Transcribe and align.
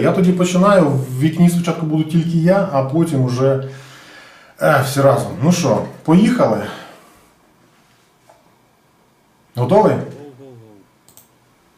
Я 0.00 0.12
тоді 0.12 0.32
починаю, 0.32 0.86
в 0.86 1.20
вікні 1.20 1.50
спочатку 1.50 1.86
буду 1.86 2.04
тільки 2.04 2.38
я, 2.38 2.68
а 2.72 2.84
потім 2.84 3.24
уже 3.24 3.68
е, 4.62 4.82
всі 4.84 5.00
разом. 5.00 5.32
Ну 5.42 5.52
що, 5.52 5.82
поїхали? 6.04 6.66
Готовий? 9.54 9.94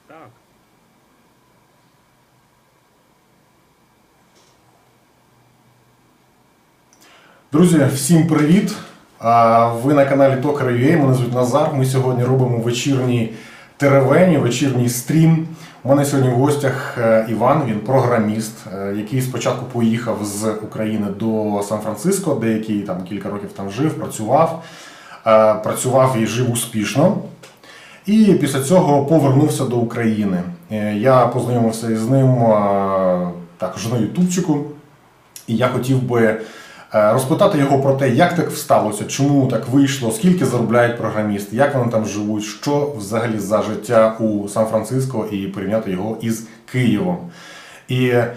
Так. 0.09 0.29
Друзі, 7.53 7.87
всім 7.95 8.27
привіт! 8.27 8.75
Ви 9.83 9.95
на 9.95 10.05
каналі 10.05 10.43
Токар.ua, 10.43 11.01
мене 11.01 11.15
звуть 11.15 11.35
Назар. 11.35 11.75
Ми 11.75 11.87
сьогодні 11.87 12.25
робимо 12.25 12.59
вечірній 12.59 13.35
теревені, 13.77 14.39
вечірній 14.39 14.89
стрім. 14.89 15.49
Мене 15.89 16.05
сьогодні 16.05 16.31
в 16.31 16.35
гостях 16.35 16.99
е, 16.99 17.27
Іван, 17.29 17.63
він 17.67 17.81
програміст, 17.81 18.53
е, 18.75 18.95
який 18.97 19.23
спочатку 19.23 19.65
поїхав 19.73 20.19
з 20.25 20.45
України 20.63 21.07
до 21.19 21.63
Сан-Франциско, 21.63 22.35
деякий 22.35 22.81
там 22.81 23.03
кілька 23.05 23.31
років 23.31 23.53
там 23.53 23.71
жив, 23.71 23.95
працював, 23.95 24.65
Е, 25.27 25.55
працював 25.55 26.17
і 26.19 26.27
жив 26.27 26.53
успішно. 26.53 27.17
І 28.07 28.25
після 28.25 28.63
цього 28.63 29.07
повернувся 29.07 29.65
до 29.65 29.77
України. 29.77 30.43
Я 30.95 31.27
познайомився 31.27 31.91
із 31.91 32.09
ним 32.09 32.37
також 33.59 33.89
на 33.93 33.99
Ютубчику. 33.99 34.65
І 35.47 35.57
я 35.57 35.69
хотів 35.69 36.03
би 36.03 36.41
розпитати 36.93 37.59
його 37.59 37.83
про 37.83 37.95
те, 37.95 38.11
як 38.11 38.35
так 38.35 38.51
сталося, 38.51 39.05
чому 39.05 39.47
так 39.49 39.69
вийшло, 39.69 40.13
скільки 40.13 40.47
заробляють 40.47 40.99
програмісти, 40.99 41.57
як 41.57 41.75
вони 41.75 41.93
там 41.93 42.07
живуть, 42.07 42.45
що 42.45 42.93
взагалі 42.99 43.39
за 43.39 43.63
життя 43.63 44.17
у 44.21 44.49
Сан-Франциско, 44.49 45.27
і 45.33 45.47
порівняти 45.47 45.91
його 45.91 46.19
із 46.21 46.47
Києвом. 46.73 47.19
І 47.89 48.09
е, 48.09 48.33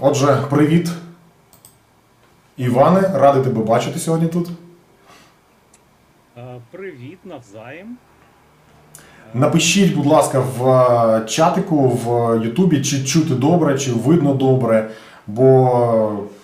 отже, 0.00 0.38
привіт, 0.50 0.90
Іване, 2.56 3.10
радий 3.14 3.42
тебе 3.42 3.62
бачити 3.62 3.98
сьогодні 3.98 4.28
тут. 4.28 4.48
Е, 6.36 6.60
Привіт, 6.70 7.18
навзаєм. 7.24 7.96
Напишіть, 9.34 9.94
будь 9.94 10.06
ласка, 10.06 10.40
в 10.58 10.68
е, 10.68 11.26
чатику 11.26 11.88
в 11.88 12.36
Ютубі, 12.44 12.82
чи 12.82 13.04
чути 13.04 13.34
добре, 13.34 13.78
чи 13.78 13.92
видно 13.92 14.34
добре, 14.34 14.90
бо 15.26 15.70
е, 16.24 16.37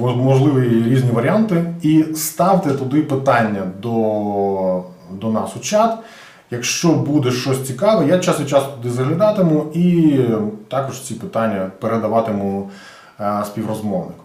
можливі 0.00 0.90
різні 0.90 1.10
варіанти. 1.10 1.64
І 1.82 2.04
ставте 2.14 2.70
туди 2.70 3.02
питання 3.02 3.62
до, 3.82 4.82
до 5.10 5.30
нас 5.30 5.56
у 5.56 5.60
чат. 5.60 5.98
Якщо 6.50 6.92
буде 6.92 7.30
щось 7.30 7.66
цікаве, 7.66 8.06
я 8.06 8.18
час 8.18 8.40
від 8.40 8.48
часу 8.48 8.66
туди 8.76 8.94
заглядатиму 8.94 9.66
і 9.74 10.18
також 10.68 11.00
ці 11.00 11.14
питання 11.14 11.70
передаватиму 11.80 12.70
е, 13.20 13.42
співрозмовнику. 13.46 14.24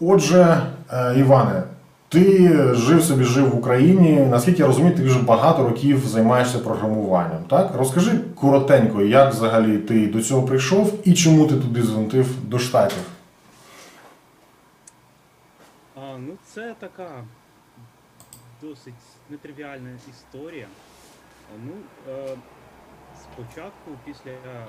Отже, 0.00 0.62
е, 0.92 1.14
Іване, 1.18 1.62
ти 2.08 2.52
жив 2.74 3.04
собі 3.04 3.24
жив 3.24 3.50
в 3.50 3.58
Україні. 3.58 4.26
Наскільки 4.30 4.62
я 4.62 4.66
розумію, 4.66 4.96
ти 4.96 5.02
вже 5.02 5.22
багато 5.22 5.64
років 5.64 6.06
займаєшся 6.06 6.58
програмуванням. 6.58 7.38
Так? 7.48 7.70
Розкажи 7.78 8.10
коротенько, 8.34 9.02
як 9.02 9.32
взагалі 9.32 9.78
ти 9.78 10.06
до 10.06 10.22
цього 10.22 10.42
прийшов 10.42 10.94
і 11.04 11.14
чому 11.14 11.46
ти 11.46 11.54
туди 11.54 11.82
звинтив 11.82 12.26
до 12.42 12.58
штатів. 12.58 13.02
А, 15.96 16.00
ну, 16.18 16.32
це 16.54 16.74
така 16.74 17.24
досить 18.60 18.94
нетривіальна 19.30 19.98
історія. 20.10 20.68
Ну, 21.64 21.72
е, 22.08 22.36
спочатку, 23.22 23.90
після 24.04 24.66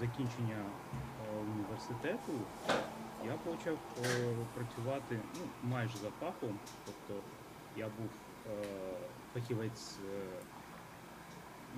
закінчення 0.00 0.56
е, 0.56 1.38
університету, 1.40 2.32
я 3.26 3.32
почав 3.32 3.78
е, 4.04 4.34
працювати 4.54 5.20
ну, 5.34 5.70
майже 5.70 5.98
за 5.98 6.10
фахом. 6.10 6.58
Тобто 6.84 7.22
я 7.76 7.86
був 7.86 8.10
е, 8.46 8.64
фахівець 9.34 9.96
е, 9.98 10.26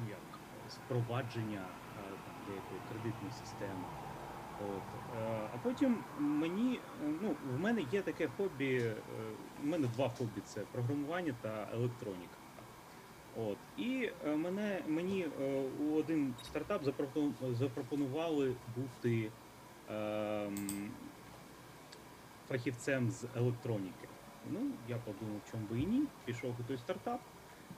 як, 0.08 0.41
спровадження 0.70 1.62
е, 1.62 2.03
деякої 2.47 2.81
кредитної 2.91 3.32
системи. 3.32 3.84
От. 4.60 4.97
Е, 5.16 5.48
а 5.54 5.58
потім 5.62 5.98
мені, 6.19 6.80
е, 7.04 7.10
ну, 7.22 7.34
в 7.56 7.60
мене 7.60 7.84
є 7.92 8.02
таке 8.02 8.28
хобі, 8.36 8.76
е, 8.76 8.94
в 9.62 9.66
мене 9.66 9.86
два 9.86 10.08
хобі 10.08 10.41
це 10.44 10.60
програмування 10.60 11.34
та 11.41 11.69
електроніка. 11.74 12.36
От. 13.36 13.56
І 13.76 14.10
мене, 14.36 14.80
мені 14.86 15.26
у 15.80 15.94
один 15.94 16.34
стартап 16.44 16.82
запропонували 17.52 18.54
бути 18.76 19.30
ем, 19.91 20.91
фахівцем 22.48 23.10
з 23.10 23.25
електроніки. 23.36 24.08
Ну, 24.50 24.60
я 24.88 24.96
подумав, 24.96 25.40
чому 25.50 25.66
би 25.70 25.80
і 25.80 25.86
ні, 25.86 26.02
пішов 26.25 26.54
у 26.60 26.62
той 26.62 26.78
стартап. 26.78 27.20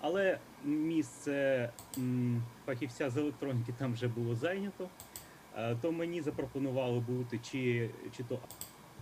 Але 0.01 0.39
місце 0.65 1.71
м, 1.99 2.43
фахівця 2.67 3.11
з 3.11 3.17
електроніки 3.17 3.73
там 3.79 3.93
вже 3.93 4.09
було 4.09 4.35
зайнято. 4.35 4.89
Е, 5.57 5.77
то 5.83 5.93
мені 5.93 6.23
запропонували 6.23 7.01
бути 7.01 7.41
чи, 7.51 7.91
чи 8.17 8.23
то, 8.23 8.39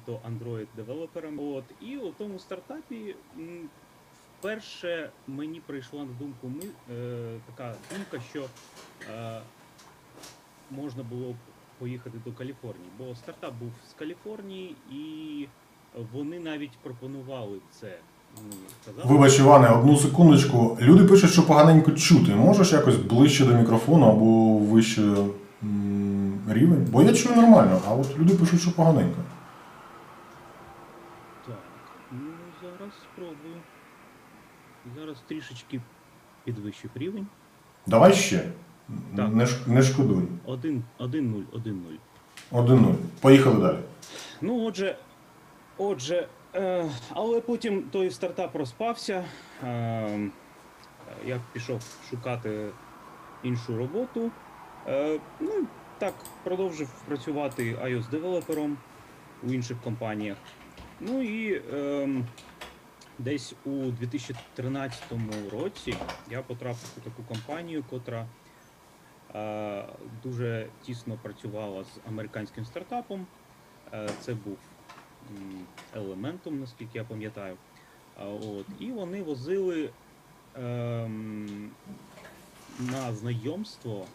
то 0.06 0.12
Android 0.12 0.66
девелопером. 0.76 1.38
От 1.40 1.64
і 1.80 1.96
у 1.96 2.10
тому 2.10 2.38
стартапі 2.38 3.14
вперше 4.38 5.10
мені 5.26 5.60
прийшла 5.66 6.00
на 6.00 6.12
думку 6.20 6.48
ми, 6.48 6.94
е, 6.96 7.38
така 7.46 7.74
думка, 7.94 8.26
що 8.30 8.44
е, 9.14 9.40
можна 10.70 11.02
було 11.02 11.32
б 11.32 11.36
поїхати 11.78 12.18
до 12.24 12.32
Каліфорнії, 12.32 12.90
бо 12.98 13.14
стартап 13.14 13.54
був 13.60 13.70
з 13.90 13.92
Каліфорнії, 13.92 14.74
і 14.92 15.46
вони 16.12 16.40
навіть 16.40 16.78
пропонували 16.82 17.58
це. 17.70 17.98
Сказали, 18.82 19.14
Вибач, 19.14 19.38
Іване, 19.38 19.68
одну 19.68 19.96
секундочку. 19.96 20.78
Люди 20.80 21.04
пишуть, 21.04 21.30
що 21.30 21.46
поганенько 21.46 21.90
чути. 21.92 22.34
Можеш 22.34 22.72
якось 22.72 22.96
ближче 22.96 23.44
до 23.44 23.52
мікрофону 23.52 24.06
або 24.06 24.58
вище 24.58 25.02
рівень? 26.48 26.86
Бо 26.90 27.02
я 27.02 27.14
чую 27.14 27.36
нормально, 27.36 27.80
а 27.88 27.94
от 27.94 28.18
люди 28.18 28.34
пишуть, 28.34 28.60
що 28.60 28.72
поганенько. 28.74 29.20
Так, 31.46 31.56
ну 32.12 32.30
зараз 32.62 32.90
спробую. 33.12 33.56
Зараз 34.96 35.16
трішечки 35.28 35.80
підвищив 36.44 36.90
рівень. 36.94 37.26
Давай 37.86 38.12
ще. 38.14 38.44
Так. 39.16 39.34
Не, 39.34 39.46
ш- 39.46 39.66
не 39.66 39.82
шкодуй. 39.82 40.22
1, 40.46 40.82
1, 40.98 41.30
0, 41.32 41.40
1, 41.52 41.82
0. 41.82 41.92
Один-нуль. 42.60 42.94
Поїхали 43.20 43.60
далі. 43.60 43.78
Ну, 44.40 44.64
отже, 44.66 44.96
отже, 45.78 46.28
е, 46.54 46.84
але 47.14 47.40
потім 47.40 47.82
той 47.82 48.10
стартап 48.10 48.56
розпався. 48.56 49.24
Е, 49.64 50.30
я 51.26 51.40
пішов 51.52 51.80
шукати 52.10 52.68
іншу 53.42 53.76
роботу. 53.78 54.30
Е, 54.86 55.20
ну, 55.40 55.50
так, 55.98 56.14
продовжив 56.44 56.88
працювати 56.88 57.74
iOS 57.74 58.10
девелопером 58.10 58.78
у 59.42 59.52
інших 59.52 59.80
компаніях. 59.84 60.36
Ну 61.00 61.22
і 61.22 61.62
е, 61.72 62.08
десь 63.18 63.54
у 63.64 63.70
2013 63.70 65.02
році 65.52 65.94
я 66.30 66.42
потрапив 66.42 66.88
у 66.96 67.00
таку 67.00 67.22
компанію, 67.22 67.84
котра 67.90 68.26
е, 69.34 69.84
дуже 70.22 70.68
тісно 70.82 71.18
працювала 71.22 71.84
з 71.84 72.00
американським 72.08 72.64
стартапом. 72.64 73.26
Е, 73.92 74.08
Це 74.20 74.34
був 74.34 74.56
елементом, 75.94 76.60
наскільки 76.60 76.98
я 76.98 77.04
пам'ятаю. 77.04 77.56
А, 78.20 78.24
От. 78.24 78.66
І 78.78 78.92
вони 78.92 79.22
возили 79.22 79.90
ем, 80.54 81.70
на 82.80 83.14
знайомство 83.14 84.06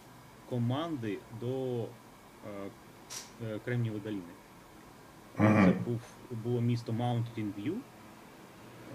команди 0.50 1.20
до 1.40 1.84
е, 1.84 1.88
е, 3.44 3.60
Кремнієвої 3.66 4.04
доліни. 4.04 4.34
Це 5.38 5.74
був, 5.86 6.02
було 6.44 6.62
місто 6.62 6.92
Mountain 6.92 7.52
View. 7.60 7.76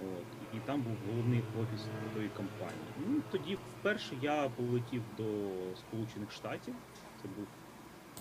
От, 0.03 0.57
і 0.57 0.59
там 0.67 0.83
був 0.83 0.93
головний 1.11 1.43
офіс 1.61 1.87
тої 2.15 2.29
компанії. 2.29 2.89
Ну, 3.07 3.21
тоді 3.31 3.55
вперше 3.55 4.15
я 4.23 4.49
полетів 4.49 5.03
до 5.17 5.25
Сполучених 5.77 6.33
Штатів. 6.33 6.75
Це 7.23 7.29
був 7.37 7.47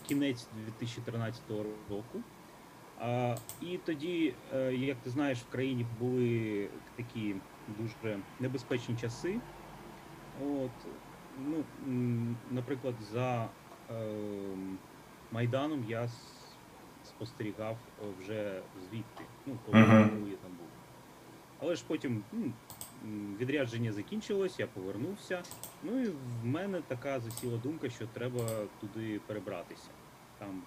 кінець 0.07 0.47
2013 0.65 1.41
року. 1.89 2.19
А, 2.99 3.35
і 3.61 3.77
тоді, 3.77 4.33
е, 4.53 4.73
як 4.73 4.97
ти 4.97 5.09
знаєш, 5.09 5.39
в 5.39 5.51
країні 5.51 5.85
були 5.99 6.67
такі 6.95 7.35
дуже 7.79 8.19
небезпечні 8.39 8.95
часи. 8.95 9.39
От, 10.45 10.71
ну, 11.45 11.63
наприклад, 12.51 12.95
за 13.11 13.49
ем, 13.89 14.77
Майданом 15.31 15.85
я 15.87 16.09
спостерігав 17.03 17.77
е, 18.01 18.05
вже 18.19 18.61
звідти, 18.89 19.23
ну, 19.45 19.57
коли 19.65 19.77
Мгм. 19.79 20.09
коли 20.09 20.29
я 20.31 20.37
там 20.37 20.51
був. 20.51 20.67
Але 21.61 21.75
ж 21.75 21.83
потім 21.87 22.23
ну, 22.31 22.51
відрядження 23.39 23.91
закінчилось, 23.91 24.59
я 24.59 24.67
повернувся. 24.67 25.43
Ну 25.83 25.99
і 26.03 26.07
в 26.07 26.45
мене 26.45 26.81
така 26.87 27.19
засіла 27.19 27.57
думка, 27.57 27.89
що 27.89 28.07
треба 28.07 28.41
туди 28.81 29.19
перебратися. 29.27 29.89
там 30.39 30.61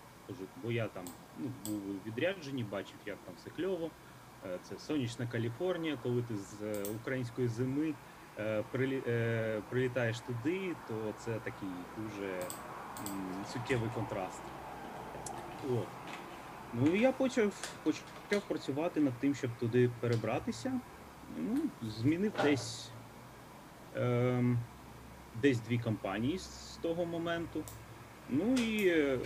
бо 0.63 0.73
я 0.73 0.89
там 0.89 1.05
ну, 1.39 1.47
був 1.67 1.81
у 1.91 2.09
відрядженні, 2.09 2.65
бачив, 2.65 2.97
як 3.07 3.17
там 3.25 3.35
все 3.37 3.51
кльово. 3.51 3.91
Е, 4.47 4.59
Це 4.63 4.79
сонячна 4.79 5.27
Каліфорнія, 5.27 5.99
коли 6.03 6.23
ти 6.23 6.37
з 6.37 6.63
е, 6.63 6.85
української 7.01 7.49
зими 7.49 7.95
прилітаєш 9.71 10.21
туди, 10.21 10.75
то 10.89 10.95
це 11.19 11.33
такий 11.33 11.69
дуже 11.97 12.41
суттєвий 13.53 13.91
контраст. 13.95 14.43
От. 15.71 15.87
Ну 16.75 16.95
і 16.95 17.01
я 17.01 17.13
почав, 17.13 17.53
почав 17.83 18.43
працювати 18.49 19.01
над 19.01 19.13
тим, 19.13 19.35
щоб 19.35 19.51
туди 19.61 19.91
перебратися. 20.01 20.81
Ну, 21.39 21.59
змінив 21.83 22.33
десь, 22.43 22.91
ем, 23.97 24.59
десь 25.43 25.61
дві 25.61 25.79
компанії 25.79 26.39
з 26.39 26.79
того 26.83 27.05
моменту. 27.05 27.63
Ну 28.29 28.55
і 28.55 28.89
е, 28.89 29.19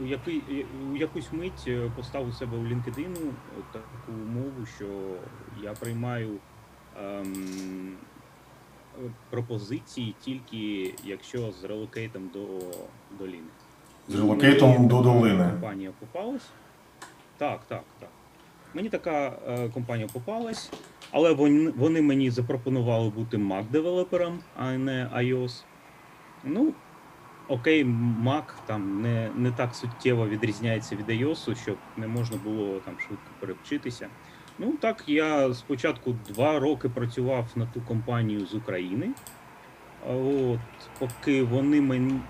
у, 0.00 0.04
який, 0.04 0.42
е, 0.50 0.66
у 0.92 0.96
якусь 0.96 1.32
мить 1.32 1.64
е, 1.66 1.90
поставив 1.96 2.34
себе 2.34 2.56
у 2.56 2.64
LinkedIn 2.64 3.32
таку 3.72 4.12
умову, 4.12 4.66
що 4.66 4.86
я 5.62 5.72
приймаю 5.72 6.38
ем, 7.04 7.96
пропозиції 9.30 10.14
тільки 10.20 10.94
якщо 11.04 11.52
з 11.52 11.64
релокейтом 11.64 12.30
до 12.32 12.46
доліни. 13.18 13.48
З 14.08 14.14
релокейтом 14.14 14.72
Мені 14.72 14.88
до 14.88 15.02
долини. 15.02 15.50
Компанія 15.50 15.90
попалась. 16.00 16.48
Так, 17.38 17.60
так, 17.68 17.84
так. 18.00 18.08
Мені 18.74 18.88
така 18.88 19.38
е, 19.48 19.68
компанія 19.68 20.08
попалась, 20.12 20.70
але 21.10 21.32
вони, 21.32 21.70
вони 21.76 22.02
мені 22.02 22.30
запропонували 22.30 23.10
бути 23.10 23.36
Mac-девелопером, 23.36 24.38
а 24.56 24.72
не 24.72 25.10
iOS. 25.16 25.62
Ну, 26.44 26.72
окей, 27.48 27.84
Mac 28.24 28.42
там 28.66 29.02
не, 29.02 29.30
не 29.36 29.50
так 29.50 29.74
суттєво 29.74 30.28
відрізняється 30.28 30.96
від 30.96 31.08
iOS, 31.08 31.62
щоб 31.62 31.76
не 31.96 32.06
можна 32.06 32.36
було 32.44 32.80
там 32.80 32.94
швидко 32.98 33.30
перевчитися. 33.40 34.08
Ну 34.58 34.72
так, 34.80 35.04
я 35.06 35.54
спочатку 35.54 36.16
два 36.28 36.58
роки 36.58 36.88
працював 36.88 37.46
на 37.56 37.66
ту 37.66 37.80
компанію 37.80 38.46
з 38.46 38.54
України. 38.54 39.10
От, 40.08 40.60
поки 40.98 41.42
вони 41.42 41.80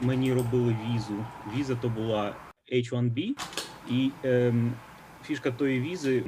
мені, 0.00 0.32
робили 0.32 0.76
візу. 0.86 1.24
Віза 1.56 1.74
то 1.74 1.88
була 1.88 2.34
H1B, 2.72 3.30
і 3.90 4.10
ем, 4.24 4.72
фішка 5.24 5.50
тої 5.50 5.80
візи 5.80 6.24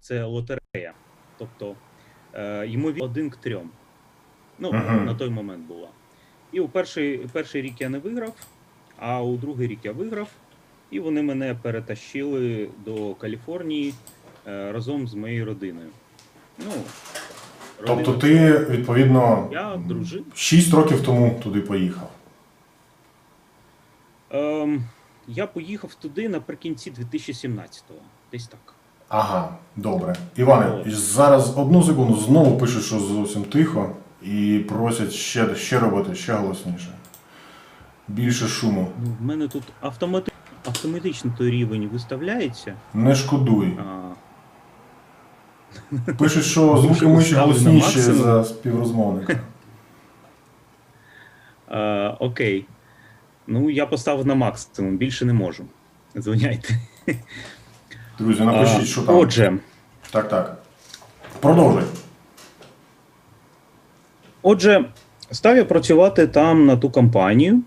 це 0.00 0.24
лотерея. 0.24 0.92
Тобто 1.38 1.76
е, 2.34 2.66
ймовірно 2.66 3.04
один 3.04 3.30
к 3.30 3.38
трьом. 3.42 3.70
Ну, 4.58 4.72
Мгм. 4.72 5.04
на 5.04 5.14
той 5.14 5.30
момент 5.30 5.66
була. 5.66 5.88
І 6.52 6.60
у 6.60 6.68
перший, 6.68 7.18
перший 7.18 7.62
рік 7.62 7.80
я 7.80 7.88
не 7.88 7.98
виграв, 7.98 8.34
а 8.98 9.22
у 9.22 9.36
другий 9.36 9.68
рік 9.68 9.78
я 9.82 9.92
виграв, 9.92 10.28
і 10.90 11.00
вони 11.00 11.22
мене 11.22 11.54
перетащили 11.62 12.70
до 12.84 13.14
Каліфорнії 13.14 13.94
разом 14.46 15.08
з 15.08 15.14
моєю 15.14 15.44
родиною. 15.44 15.88
Ну, 16.58 16.72
Тобто 17.86 18.12
ти, 18.12 18.58
відповідно, 18.58 19.48
я 19.52 19.76
дружив. 19.86 20.24
6 20.34 20.74
років 20.74 21.02
тому 21.02 21.40
туди 21.42 21.60
поїхав. 21.60 22.10
Ем, 24.30 24.84
я 25.28 25.46
поїхав 25.46 25.94
туди 25.94 26.28
наприкінці 26.28 26.90
2017-го. 26.92 27.98
Десь 28.32 28.46
так. 28.46 28.74
Ага, 29.08 29.56
добре. 29.76 30.16
Іване, 30.36 30.82
зараз 30.86 31.58
одну 31.58 31.82
секунду 31.82 32.16
знову 32.16 32.58
пишуть, 32.58 32.84
що 32.84 32.98
зовсім 32.98 33.44
тихо, 33.44 33.90
і 34.22 34.64
просять 34.68 35.12
ще, 35.12 35.54
ще 35.54 35.78
робити, 35.78 36.14
ще 36.14 36.32
голосніше. 36.32 36.88
Більше 38.08 38.46
шуму. 38.48 38.88
Ну, 39.04 39.10
в 39.20 39.24
мене 39.24 39.48
тут 39.48 39.62
автомати... 39.80 40.32
автоматично 40.66 41.32
той 41.38 41.50
рівень 41.50 41.88
виставляється. 41.92 42.74
Не 42.94 43.14
шкодуй. 43.14 43.78
А, 43.78 44.05
Пишуть, 46.18 46.44
що 46.44 46.78
звуки 46.78 47.06
миші 47.06 47.34
голосніші 47.34 48.00
за 48.00 48.44
співрозмовника. 48.44 49.40
окей. 52.18 52.66
Ну, 53.46 53.70
я 53.70 53.86
поставив 53.86 54.26
на 54.26 54.34
максимум, 54.34 54.96
більше 54.96 55.24
не 55.24 55.32
можу. 55.32 55.64
Дзвоняйте. 56.16 56.74
Друзі, 58.18 58.42
напишіть, 58.42 58.86
що 58.86 59.02
там. 59.02 59.16
Отже, 59.16 59.58
Так, 60.10 60.28
так. 60.28 60.62
Продовжуй. 61.40 61.82
Отже, 64.42 64.84
став 65.30 65.56
я 65.56 65.64
працювати 65.64 66.26
там 66.26 66.66
на 66.66 66.76
ту 66.76 66.90
компанію. 66.90 67.62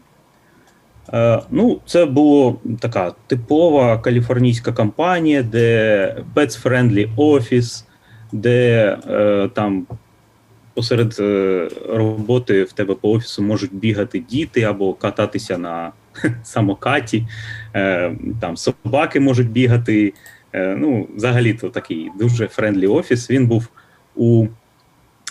Е, 1.13 1.41
ну, 1.49 1.79
це 1.85 2.05
була 2.05 2.53
така 2.79 3.13
типова 3.27 3.97
каліфорнійська 3.97 4.71
компанія, 4.71 5.43
де 5.43 6.23
pets-friendly 6.35 7.09
офіс, 7.17 7.85
де 8.31 8.97
е, 9.09 9.49
там 9.53 9.87
посеред 10.73 11.15
е, 11.19 11.69
роботи 11.89 12.63
в 12.63 12.71
тебе 12.71 12.95
по 12.95 13.11
офісу 13.11 13.43
можуть 13.43 13.73
бігати 13.73 14.19
діти 14.19 14.61
або 14.61 14.93
кататися 14.93 15.57
на 15.57 15.91
самокаті, 16.43 17.27
е, 17.75 18.15
там 18.41 18.57
собаки 18.57 19.19
можуть 19.19 19.49
бігати. 19.49 20.13
Е, 20.53 20.75
ну, 20.79 21.07
взагалі, 21.15 21.53
то 21.53 21.69
такий 21.69 22.09
дуже 22.19 22.47
friendly 22.47 22.87
офіс. 22.87 23.29
Він 23.29 23.47
був 23.47 23.67
у. 24.15 24.47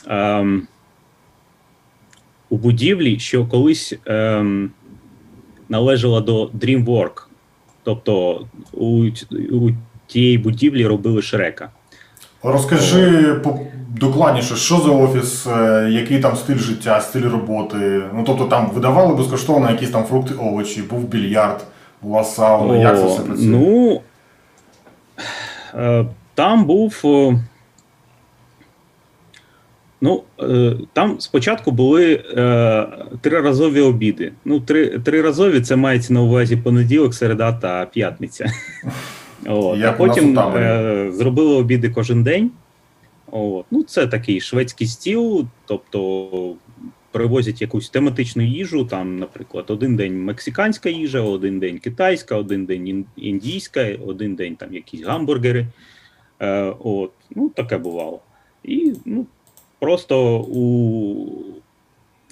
Ем, 0.06 0.66
у 2.50 2.56
будівлі, 2.56 3.18
що 3.18 3.46
колись 3.46 3.94
ем, 4.06 4.70
належала 5.68 6.20
до 6.20 6.46
DreamWorks. 6.46 7.22
Тобто 7.82 8.46
у, 8.72 9.06
у 9.50 9.70
тієї 10.06 10.38
будівлі 10.38 10.86
робили 10.86 11.22
Шрека. 11.22 11.70
Розкажи 12.43 13.35
по- 13.35 13.58
докладніше, 13.88 14.56
що 14.56 14.76
за 14.76 14.90
офіс, 14.90 15.46
е, 15.46 15.88
який 15.93 16.20
там 16.20 16.37
стиль 16.37 16.56
життя, 16.58 17.00
стиль 17.00 17.29
роботи. 17.31 18.02
Ну 18.14 18.23
тобто 18.26 18.44
там 18.44 18.70
видавали 18.75 19.14
безкоштовно 19.14 19.70
якісь 19.70 19.90
там 19.90 20.05
фрукти, 20.05 20.35
овочі, 20.35 20.82
був 20.82 21.00
більярд, 21.05 21.64
була 22.02 22.25
сауна. 22.25 22.76
Як 22.76 22.99
це 22.99 23.06
все 23.06 23.20
працює? 23.20 23.46
Ну, 23.46 24.00
е, 25.75 26.05
там 26.35 26.64
був. 26.64 27.00
е, 27.05 27.38
Ну, 30.00 30.23
е, 30.43 30.73
там 30.93 31.20
спочатку 31.20 31.70
були 31.70 32.25
е, 32.37 32.87
триразові 33.20 33.81
обіди. 33.81 34.32
Ну, 34.44 34.61
три, 34.61 34.87
триразові 34.99 35.61
це 35.61 35.76
мається 35.76 36.12
на 36.12 36.20
увазі 36.23 36.56
понеділок, 36.56 37.14
середа 37.14 37.52
та 37.52 37.87
п'ятниця. 37.87 38.47
От. 39.49 39.78
Як 39.78 39.95
а 39.95 39.97
потім 39.97 40.38
е, 40.38 41.11
зробили 41.12 41.57
обіди 41.57 41.90
кожен 41.90 42.23
день. 42.23 42.50
От. 43.31 43.67
Ну, 43.71 43.83
це 43.83 44.07
такий 44.07 44.40
шведський 44.40 44.87
стіл, 44.87 45.47
тобто 45.67 46.55
привозять 47.12 47.61
якусь 47.62 47.90
тематичну 47.90 48.43
їжу. 48.43 48.85
Там, 48.85 49.19
наприклад, 49.19 49.64
один 49.69 49.97
день 49.97 50.25
мексиканська 50.25 50.88
їжа, 50.88 51.21
один 51.21 51.59
день 51.59 51.78
китайська, 51.78 52.37
один 52.37 52.64
день 52.64 53.05
індійська, 53.17 53.97
один 54.07 54.35
день 54.35 54.57
там 54.57 54.75
якісь 54.75 55.02
гамбургери. 55.02 55.67
Е, 56.40 56.75
от. 56.78 57.12
Ну, 57.31 57.49
таке 57.49 57.78
бувало. 57.78 58.21
І 58.64 58.93
ну, 59.05 59.26
просто 59.78 60.40
у 60.40 61.26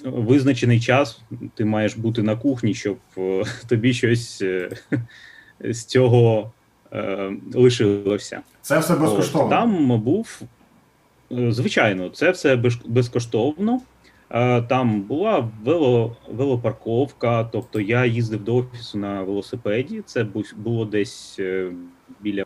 визначений 0.03 0.79
час 0.79 1.21
ти 1.55 1.65
маєш 1.65 1.95
бути 1.95 2.23
на 2.23 2.35
кухні, 2.35 2.73
щоб 2.73 2.97
е, 3.17 3.43
тобі 3.67 3.93
щось 3.93 4.41
е, 4.41 4.69
з 5.59 5.85
цього 5.85 6.51
е, 6.93 7.31
лишилося. 7.53 8.41
Це 8.61 8.79
все 8.79 8.95
безкоштовно. 8.95 9.45
От, 9.45 9.49
Там 9.49 10.01
був, 10.01 10.41
е, 11.31 11.51
звичайно, 11.51 12.09
це 12.09 12.31
все 12.31 12.55
безкоштовно. 12.85 13.81
Е, 14.29 14.61
Там 14.61 15.01
була 15.01 15.49
вело, 15.63 16.15
велопарковка, 16.29 17.43
тобто 17.43 17.79
я 17.79 18.05
їздив 18.05 18.43
до 18.43 18.55
офісу 18.55 18.97
на 18.97 19.23
велосипеді. 19.23 20.01
Це 20.05 20.25
було 20.55 20.85
десь 20.85 21.35
е, 21.39 21.71
біля 22.19 22.45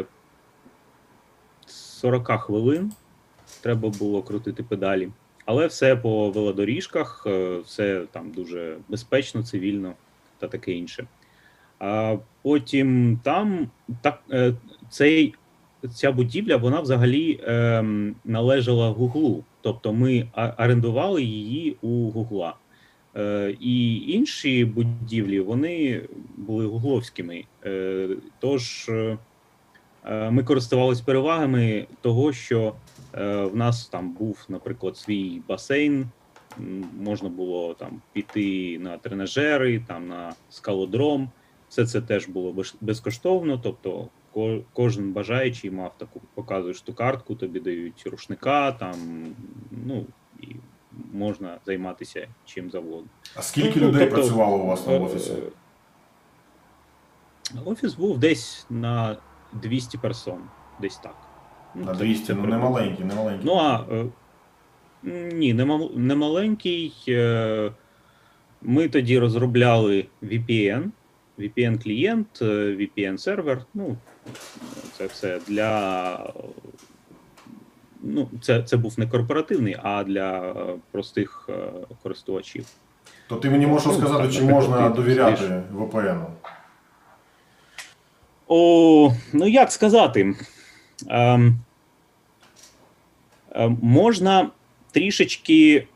40 1.65 2.31
хвилин. 2.41 2.91
Треба 3.62 3.89
було 3.89 4.24
крутити 4.24 4.63
педалі. 4.63 5.10
Але 5.45 5.67
все 5.67 5.95
по 5.95 6.29
велодоріжках, 6.29 7.27
все 7.65 8.03
там 8.12 8.31
дуже 8.31 8.77
безпечно, 8.89 9.43
цивільно 9.43 9.93
та 10.39 10.48
таке 10.48 10.71
інше. 10.71 11.07
А 11.81 12.17
потім 12.41 13.19
там 13.23 13.67
так, 14.01 14.23
е, 14.31 14.53
цей 14.89 15.33
ця 15.93 16.11
будівля 16.11 16.57
вона 16.57 16.79
взагалі 16.79 17.39
ем, 17.43 18.15
належала 18.25 18.89
Гуглу. 18.89 19.43
Тобто 19.61 19.93
ми 19.93 20.27
орендували 20.57 21.23
її 21.23 21.75
у 21.81 22.09
Гугла. 22.09 22.55
Е, 23.15 23.55
і 23.59 23.95
інші 24.11 24.65
будівлі 24.65 25.39
вони 25.39 26.01
були 26.38 26.65
гугловськими. 26.65 27.43
Е, 27.65 28.09
тож 28.39 28.89
е, 28.89 29.17
е, 30.05 30.31
ми 30.31 30.43
користувалися 30.43 31.03
перевагами 31.05 31.88
того, 32.01 32.33
що 32.33 32.73
е, 33.13 33.43
в 33.43 33.55
нас 33.55 33.85
там 33.85 34.11
був, 34.11 34.45
наприклад, 34.50 34.97
свій 34.97 35.41
басейн, 35.47 36.05
можна 37.00 37.29
було 37.29 37.73
там 37.73 38.01
піти 38.13 38.79
на 38.79 38.97
тренажери, 38.97 39.81
там 39.88 40.07
на 40.07 40.33
скалодром. 40.50 41.29
Все 41.72 41.86
це 41.86 42.01
теж 42.01 42.28
було 42.28 42.56
безкоштовно. 42.82 43.58
Тобто, 43.63 44.08
кожен 44.74 45.12
бажаючий 45.13 45.72
мав 45.72 45.98
таку, 45.98 46.22
показуєш 46.34 46.82
ту 46.82 46.94
картку, 46.94 47.36
тобі 47.36 47.60
дають 47.60 48.04
рушника, 48.12 48.72
там 48.72 48.96
ну 49.86 50.06
і 50.40 50.48
можна 51.13 51.58
займатися 51.66 52.28
чим 52.46 52.72
завгодно. 52.72 53.10
А 53.36 53.42
скільки 53.42 53.80
Ну, 53.80 53.88
людей 53.88 54.01
тобто, 54.01 54.16
працювало 54.16 54.58
у 54.58 54.66
вас 54.68 54.88
на 54.88 54.94
Е, 54.94 55.00
офісі? 55.00 55.32
е, 55.32 55.36
Офіс 57.66 57.94
був 57.94 58.20
десь 58.20 58.66
на 58.70 59.18
200 59.54 59.98
персон, 59.98 60.40
десь 60.82 60.98
так. 60.98 61.16
Ну, 61.75 61.86
На 61.86 61.96
це- 61.96 62.04
200, 62.04 62.25
це 62.25 62.34
ну 62.34 62.46
не 62.46 62.58
маленький, 62.58 63.06
не 63.06 63.16
маленький. 63.16 63.46
Ну 63.46 63.56
а 63.56 63.86
е, 63.92 64.06
ні, 65.34 65.54
не, 65.54 65.66
мал- 65.66 65.96
не 65.98 66.16
маленький. 66.16 66.94
Ми 68.62 68.90
тоді 68.90 69.20
розробляли 69.20 70.06
VPN, 70.24 70.84
VPN-клієнт, 71.41 72.41
е, 72.41 72.45
VPN-сервер. 72.75 73.57
Ну, 73.74 73.98
це 74.98 75.05
все 75.05 75.39
для. 75.48 76.33
Ну, 78.03 78.29
це, 78.41 78.63
це 78.63 78.77
був 78.77 79.00
не 79.00 79.07
корпоративний, 79.07 79.77
а 79.83 80.03
для 80.03 80.51
е, 80.51 80.53
простих 80.91 81.50
е, 81.50 81.71
користувачів. 82.03 82.65
То 83.27 83.36
ти 83.36 83.50
мені 83.50 83.67
можеш 83.67 83.88
ну, 83.88 83.93
сказати, 83.93 84.24
так, 84.24 84.33
чи 84.33 84.41
можна 84.41 84.89
довіряти. 84.89 85.63
VPN? 85.75 86.25
О, 88.48 89.13
ну 89.33 89.48
як 89.48 89.71
сказати? 89.71 90.36
Ем, 91.07 91.60
ем, 93.51 93.77
можна 93.81 94.50
трішечки 94.91 95.88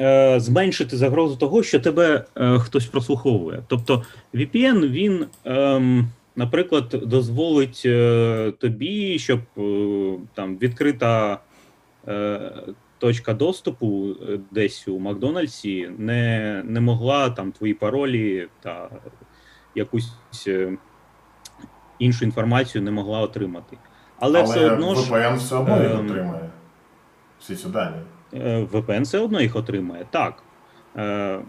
е, 0.00 0.40
зменшити 0.40 0.96
загрозу 0.96 1.36
того, 1.36 1.62
що 1.62 1.80
тебе 1.80 2.24
е, 2.36 2.58
хтось 2.58 2.86
прослуховує. 2.86 3.62
Тобто 3.68 4.02
VPN, 4.34 4.88
він, 4.88 5.26
ем, 5.44 6.08
наприклад, 6.36 6.88
дозволить 7.02 7.82
е, 7.86 8.52
тобі, 8.58 9.18
щоб 9.18 9.40
е, 9.58 10.18
там 10.34 10.58
відкрита 10.58 11.38
е, 12.08 12.52
точка 12.98 13.34
доступу 13.34 14.16
десь 14.50 14.88
у 14.88 14.98
Макдональдсі 14.98 15.90
не, 15.98 16.62
не 16.64 16.80
могла 16.80 17.30
там 17.30 17.52
твої 17.52 17.74
паролі 17.74 18.48
та 18.62 18.90
якусь. 19.74 20.12
е, 20.46 20.76
іншу 21.98 22.24
інформацію 22.24 22.82
не 22.82 22.90
могла 22.90 23.20
отримати. 23.20 23.76
Але, 24.18 24.38
Але 24.40 24.48
все 24.50 24.70
одно 24.70 24.94
ж 24.94 25.12
VPN 25.12 25.36
все 25.36 25.56
одно 25.56 25.74
ем, 25.76 26.06
отримає. 26.06 26.50
Всі 27.40 27.56
ці 27.56 27.68
дані. 27.68 27.96
Е, 28.34 28.64
VPN 28.72 29.02
все 29.02 29.18
одно 29.18 29.40
їх 29.40 29.56
отримає. 29.56 30.06
Так. 30.10 30.42
Е, 30.96 31.40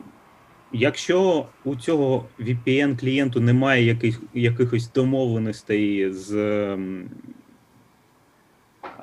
Якщо 0.78 1.46
у 1.66 1.76
цього 1.76 2.26
VPN 2.40 3.00
клієнту 3.00 3.40
немає 3.40 3.84
яких, 3.84 4.22
якихось 4.34 4.92
домовленостей 4.92 6.12
з, 6.12 6.36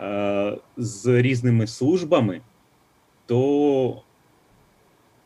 е, 0.00 0.58
з 0.76 1.22
різними 1.22 1.66
службами, 1.66 2.40
то, 3.26 4.02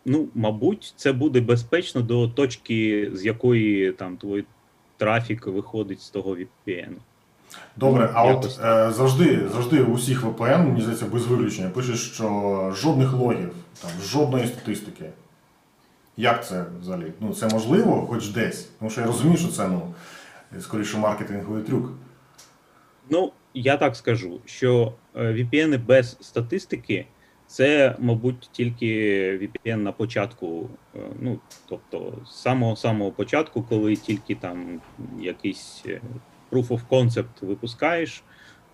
ну, 0.05 0.29
мабуть, 0.35 0.95
це 0.97 1.13
буде 1.13 1.41
безпечно 1.41 2.03
до 2.03 2.29
точки, 2.29 3.11
з 3.13 3.25
якої 3.25 3.93
там 3.93 4.17
твій 4.17 4.45
трафік 4.97 5.47
виходить 5.47 6.01
з 6.01 6.11
того 6.11 6.37
VPN. 6.37 6.95
Добре, 7.77 8.11
Ну, 8.15 8.21
а 8.21 8.27
якось 8.27 8.59
от 8.59 8.65
е, 8.65 8.91
завжди, 8.91 9.49
завжди 9.53 9.83
у 9.83 9.95
всіх 9.95 10.25
VPN, 10.25 10.67
мені 10.67 10.81
здається, 10.81 11.07
без 11.07 11.27
виключення, 11.27 11.69
пише, 11.69 11.95
що 11.95 12.73
жодних 12.77 13.13
логів, 13.13 13.53
там, 13.83 13.91
жодної 14.03 14.47
статистики. 14.47 15.11
Як 16.17 16.47
це 16.47 16.65
взагалі? 16.81 17.13
Ну, 17.21 17.35
це 17.35 17.49
можливо, 17.49 18.07
хоч 18.07 18.29
десь. 18.29 18.69
Тому 18.79 18.91
що 18.91 19.01
я 19.01 19.07
розумію, 19.07 19.37
що 19.37 19.49
це 19.49 19.69
ну, 19.69 19.95
скоріше 20.61 20.99
маркетинговий 20.99 21.63
трюк. 21.63 21.93
Ну, 23.11 23.33
я 23.55 23.77
так 23.77 23.97
скажу, 23.97 24.41
що 24.45 24.93
е, 25.15 25.33
VPN 25.33 25.87
без 25.87 26.17
статистики 26.21 27.07
це, 27.47 27.97
мабуть, 27.99 28.49
тільки 28.53 28.87
VPN 29.39 29.77
на 29.77 29.93
початку, 29.93 30.71
е, 30.97 30.99
ну, 31.21 31.39
тобто 31.69 32.13
з 32.27 32.43
самого 32.43 32.77
самого 32.77 33.13
початку, 33.13 33.63
коли 33.63 33.97
тільки 33.97 34.35
там 34.35 34.81
якийсь 35.21 35.83
е, 35.87 36.01
proof 36.51 36.67
of 36.69 36.81
concept 36.91 37.47
випускаєш, 37.47 38.23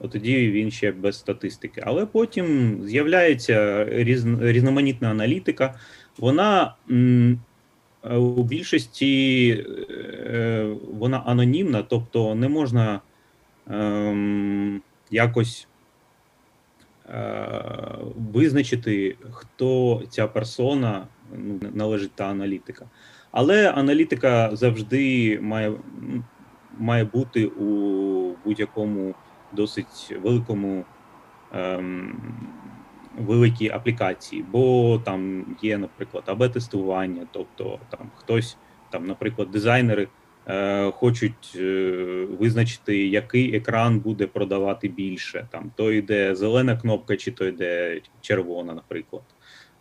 от 0.01 0.11
тоді 0.11 0.51
він 0.51 0.71
ще 0.71 0.93
без 0.93 1.19
статистики. 1.19 1.83
Але 1.87 2.07
потім 2.07 2.79
з'являється 2.85 3.85
різн- 3.85 4.53
різноманітна 4.53 5.11
аналітика. 5.11 5.75
Вона 6.19 6.75
м, 6.91 7.41
у 8.11 8.43
більшості 8.45 9.51
е, 10.27 10.77
вона 10.93 11.19
анонімна, 11.27 11.83
тобто 11.83 12.35
не 12.35 12.49
можна 12.49 13.01
ем, 13.71 14.83
якось 15.11 15.69
е, 17.09 17.49
визначити, 18.33 19.17
хто 19.31 20.03
ця 20.11 20.27
персона, 20.27 21.07
ну, 21.39 21.61
належить 21.75 22.13
та 22.15 22.25
аналітика. 22.25 22.87
Але 23.33 23.71
аналітика 23.71 24.57
завжди 24.57 25.39
має, 25.43 25.73
має 26.79 27.05
бути 27.05 27.47
у 27.47 27.67
будь-якому 28.45 29.15
досить 29.53 30.17
великому. 30.23 30.85
Ем, 31.55 32.17
великій 33.19 33.71
аплікації, 33.71 34.45
бо 34.53 34.99
там 35.05 35.45
є, 35.63 35.79
наприклад, 35.79 36.25
АБ-тестування, 36.27 37.27
тобто 37.33 37.79
там 37.89 38.11
хтось, 38.17 38.57
там, 38.91 39.07
наприклад, 39.07 39.51
дизайнери 39.51 40.09
е, 40.49 40.91
хочуть 40.91 41.53
е, 41.57 42.27
визначити, 42.41 43.07
який 43.07 43.57
екран 43.57 43.99
буде 43.99 44.27
продавати 44.27 44.89
більше. 44.89 45.49
Там 45.51 45.73
то 45.77 45.93
йде 45.93 46.35
зелена 46.35 46.77
кнопка, 46.77 47.17
чи 47.17 47.31
то 47.31 47.47
йде 47.47 48.01
червона, 48.21 48.75
наприклад. 48.75 49.23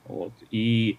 От. 0.10 0.32
І 0.52 0.96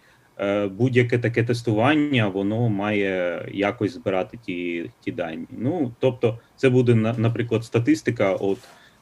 будь-яке 0.79 1.19
таке 1.19 1.43
тестування, 1.45 2.29
воно 2.29 2.69
має 2.69 3.43
якось 3.53 3.95
збирати 3.95 4.39
ті, 4.47 4.91
ті 5.05 5.13
дані. 5.13 5.45
Ну, 5.59 5.93
тобто, 5.99 6.39
це 6.57 6.71
буде, 6.71 6.95
наприклад, 6.95 7.65
статистика, 7.65 8.33
от 8.33 8.59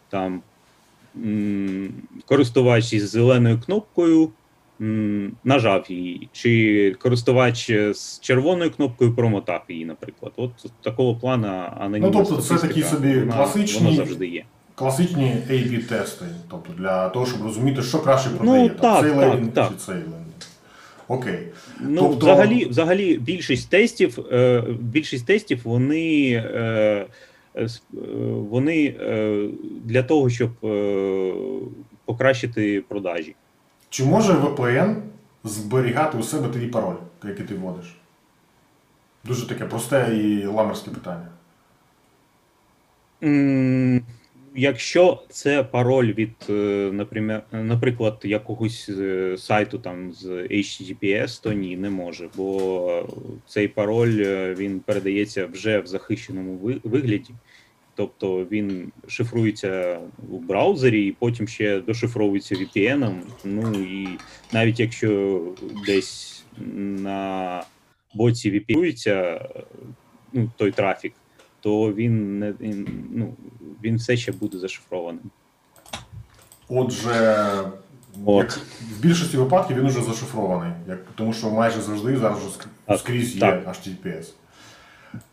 там 0.08 0.42
м, 1.24 1.92
користувач 2.26 2.92
із 2.92 3.10
зеленою 3.10 3.60
кнопкою 3.66 4.30
м, 4.80 5.32
нажав 5.44 5.84
її, 5.88 6.28
чи 6.32 6.96
користувач 7.02 7.70
з 7.92 8.20
червоною 8.20 8.70
кнопкою 8.70 9.14
промотав 9.14 9.64
її, 9.68 9.84
наприклад. 9.84 10.32
От 10.36 10.50
такого 10.82 11.14
плана 11.16 11.76
анонімна 11.80 12.08
Ну, 12.18 12.24
тобто 12.28 12.42
це 12.42 12.58
такі 12.68 12.82
собі 12.82 13.18
вона, 13.20 13.32
класичні- 13.36 13.84
вона 13.84 13.96
завжди 13.96 14.26
є. 14.26 14.44
Класичні 14.74 15.36
A-B-тести, 15.50 16.24
тобто 16.50 16.72
для 16.78 17.08
того, 17.08 17.26
щоб 17.26 17.42
розуміти, 17.42 17.82
що 17.82 17.98
краще 17.98 18.30
продає, 18.30 18.62
Ну, 18.62 18.68
так, 18.80 19.02
цей 19.02 19.10
так, 19.10 19.20
лендінг, 19.20 19.52
так. 19.52 19.68
чи 19.68 19.74
цей 19.76 19.94
лендінг. 19.94 20.19
Окей. 21.10 21.48
Ну, 21.80 22.00
Тобто- 22.00 22.16
взагалі, 22.26 22.64
взагалі, 22.66 23.18
більшість 23.18 23.70
тестів, 23.70 24.18
е, 24.32 24.64
більшість 24.80 25.26
тестів 25.26 25.60
вони, 25.64 26.32
е, 26.32 27.06
е, 27.56 27.68
вони 28.50 28.96
е, 29.00 29.48
для 29.84 30.02
того, 30.02 30.30
щоб 30.30 30.50
е, 30.64 31.32
покращити 32.04 32.80
продажі. 32.88 33.34
Чи 33.88 34.04
може 34.04 34.32
VPN 34.32 34.96
зберігати 35.44 36.18
у 36.18 36.22
себе 36.22 36.48
твій 36.48 36.66
пароль, 36.66 36.96
який 37.24 37.44
ти 37.46 37.54
вводиш? 37.54 37.96
Дуже 39.24 39.48
таке 39.48 39.64
просте 39.64 40.16
і 40.16 40.46
ламерське 40.46 40.90
питання. 40.90 41.28
М, 43.22 44.02
Якщо 44.56 45.22
це 45.28 45.64
пароль 45.64 46.12
від, 46.12 46.30
е, 46.50 46.90
наприклад, 47.52 48.20
якогось 48.24 48.88
е, 48.88 49.36
сайту 49.38 49.78
там 49.78 50.12
з 50.12 50.26
HTTPS, 50.26 51.42
то 51.42 51.52
ні, 51.52 51.76
не 51.76 51.90
може, 51.90 52.28
бо 52.36 53.08
цей 53.46 53.68
пароль 53.68 54.22
е, 54.26 54.54
він 54.54 54.80
передається 54.80 55.46
вже 55.46 55.80
в 55.80 55.86
захищеному 55.86 56.80
вигляді. 56.84 57.30
Тобто 57.94 58.46
він 58.50 58.92
шифрується 59.06 60.00
у 60.30 60.38
браузері 60.38 61.06
і 61.06 61.12
потім 61.12 61.48
ще 61.48 61.80
дошифровується 61.80 62.54
VPN. 62.54 63.20
Ну 63.44 63.72
і 63.72 64.08
навіть 64.52 64.80
якщо 64.80 65.40
десь 65.86 66.44
на 66.76 67.62
боці 68.14 68.50
VPN 68.52 69.40
ну, 70.32 70.50
той 70.56 70.70
трафік, 70.70 71.12
то 71.60 71.92
він 71.92 72.38
не 72.38 72.54
ну, 73.10 73.34
він 73.84 73.96
все 73.96 74.16
ще 74.16 74.32
буде 74.32 74.58
зашифрованим. 74.58 75.30
Отже, 76.68 77.46
От. 78.24 78.36
Як, 78.36 78.60
в 78.98 79.00
більшості 79.02 79.36
випадків 79.36 79.76
він 79.76 79.86
уже 79.86 80.02
зашифрований, 80.02 80.72
як, 80.88 80.98
тому 81.14 81.32
що 81.32 81.50
майже 81.50 81.80
завжди 81.80 82.16
зараз 82.16 82.58
скрізь 82.98 83.34
є 83.34 83.40
так. 83.40 83.66
HTTPS. 83.66 84.32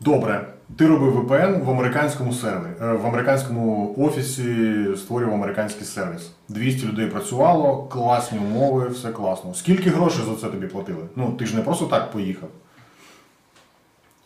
Добре, 0.00 0.46
ти 0.76 0.86
робив 0.86 1.16
VPN 1.16 1.64
в 1.64 1.70
американському 1.70 2.32
сервері, 2.32 2.72
е, 2.82 2.92
в 2.92 3.06
американському 3.06 3.94
офісі 3.98 4.86
створював 4.96 5.34
американський 5.34 5.86
сервіс. 5.86 6.30
200 6.48 6.86
людей 6.86 7.06
працювало, 7.06 7.82
класні 7.82 8.38
умови, 8.38 8.88
все 8.88 9.12
класно. 9.12 9.54
Скільки 9.54 9.90
грошей 9.90 10.24
за 10.24 10.34
це 10.34 10.48
тобі 10.48 10.66
платили? 10.66 11.08
Ну, 11.16 11.32
ти 11.32 11.46
ж 11.46 11.56
не 11.56 11.62
просто 11.62 11.86
так 11.86 12.10
поїхав. 12.10 12.48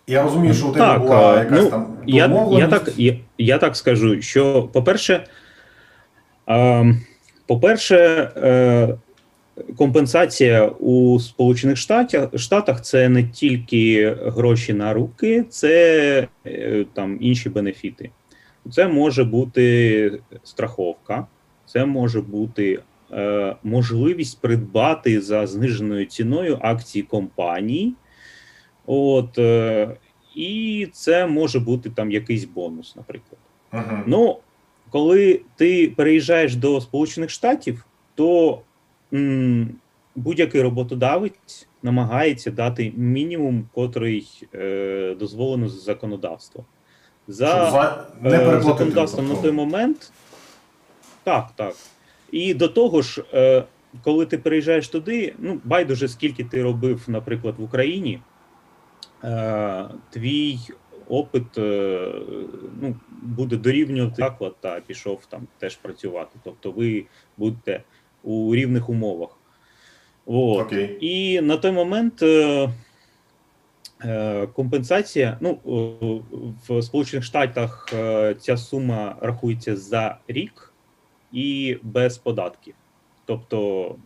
Я 0.07 0.23
розумію, 0.23 0.55
що 0.55 0.67
у 0.69 0.73
тебе 0.73 0.87
Так, 0.87 1.03
була 1.03 1.39
якась 1.39 1.63
ну, 1.63 1.71
там 1.71 1.87
я, 2.07 2.49
я, 2.51 2.69
так, 2.69 2.93
я, 2.97 3.17
я 3.39 3.59
так 3.59 3.77
скажу, 3.77 4.23
що, 4.23 4.63
по-перше, 4.73 5.25
е, 6.49 6.95
по-перше, 7.47 7.97
е, 8.37 8.99
компенсація 9.77 10.67
у 10.67 11.21
Сполучених 11.21 11.77
Штатах, 11.77 12.39
Штатах 12.39 12.83
це 12.83 13.09
не 13.09 13.25
тільки 13.25 14.17
гроші 14.27 14.73
на 14.73 14.93
руки, 14.93 15.45
це 15.49 16.29
е, 16.47 16.85
там 16.95 17.19
інші 17.21 17.49
бенефіти. 17.49 18.11
Це 18.71 18.89
може 18.89 19.25
бути 19.25 20.21
страховка, 20.43 21.27
це 21.67 21.85
може 21.85 22.21
бути 22.21 22.81
е, 23.13 23.57
можливість 23.63 24.41
придбати 24.41 25.21
за 25.21 25.47
зниженою 25.47 26.07
ціною 26.07 26.59
акції 26.61 27.03
компанії. 27.03 27.95
От, 28.87 29.39
е, 29.39 29.97
і 30.35 30.89
це 30.93 31.27
може 31.27 31.61
бути 31.61 31.91
там 31.91 32.11
якийсь 32.11 32.45
бонус, 32.45 32.97
наприклад. 32.97 33.39
Мгм. 33.73 34.05
Ну, 34.07 34.39
коли 34.91 35.41
ти 35.57 35.93
переїжджаєш 35.97 36.57
до 36.57 36.81
Сполучених 36.81 37.31
Штатів, 37.31 37.87
то 38.15 38.61
будь-який 40.15 40.63
роботодавець 40.63 41.69
намагається 41.83 42.51
дати 42.51 42.93
мінімум, 42.97 43.69
котрий 43.75 44.49
е, 44.55 45.17
дозволено 45.19 45.69
з 45.69 45.85
законодавства. 45.85 46.65
За, 47.29 47.71
за... 47.71 48.07
не 48.21 48.37
е, 48.37 48.61
законодавством 48.61 49.29
на 49.29 49.35
той 49.35 49.53
момент. 49.53 50.13
Так, 51.25 51.49
так. 51.57 51.75
І 52.33 52.55
до 52.55 52.69
того 52.69 53.03
ж, 53.03 53.25
е, 53.35 53.65
коли 54.03 54.27
ти 54.27 54.39
переїжджаєш 54.39 54.89
туди, 54.89 55.35
ну, 55.39 55.61
байдуже, 55.65 56.09
скільки 56.09 56.45
ти 56.45 56.63
робив, 56.63 57.05
наприклад, 57.07 57.55
в 57.59 57.63
Україні, 57.63 58.21
твій 60.11 60.59
опит 61.09 61.59
е, 61.59 62.13
ну, 62.81 62.97
буде 63.23 63.57
дорівнювати 63.57 64.15
заклад 64.17 64.55
та 64.61 64.81
пішов 64.81 65.27
там 65.29 65.47
теж 65.59 65.77
працювати. 65.77 66.39
Тобто 66.45 66.71
ви 66.71 67.05
будете 67.37 67.83
у 68.23 68.55
рівних 68.55 68.89
умовах. 68.89 69.31
От. 70.27 70.67
Окей. 70.67 70.99
І 71.01 71.41
на 71.41 71.57
той 71.57 71.73
момент 71.73 72.23
е, 72.23 72.69
е, 74.05 74.47
компенсація. 74.47 75.39
Ну, 75.41 75.59
в 76.69 76.83
Сполучених 76.83 77.25
Штатах 77.25 77.89
е, 77.95 78.35
ця 78.35 78.57
сума 78.57 79.17
рахується 79.21 79.77
за 79.77 80.19
рік 80.29 80.73
і 81.33 81.79
без 81.83 82.19
податків. 82.19 82.75
Тобто 83.25 83.97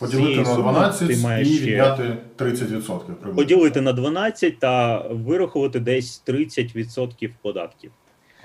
Поділити 0.00 0.36
на 0.36 0.44
суми 0.44 0.62
12 0.62 1.08
ти 1.08 1.16
маєш 1.16 1.48
і 1.48 1.58
відняти 1.58 2.02
30% 2.38 3.04
приблизно. 3.04 3.34
поділити 3.34 3.80
на 3.80 3.92
12 3.92 4.58
та 4.58 4.98
вирахувати 4.98 5.80
десь 5.80 6.22
30% 6.26 7.30
податків. 7.42 7.90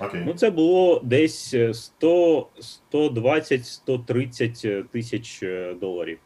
Окей. 0.00 0.22
Ну, 0.26 0.34
це 0.34 0.50
було 0.50 1.00
десь 1.04 1.54
е, 1.54 1.74
100, 1.74 2.48
120, 2.60 3.66
130 3.66 4.90
тисяч 4.90 5.42
е, 5.42 5.74
доларів. 5.80 6.18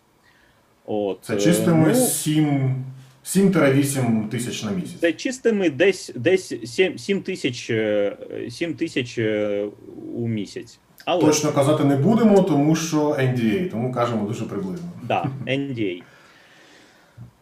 От, 0.87 1.19
Це 1.23 1.35
е, 1.35 1.41
чистими 1.41 1.89
ну, 1.89 1.95
7 1.95 2.85
7-8 3.27 4.29
тисяч 4.29 4.63
на 4.63 4.71
місяць. 4.71 5.01
Це 5.01 5.13
чистими 5.13 5.71
десь 5.71 6.13
десь 6.15 6.55
7, 6.65 6.99
7 6.99 7.23
тисяч 7.23 7.71
е, 7.71 8.17
7 8.51 8.75
тисяч 8.75 9.19
е, 9.19 9.67
у 10.15 10.29
місяць. 10.29 10.79
Але 11.07 11.21
Точно 11.21 11.53
казати 11.53 11.85
не 11.85 11.97
будемо, 11.97 12.43
тому 12.43 12.77
що 12.77 12.99
NDA, 13.11 13.71
тому 13.71 13.93
кажемо 13.93 14.27
дуже 14.27 14.45
приблизно. 14.45 14.89
да, 15.03 15.31
NDA. 15.47 16.03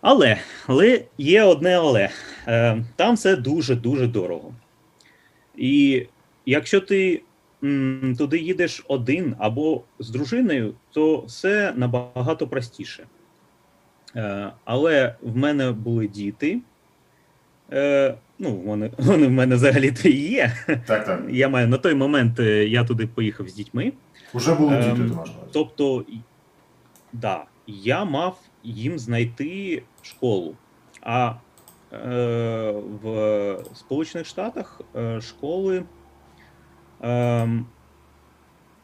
Але, 0.01 0.39
але 0.67 1.05
є 1.19 1.43
одне 1.43 1.77
але. 1.79 2.11
Е, 2.49 2.85
Там 2.97 3.15
все 3.15 3.37
дуже 3.37 3.75
дуже 3.77 4.07
дорого. 4.07 4.53
І 5.57 6.07
якщо 6.47 6.81
ти 6.81 7.23
м, 7.65 8.15
туди 8.19 8.39
їдеш 8.39 8.85
один 8.89 9.35
або 9.39 9.83
з 9.99 10.11
дружиною, 10.11 10.75
то 10.93 11.19
все 11.21 11.73
набагато 11.77 12.47
простіше. 12.47 13.07
Е, 14.17 14.51
Але 14.65 15.15
в 15.23 15.37
мене 15.37 15.73
були 15.73 16.09
діти. 16.09 16.61
Е, 17.73 18.15
Ну, 18.39 18.55
вони, 18.55 18.91
вони 18.99 19.27
в 19.27 19.31
мене 19.31 19.55
взагалі-то 19.55 20.09
і 20.09 20.31
є. 20.31 20.53
Так, 20.87 21.05
так. 21.05 21.23
Я 21.31 21.49
маю 21.49 21.69
на 21.69 21.79
той 21.79 21.95
момент 21.95 22.41
е, 22.41 22.69
я 22.69 22.85
туди 22.85 23.07
поїхав 23.07 23.49
з 23.49 23.55
дітьми. 23.55 23.93
Уже 24.33 24.55
були 24.55 24.77
Ем, 24.77 24.83
діти, 24.83 25.09
ти 25.09 25.15
маєш. 25.15 25.31
Тобто, 25.53 26.05
да, 27.13 27.45
я 27.67 28.05
мав 28.05 28.39
їм 28.65 28.99
знайти 28.99 29.83
школу. 30.03 30.55
А 31.03 31.35
е, 31.93 32.73
в 33.03 33.59
Сполучених 33.75 34.27
Штатах 34.27 34.81
е, 34.97 35.21
школи 35.21 35.85
е, 37.03 37.49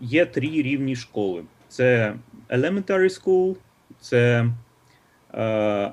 є 0.01 0.27
три 0.27 0.49
рівні 0.49 0.97
школи: 0.97 1.45
це 1.69 2.15
Elementary 2.49 3.25
School, 3.25 3.57
це 4.01 4.47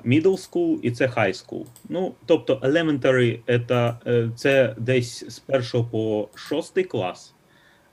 Middle 0.06 0.50
School 0.50 0.80
і 0.82 0.92
це 0.92 1.08
High 1.08 1.46
School. 1.46 1.66
Ну, 1.90 2.14
тобто, 2.26 2.56
Elementary 2.56 3.40
это, 3.48 3.96
е, 4.08 4.30
це 4.36 4.76
десь 4.78 5.30
з 5.30 5.40
першого 5.40 5.84
по 5.84 6.30
шостий 6.36 6.84
клас. 6.84 7.34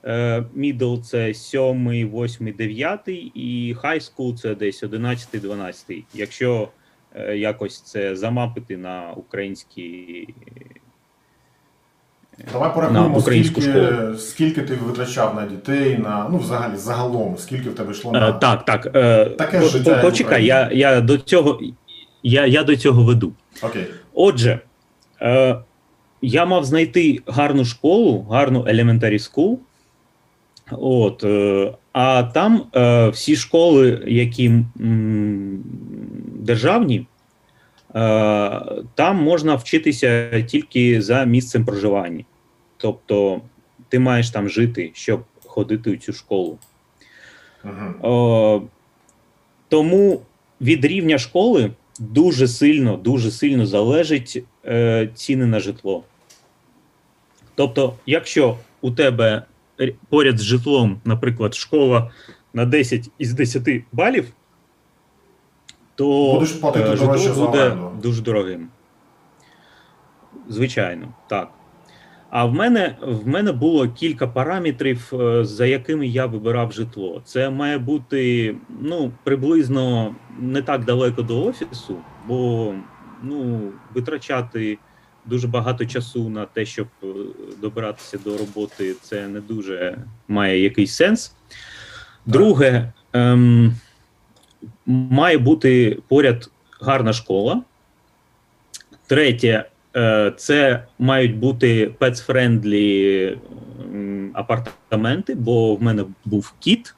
Е, 0.03 0.43
Middle– 0.57 1.01
це 1.01 1.33
7, 1.33 1.89
8, 1.89 2.51
9, 2.51 3.01
і 3.33 3.75
High 3.83 4.11
School– 4.11 4.33
це 4.37 4.55
десь 4.55 4.83
11, 4.83 5.41
12. 5.41 6.03
Якщо 6.13 6.69
е, 7.15 7.37
якось 7.37 7.81
це 7.81 8.15
замапити 8.15 8.77
на 8.77 9.11
українські. 9.11 10.27
Давай 12.53 12.73
порахуємо, 12.73 13.09
на 13.09 13.15
українську 13.17 13.61
скільки, 13.61 14.17
скільки 14.17 14.61
ти 14.61 14.75
витрачав 14.75 15.35
на 15.35 15.45
дітей, 15.45 15.97
на 15.97 16.27
ну 16.31 16.37
взагалі 16.37 16.75
загалом, 16.77 17.35
скільки 17.37 17.69
в 17.69 17.75
тебе 17.75 17.91
йшло 17.91 18.11
Е, 18.15 18.19
на 18.19 18.31
так, 18.31 18.65
так. 18.65 18.91
Е, 18.95 19.25
Таке 19.25 19.59
по- 19.59 19.65
життя, 19.67 20.01
Почекай, 20.01 20.45
я, 20.45 20.69
я 20.73 21.01
до 21.01 21.17
цього. 21.17 21.59
Я, 22.23 22.45
я 22.45 22.63
до 22.63 22.75
цього 22.75 23.03
веду. 23.03 23.33
окей. 23.63 23.85
Отже, 24.13 24.59
е, 25.21 25.55
я 26.21 26.45
мав 26.45 26.65
знайти 26.65 27.19
гарну 27.27 27.65
школу, 27.65 28.27
гарну 28.31 28.61
elementary 28.63 29.19
school. 29.19 29.57
От, 30.71 31.23
е, 31.23 31.73
а 31.93 32.23
там 32.23 32.63
е, 32.75 33.09
всі 33.09 33.35
школи, 33.35 34.03
які 34.07 34.45
м, 34.81 35.63
державні, 36.39 37.07
там 38.95 39.15
можна 39.15 39.55
вчитися 39.55 40.41
тільки 40.41 41.01
за 41.01 41.23
місцем 41.25 41.65
проживання. 41.65 42.23
Тобто 42.77 43.41
ти 43.89 43.99
маєш 43.99 44.29
там 44.29 44.49
жити, 44.49 44.91
щоб 44.93 45.23
ходити 45.45 45.91
у 45.91 45.97
цю 45.97 46.13
школу. 46.13 46.57
Угу. 47.63 48.11
О, 48.11 48.61
тому 49.69 50.21
від 50.61 50.85
рівня 50.85 51.17
школи 51.17 51.71
дуже 51.99 52.47
сильно, 52.47 52.97
дуже 52.97 53.31
сильно 53.31 53.65
залежить 53.65 54.43
е, 54.65 55.09
ціни 55.15 55.45
на 55.45 55.59
житло. 55.59 56.03
Тобто, 57.55 57.93
якщо 58.05 58.57
у 58.81 58.91
тебе 58.91 59.43
поряд 60.09 60.39
з 60.39 60.43
житлом, 60.43 61.01
наприклад, 61.05 61.55
школа 61.55 62.11
на 62.53 62.65
10 62.65 63.09
із 63.17 63.33
10 63.33 63.83
балів, 63.91 64.25
то 65.95 66.33
Будеш 66.33 66.51
платити 66.51 66.89
е, 66.89 66.95
дорожче 66.95 67.27
житло 67.27 67.35
за 67.35 67.45
буде 67.45 67.63
оренду. 67.63 67.91
дуже 68.03 68.21
дорогим. 68.21 68.67
Звичайно, 70.49 71.07
так. 71.29 71.49
А 72.29 72.45
в 72.45 72.53
мене 72.53 72.95
в 73.01 73.27
мене 73.27 73.51
було 73.51 73.87
кілька 73.89 74.27
параметрів, 74.27 75.11
е, 75.13 75.45
за 75.45 75.65
якими 75.65 76.07
я 76.07 76.25
вибирав 76.25 76.71
житло. 76.71 77.21
Це 77.25 77.49
має 77.49 77.77
бути 77.77 78.55
ну 78.81 79.11
приблизно 79.23 80.15
не 80.39 80.61
так 80.61 80.85
далеко 80.85 81.21
до 81.21 81.45
офісу, 81.45 81.97
бо 82.27 82.73
ну 83.23 83.59
витрачати 83.93 84.77
дуже 85.25 85.47
багато 85.47 85.85
часу 85.85 86.29
на 86.29 86.45
те, 86.45 86.65
щоб 86.65 86.87
е, 87.03 87.07
добиратися 87.61 88.17
до 88.17 88.37
роботи, 88.37 88.95
це 89.01 89.27
не 89.27 89.39
дуже 89.39 89.97
має 90.27 90.63
якийсь 90.63 90.93
сенс. 90.95 91.35
Друге, 92.25 92.93
ем, 93.13 93.75
має 94.85 95.37
бути 95.37 95.99
поряд 96.07 96.49
гарна 96.81 97.13
школа. 97.13 97.61
Третє, 99.07 99.65
е, 99.95 100.33
це 100.37 100.83
мають 100.99 101.37
бути 101.37 101.91
pets-friendly 101.99 103.37
апартаменти, 104.33 105.35
бо 105.35 105.75
в 105.75 105.83
мене 105.83 106.05
був 106.25 106.53
кіт 106.59 106.95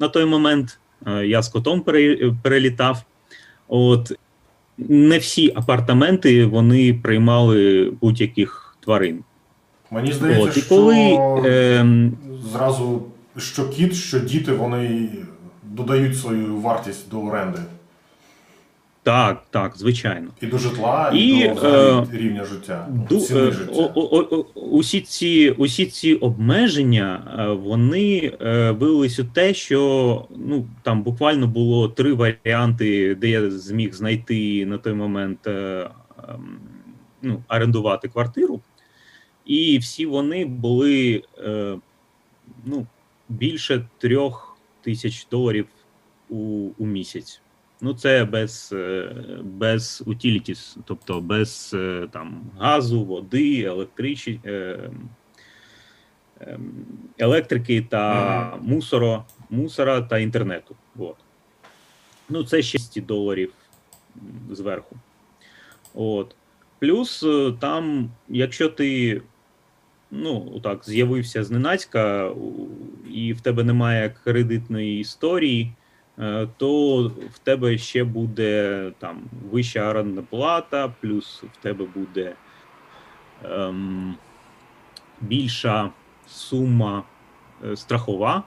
на 0.00 0.08
той 0.08 0.24
момент. 0.24 0.78
Е, 1.06 1.26
Я 1.26 1.42
з 1.42 1.48
котом 1.48 1.84
перелітав. 2.42 3.02
От. 3.68 4.12
не 4.78 5.18
всі 5.18 5.52
апартаменти 5.54 6.44
вони 6.46 6.94
приймали 6.94 7.92
будь-яких 8.00 8.76
тварин. 8.80 9.24
Мені 9.90 10.12
здається, 10.12 10.42
От, 10.42 10.56
і 10.56 10.60
що 10.60 10.68
коли 10.68 11.18
ем, 11.44 12.16
зразу 12.52 13.06
що 13.36 13.68
кіт, 13.68 13.94
що 13.94 14.18
діти 14.18 14.52
вони 14.52 15.08
додають 15.76 16.18
свою 16.18 16.56
вартість 16.56 17.10
до 17.10 17.20
оренди 17.20 17.60
так, 19.06 19.42
так, 19.50 19.76
звичайно. 19.76 20.30
і 20.40 20.46
до 20.46 20.58
житла, 20.58 21.10
і, 21.14 21.18
І, 21.18 21.48
до 21.48 21.66
е, 21.68 22.06
рівня 22.12 22.44
життя, 22.44 22.88
Ду, 23.08 23.20
ціни 23.20 23.40
е, 23.40 23.52
життя. 23.52 23.72
о, 23.72 23.90
о, 23.94 24.36
о, 24.36 24.60
усі, 24.60 25.00
ці, 25.00 25.54
усі 25.58 25.86
ці 25.86 26.14
обмеження 26.14 27.36
е, 27.38 27.52
вони 27.52 28.32
е, 28.40 28.70
вилились 28.70 29.18
у 29.18 29.24
те, 29.24 29.54
що 29.54 30.24
ну 30.36 30.66
там 30.82 31.02
буквально 31.02 31.46
було 31.46 31.88
три 31.88 32.12
варіанти, 32.12 33.14
де 33.14 33.28
я 33.28 33.50
зміг 33.50 33.94
знайти 33.94 34.66
на 34.66 34.78
той 34.78 34.92
момент 34.92 35.46
е, 35.46 35.90
ем, 36.28 36.58
ну, 37.22 37.42
орендувати 37.48 38.08
квартиру, 38.08 38.60
і 39.44 39.78
всі 39.78 40.06
вони 40.06 40.44
були 40.44 41.22
е, 41.38 41.76
ну, 42.64 42.86
більше 43.28 43.86
трьох 43.98 44.45
тисяч 44.86 45.26
доларів 45.30 45.66
у, 46.28 46.70
у 46.78 46.86
місяць. 46.86 47.40
Ну, 47.80 47.94
це 47.94 48.24
без, 48.24 48.70
е, 48.72 49.10
без 49.42 50.02
utilities, 50.06 50.76
тобто 50.84 51.20
без 51.20 51.70
е, 51.74 52.08
там, 52.12 52.40
газу, 52.58 53.04
води, 53.04 53.62
електричі, 53.62 54.40
е, 54.46 54.90
ем, 56.40 56.72
електрики 57.18 57.82
та 57.82 58.56
мусоро, 58.62 59.24
мусора 59.50 60.00
та 60.00 60.18
інтернету. 60.18 60.76
От. 60.98 61.16
Ну, 62.28 62.44
це 62.44 62.62
6 62.62 63.04
доларів 63.06 63.52
зверху. 64.50 64.96
От. 65.94 66.34
Плюс 66.78 67.26
там, 67.60 68.10
якщо 68.28 68.68
ти 68.68 69.22
ну, 70.10 70.60
так, 70.62 70.84
з'явився 70.84 71.44
зненацька, 71.44 72.30
і 73.12 73.32
в 73.32 73.40
тебе 73.40 73.64
немає 73.64 74.14
кредитної 74.24 75.00
історії, 75.00 75.72
е, 76.18 76.48
то 76.56 77.02
в 77.34 77.38
тебе 77.38 77.78
ще 77.78 78.04
буде 78.04 78.92
там 78.98 79.22
вища 79.50 79.90
орендна 79.90 80.22
плата, 80.30 80.92
плюс 81.00 81.44
в 81.52 81.62
тебе 81.62 81.86
буде 81.94 82.34
ем, 83.44 84.14
більша 85.20 85.90
сума 86.26 87.02
е, 87.64 87.76
страхова. 87.76 88.42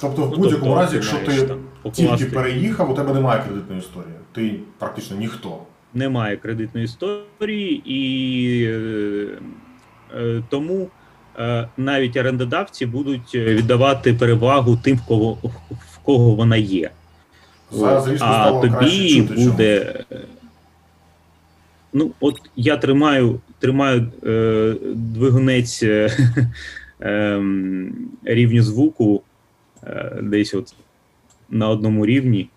Тобто, 0.00 0.22
в 0.26 0.30
Ну, 0.30 0.36
будь-якому 0.36 0.74
тобто, 0.74 0.80
разі, 0.80 0.96
якщо 0.96 1.18
ти 1.18 1.46
там 1.46 1.58
тільки 1.92 2.24
переїхав, 2.26 2.90
у 2.90 2.94
тебе 2.94 3.14
немає 3.14 3.42
кредитної 3.44 3.80
історії. 3.80 4.14
Ти 4.32 4.60
практично 4.78 5.16
ніхто. 5.16 5.58
немає 5.94 6.36
кредитної 6.36 6.84
історії, 6.84 7.82
і 7.84 8.64
е, 8.64 9.38
тому 10.48 10.88
е, 11.38 11.68
навіть 11.76 12.16
орендодавці 12.16 12.86
будуть 12.86 13.34
е, 13.34 13.54
віддавати 13.54 14.14
перевагу 14.14 14.76
тим, 14.76 14.96
в 14.96 15.06
кого, 15.06 15.38
в 15.92 15.98
кого 16.02 16.34
вона 16.34 16.56
є. 16.56 16.90
Зараз, 17.72 18.04
звісно, 18.04 18.26
а 18.26 18.60
краще 18.68 19.22
тобі 19.26 19.44
буде. 19.44 20.04
е, 20.12 20.18
Ну, 21.92 22.10
от 22.20 22.40
я 22.56 22.76
тримаю, 22.76 23.40
тримаю 23.58 24.12
е, 24.26 24.76
двигунець 24.94 25.82
е, 25.82 26.16
ем, 27.00 27.94
рівню 28.24 28.62
звуку 28.62 29.22
е, 29.84 30.18
десь 30.22 30.54
от 30.54 30.74
на 31.50 31.68
одному 31.68 32.06
рівні, 32.06 32.48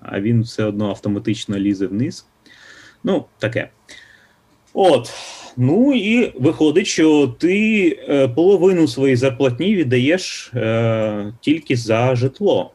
а 0.00 0.20
він 0.20 0.42
все 0.42 0.64
одно 0.64 0.88
автоматично 0.88 1.58
лізе 1.58 1.86
вниз. 1.86 2.26
Ну, 3.04 3.24
таке. 3.38 3.68
От. 4.72 5.12
Ну 5.60 5.94
і 5.94 6.32
виходить, 6.40 6.86
що 6.86 7.34
ти 7.38 7.88
е, 8.08 8.28
половину 8.28 8.88
своєї 8.88 9.16
зарплатні 9.16 9.76
віддаєш 9.76 10.50
е, 10.54 11.32
тільки 11.40 11.76
за 11.76 12.14
житло. 12.14 12.70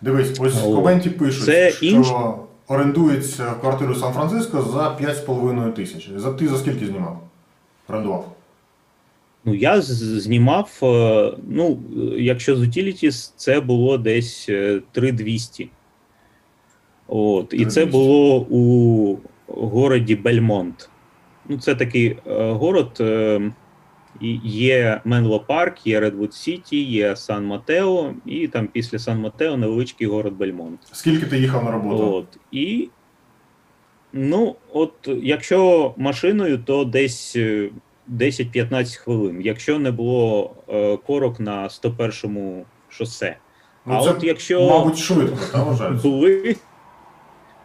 Дивись, 0.00 0.40
ось 0.40 0.54
в 0.54 0.74
коменті 0.74 1.10
пишуть, 1.10 1.44
це 1.44 1.70
що 1.70 1.86
інш- 1.86 2.38
орендується 2.68 3.54
квартиру 3.60 3.94
Сан-Франциско 3.94 4.62
за 4.62 4.96
5,5 4.96 5.72
тисяч. 5.72 6.10
За 6.16 6.32
ти 6.32 6.48
за 6.48 6.58
скільки 6.58 6.86
знімав? 6.86 7.20
Орендував? 7.88 8.32
Ну, 9.44 9.54
я 9.54 9.80
знімав, 9.80 10.78
е, 10.82 11.32
ну, 11.48 11.78
е, 11.96 12.22
якщо 12.22 12.56
з 12.56 12.62
Utilities, 12.62 13.32
це 13.36 13.60
було 13.60 13.98
десь 13.98 14.46
е, 14.48 14.80
3200. 14.92 15.70
От, 17.08 17.54
і 17.54 17.66
це 17.66 17.84
було 17.84 18.40
у 18.40 19.16
городі 19.46 20.16
Бельмонт. 20.16 20.90
Ну, 21.48 21.58
це 21.58 21.74
такий 21.74 22.18
е, 22.26 22.50
город. 22.52 22.96
Е, 23.00 23.40
є 24.44 25.00
Менло 25.04 25.40
Парк, 25.40 25.86
є 25.86 26.00
Редвуд 26.00 26.34
Сіті, 26.34 26.82
є 26.84 27.16
Сан 27.16 27.44
Матео, 27.44 28.12
і 28.26 28.48
там 28.48 28.66
після 28.66 28.98
Сан 28.98 29.20
Матео 29.20 29.56
невеличкий 29.56 30.06
город 30.06 30.34
Бельмонт. 30.34 30.80
Скільки 30.92 31.26
ти 31.26 31.38
їхав 31.38 31.64
на 31.64 31.70
роботу? 31.70 32.14
От, 32.14 32.38
і, 32.52 32.88
ну, 34.12 34.56
от, 34.72 34.92
якщо 35.22 35.94
машиною, 35.96 36.58
то 36.58 36.84
десь 36.84 37.36
е, 37.36 37.70
10-15 38.10 38.96
хвилин, 38.98 39.40
якщо 39.40 39.78
не 39.78 39.90
було 39.90 40.54
е, 40.68 40.96
корок 40.96 41.40
на 41.40 41.68
101-му 41.68 42.64
шосе. 42.88 43.36
Ну, 43.86 43.94
а 43.94 44.04
це, 44.04 44.10
от 44.10 44.24
якщо 44.24 44.68
мабуть, 44.68 44.98
швидко, 44.98 45.38
та 45.52 45.62
вважається? 45.62 46.08
були. 46.08 46.56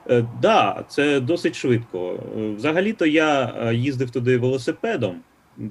Так, 0.08 0.26
да, 0.42 0.84
це 0.88 1.20
досить 1.20 1.56
швидко. 1.56 2.20
Е, 2.38 2.54
Взагалі-то 2.56 3.06
я 3.06 3.54
е, 3.58 3.76
їздив 3.76 4.12
туди 4.12 4.38
велосипедом. 4.38 5.16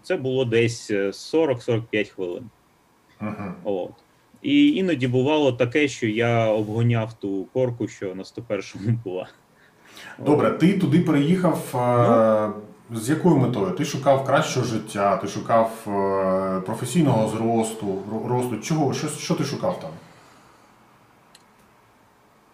Це 0.03 0.16
було 0.16 0.45
десь 0.45 0.90
е, 0.90 1.07
40-45 1.07 2.11
хвилин. 2.14 2.51
Угу. 3.21 3.53
От. 3.64 3.92
І 4.42 4.73
іноді 4.73 5.09
бувало 5.09 5.53
таке, 5.53 5.88
що 5.88 6.07
я 6.07 6.47
обгоняв 6.47 7.12
ту 7.12 7.47
корку, 7.53 7.88
що 7.88 8.14
на 8.14 8.23
101-му 8.23 8.99
була. 9.05 9.29
Добре, 10.18 10.51
ти 10.51 10.79
туди 10.79 11.01
переїхав 11.01 11.77
е, 11.77 12.97
з 12.97 13.11
якою 13.11 13.37
метою? 13.37 13.71
Ти 13.71 13.85
шукав 13.85 14.25
кращого 14.25 14.66
життя, 14.66 15.16
ти 15.16 15.27
шукав 15.27 15.71
е, 15.87 16.61
професійного 16.61 17.29
зросту, 17.29 18.03
росту. 18.27 18.57
Чого? 18.57 18.95
Що, 18.95 19.09
що 19.09 19.35
ти 19.35 19.45
шукав 19.45 19.81
там? 19.81 19.90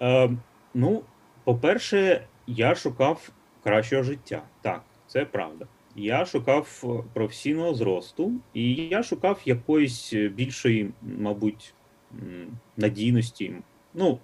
Е, 0.02 0.30
ну, 0.74 1.02
по-перше, 1.48 2.24
я 2.46 2.74
шукав 2.74 3.30
кращого 3.64 4.02
життя. 4.02 4.42
Так, 4.62 4.82
це 5.06 5.24
правда. 5.24 5.66
Я 5.96 6.24
шукав 6.24 6.84
професійного 7.12 7.74
зросту, 7.74 8.32
і 8.54 8.72
я 8.74 9.02
шукав 9.02 9.40
якоїсь 9.44 10.14
більшої, 10.14 10.90
мабуть, 11.18 11.74
надійності. 12.76 13.52
Ну, 13.94 14.18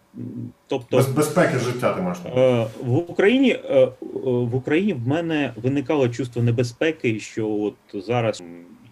тобто, 0.66 0.96
Без, 0.96 1.08
безпеки 1.08 1.58
життя 1.58 1.94
ти 1.94 2.02
маєш? 2.02 2.18
Е, 2.26 2.66
В 2.84 2.96
Україні 2.96 3.50
е, 3.50 3.88
в 4.22 4.54
Україні 4.54 4.92
в 4.92 5.08
мене 5.08 5.52
виникало 5.56 6.08
чувство 6.08 6.42
небезпеки, 6.42 7.20
що 7.20 7.50
от 7.50 8.04
зараз 8.04 8.42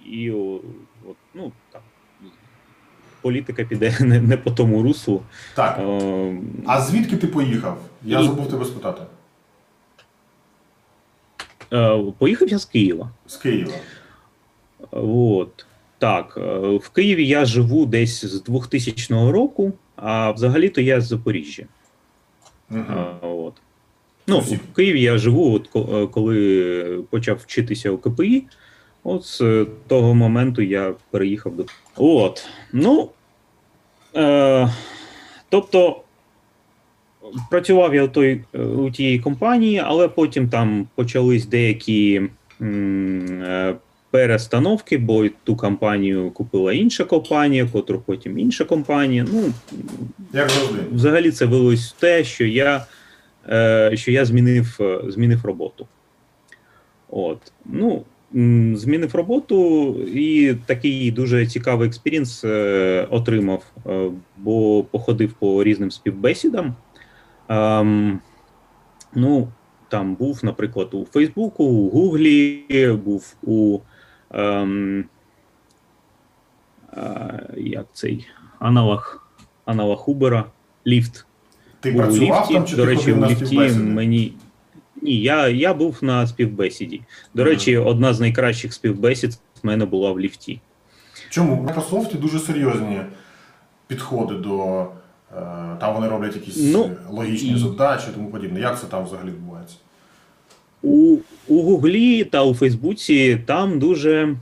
і 0.07 0.31
от, 0.31 1.17
ну 1.35 1.53
політика 3.27 3.65
піде 3.65 3.97
не, 4.01 4.21
не 4.21 4.37
по 4.37 4.51
тому 4.51 4.83
руслу. 4.83 5.23
Так. 5.55 5.79
Е, 5.81 6.37
А 6.67 6.81
звідки 6.81 7.17
ти 7.17 7.27
поїхав? 7.27 7.79
Я 8.05 8.21
І- 8.21 8.25
забув 8.25 8.49
тебе 8.49 8.65
спитати. 8.65 9.03
е, 11.73 11.99
Поїхав 12.19 12.49
я 12.49 12.59
з 12.59 12.65
Києва. 12.65 13.11
З 13.27 13.37
Києва. 13.37 13.73
От 14.91 15.67
так, 15.99 16.35
е, 16.37 16.77
в 16.77 16.89
Києві 16.89 17.27
я 17.27 17.45
живу 17.45 17.87
десь 17.87 18.25
з 18.25 18.43
2000 18.43 19.33
року, 19.33 19.73
а 19.97 20.31
взагалі-то 20.31 20.81
я 20.81 21.01
з 21.01 21.07
Запоріжжя. 21.07 21.63
Угу. 22.71 22.81
А, 22.89 23.27
От. 23.27 23.55
Ну, 24.27 24.39
в 24.41 24.59
Києві 24.77 25.01
я 25.03 25.19
живу, 25.19 25.55
от 25.55 25.69
коли 26.11 27.05
почав 27.11 27.37
вчитися 27.37 27.91
у 27.91 27.99
КПІ. 27.99 28.45
От 29.05 29.25
з 29.25 29.67
того 29.87 30.15
моменту 30.15 30.63
я 30.63 30.95
переїхав 31.11 31.57
до. 31.57 31.65
От. 31.97 32.47
Ну. 32.73 33.11
Е, 34.17 34.69
тобто, 35.49 36.01
працював 37.51 37.95
я 37.95 38.05
у, 38.05 38.09
той, 38.09 38.45
у 38.55 38.91
тієї 38.91 39.19
компанії, 39.19 39.83
але 39.85 40.09
потім 40.09 40.49
там 40.49 40.89
почались 40.95 41.47
деякі 41.47 42.23
м, 42.61 43.43
е, 43.43 43.75
перестановки, 44.11 44.99
бо 44.99 45.29
ту 45.45 45.57
компанію 45.57 46.31
купила 46.31 46.73
інша 46.73 47.05
компанія, 47.05 47.69
котру 47.73 48.03
потім 48.07 48.39
інша 48.39 48.65
компанія. 48.65 49.27
Ну, 49.33 49.53
Як 50.33 50.51
завжди. 50.51 50.79
взагалі 50.93 51.31
це 51.31 51.47
вилилось 51.47 51.93
в 51.93 52.01
те, 52.01 52.25
що 52.25 52.47
я, 52.47 52.87
е, 53.49 53.91
що 53.95 54.11
я 54.11 54.25
змінив, 54.25 54.77
е, 54.81 55.01
змінив 55.09 55.45
роботу. 55.45 55.87
От. 57.11 57.53
Ну, 57.65 58.05
змінив 58.75 59.15
роботу 59.15 59.95
і 60.15 60.55
такий 60.67 61.11
дуже 61.11 61.47
цікавий 61.47 61.89
experience 61.89 62.45
е, 62.45 63.07
отримав, 63.11 63.65
е, 63.87 64.11
бо 64.39 64.85
походив 64.85 65.33
по 65.33 65.65
різним 65.65 65.91
співбесідам. 65.91 66.75
Ем, 67.49 68.21
Ну, 69.15 69.49
там 69.89 70.15
був, 70.15 70.41
наприклад, 70.43 70.89
у 70.93 71.05
Фейсбуку, 71.05 71.65
у 71.65 71.91
Гуглі, 71.91 72.65
був 73.05 73.37
у 73.43 73.79
ем, 74.31 75.05
е, 76.97 77.51
як 77.57 77.87
цей 77.93 78.27
аналог, 78.59 79.27
аналог 79.65 80.05
Uber, 80.09 80.45
Lyft. 80.87 81.25
Ти 81.81 81.93
був 81.93 82.01
у 82.01 82.05
працював 82.05 82.41
Lyft 82.41 82.50
і. 82.50 82.55
там 82.55 82.65
чи 82.65 82.77
До 82.77 82.83
ти 82.83 82.89
речі, 82.89 83.13
у 83.13 83.27
Lyft 83.27 83.52
і 83.52 83.59
мені. 83.81 84.35
Ні, 85.03 85.21
я, 85.23 85.49
я 85.49 85.75
був 85.75 85.99
на 86.03 86.27
співбесіді. 86.27 87.01
До 87.35 87.45
речі, 87.45 87.77
одна 87.77 88.15
з 88.15 88.21
найкращих 88.21 88.75
співбесід 88.75 89.33
в 89.63 89.67
мене 89.67 89.85
була 89.85 90.13
в 90.13 90.21
ліфті. 90.21 90.61
Чому? 91.31 91.57
В 91.57 91.67
Microsoft 91.67 92.19
дуже 92.21 92.39
серйозні 92.39 93.01
підходи 93.87 94.35
до. 94.35 94.81
е, 94.83 94.87
Там 95.81 95.95
вони 95.95 96.09
роблять 96.09 96.35
якісь 96.37 96.57
Ну, 96.73 96.91
логічні 97.11 97.51
і- 97.53 97.59
задачі 97.59 98.05
і 98.11 98.15
тому 98.15 98.31
подібне. 98.31 98.61
Як 98.61 98.81
це 98.81 98.87
там 98.87 99.05
взагалі 99.05 99.29
відбувається? 99.29 99.77
У, 100.83 101.17
у 101.49 101.63
Гуглі 101.63 102.25
та 102.25 102.43
у 102.45 102.55
Фейсбуці 102.55 103.43
там 103.47 103.79
дуже. 103.79 104.37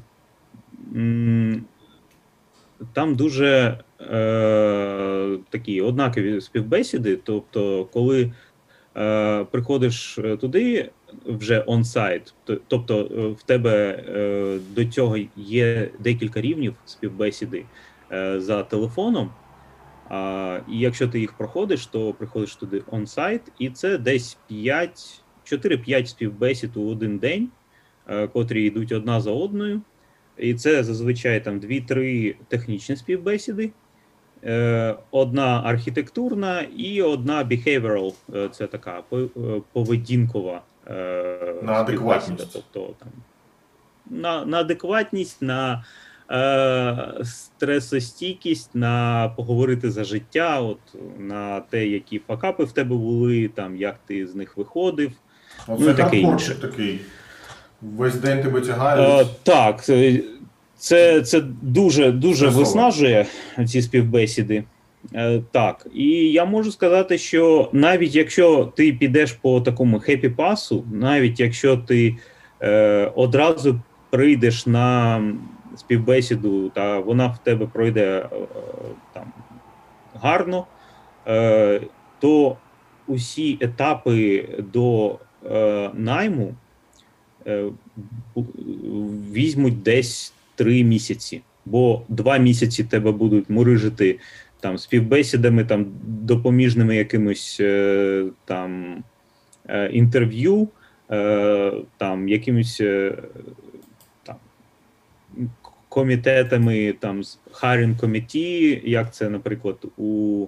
Там 2.92 3.14
дуже 3.14 3.79
е, 4.11 5.38
такі 5.51 5.81
однакові 5.81 6.40
співбесіди. 6.40 7.18
Тобто, 7.25 7.85
коли 7.92 8.33
е, 8.96 9.44
приходиш 9.44 10.18
е, 10.18 10.37
туди 10.37 10.90
вже 11.26 11.61
on-site, 11.61 12.33
тобто 12.68 12.98
е, 13.00 13.26
в 13.29 13.42
тебе 13.42 14.05
до 14.74 14.85
цього 14.85 15.16
є 15.37 15.90
декілька 15.98 16.40
рівнів 16.40 16.74
співбесіди 16.85 17.64
за 18.37 18.62
телефоном. 18.62 19.31
А, 20.11 20.61
і 20.68 20.79
якщо 20.79 21.09
ти 21.09 21.20
їх 21.20 21.33
проходиш, 21.33 21.87
то 21.87 22.12
приходиш 22.12 22.57
туди 22.57 22.79
on-site, 22.79 23.48
і 23.59 23.70
це 23.70 23.98
десь 23.98 24.38
5, 24.48 25.22
4-5 25.44 26.07
співбесід 26.07 26.76
у 26.76 26.88
один 26.88 27.18
день, 27.18 27.48
е, 28.09 28.26
котрі 28.26 28.64
йдуть 28.64 28.92
одна 28.92 29.20
за 29.20 29.31
одною. 29.31 29.83
І 30.37 30.55
це 30.55 30.85
зазвичай 30.85 31.44
там 31.44 31.61
2-3 31.61 32.35
технічні 32.48 32.96
співбесіди, 32.96 33.70
одна 35.11 35.62
архітектурна 35.64 36.61
і 36.76 37.03
одна 37.03 37.44
behavioral, 37.44 38.14
е, 38.35 38.48
це 38.53 38.66
така 38.66 39.03
е, 39.12 39.26
поведінкова 39.72 40.62
е, 40.87 41.55
На 41.62 41.72
адекватність. 41.72 42.53
Тобто 42.53 42.94
там 42.98 43.09
на, 44.11 44.44
на 44.44 44.59
адекватність, 44.59 45.42
на 45.42 45.85
е, 46.31 47.24
стресостійкість, 47.24 48.74
на 48.74 49.29
поговорити 49.37 49.90
за 49.90 50.05
життя, 50.05 50.61
от 50.61 50.79
на 51.18 51.61
те, 51.61 51.87
які 51.87 52.18
факапи 52.18 52.64
в 52.64 52.72
тебе 52.72 52.96
були, 52.96 53.48
там 53.48 53.76
як 53.76 53.96
ти 54.07 54.26
з 54.26 54.35
них 54.35 54.57
виходив. 54.57 55.12
Оце 55.66 55.85
Ну, 55.85 55.94
інше. 56.33 56.55
такий. 56.55 57.00
Весь 57.83 58.14
день 58.14 58.42
тебе 58.42 58.61
Е, 59.20 59.26
так, 59.42 59.88
е, 59.88 60.22
це, 60.81 61.23
це 61.23 61.40
дуже 61.62 62.12
дуже 62.12 62.49
виснажує 62.49 63.27
ці 63.66 63.83
співбесіди. 63.83 64.64
Е, 65.14 65.43
так, 65.51 65.87
і 65.95 66.09
я 66.33 66.45
можу 66.45 66.73
сказати, 66.73 67.19
що 67.19 67.71
навіть 67.73 68.14
якщо 68.14 68.73
ти 68.77 68.93
підеш 68.93 69.33
по 69.33 69.61
такому 69.61 70.01
хеппі 70.01 70.29
пасу, 70.29 70.85
навіть 70.93 71.40
якщо 71.40 71.77
ти 71.77 72.16
е, 72.62 73.12
одразу 73.14 73.81
прийдеш 74.11 74.66
на 74.66 75.23
співбесіду, 75.77 76.69
та 76.69 76.99
вона 76.99 77.27
в 77.27 77.38
тебе 77.38 77.66
пройде 77.66 78.19
е, 78.19 78.29
там 79.14 79.33
гарно, 80.14 80.66
е, 81.27 81.81
то 82.21 82.57
усі 83.07 83.59
етапи 83.61 84.49
до 84.73 85.19
е, 85.51 85.90
найму 85.95 86.55
е, 87.47 87.64
візьмуть 89.33 89.83
десь 89.83 90.35
три 90.61 90.85
місяці, 90.85 91.42
бо 91.66 92.03
два 92.09 92.38
місяці 92.38 92.85
тебе 92.85 93.12
будуть 93.12 93.51
мурижити 93.51 94.18
там 94.61 94.79
співбесідами, 94.79 95.64
там 95.64 95.87
допоміжними 96.03 96.96
якимось 96.96 97.59
е, 97.61 98.25
там 98.44 99.03
е, 99.68 99.90
інтерв'ю, 99.92 100.68
е, 101.11 101.73
там 101.96 102.29
якимось 102.29 102.83
там 104.23 104.37
комітетами, 105.88 106.94
там 107.01 107.25
з 107.25 107.38
hiring 107.53 108.01
committee, 108.01 108.88
як 108.88 109.14
це, 109.14 109.31
наприклад, 109.31 109.77
у 109.96 110.46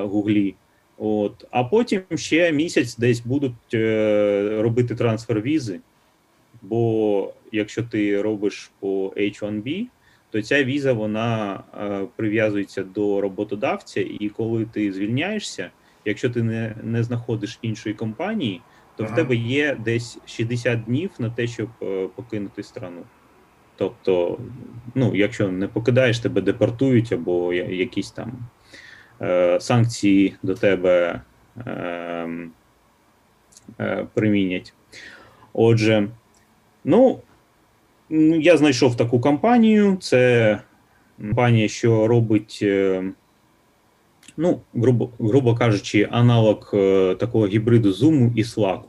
Гуглі. 0.00 0.54
От, 0.98 1.44
а 1.50 1.64
потім 1.64 2.02
ще 2.14 2.52
місяць 2.52 2.96
десь 2.96 3.20
будуть 3.20 3.74
е, 3.74 4.58
робити 4.62 4.94
трансфер 4.94 5.40
візи. 5.40 5.80
Бо 6.62 7.32
якщо 7.52 7.82
ти 7.82 8.22
робиш 8.22 8.70
по 8.80 9.08
H1B, 9.08 9.86
то 10.30 10.42
ця 10.42 10.64
віза 10.64 10.92
вона 10.92 11.62
е, 11.80 12.06
прив'язується 12.16 12.82
до 12.82 13.20
роботодавця, 13.20 14.00
і 14.00 14.28
коли 14.28 14.64
ти 14.64 14.92
звільняєшся, 14.92 15.70
якщо 16.04 16.30
ти 16.30 16.42
не, 16.42 16.74
не 16.82 17.02
знаходиш 17.02 17.58
іншої 17.62 17.94
компанії, 17.94 18.60
то 18.96 19.04
Ага. 19.04 19.12
в 19.12 19.16
тебе 19.16 19.36
є 19.36 19.76
десь 19.84 20.18
60 20.26 20.84
днів 20.84 21.10
на 21.18 21.30
те, 21.30 21.46
щоб 21.46 21.68
е, 21.82 22.08
покинути 22.16 22.62
страну. 22.62 23.02
Тобто, 23.76 24.38
ну, 24.94 25.14
якщо 25.14 25.48
не 25.48 25.68
покидаєш, 25.68 26.18
тебе 26.18 26.40
депортують 26.40 27.12
або 27.12 27.52
якісь 27.52 28.10
там 28.10 28.32
е, 29.22 29.60
санкції 29.60 30.36
до 30.42 30.54
тебе 30.54 31.20
е, 31.66 32.28
е, 33.80 34.06
примінять. 34.14 34.74
Отже, 35.52 36.08
ну, 36.84 37.20
я 38.40 38.56
знайшов 38.56 38.96
таку 38.96 39.20
компанію. 39.20 39.96
Це 40.00 40.58
компанія, 41.20 41.68
що 41.68 42.06
робить, 42.06 42.58
е, 42.62 43.04
ну, 44.36 44.60
грубо, 44.74 45.10
грубо 45.18 45.54
кажучи, 45.54 46.08
аналог 46.10 46.70
е, 46.74 47.14
такого 47.14 47.46
гібриду 47.46 47.90
Zoom 47.90 48.32
і 48.34 48.42
Slack. 48.42 48.82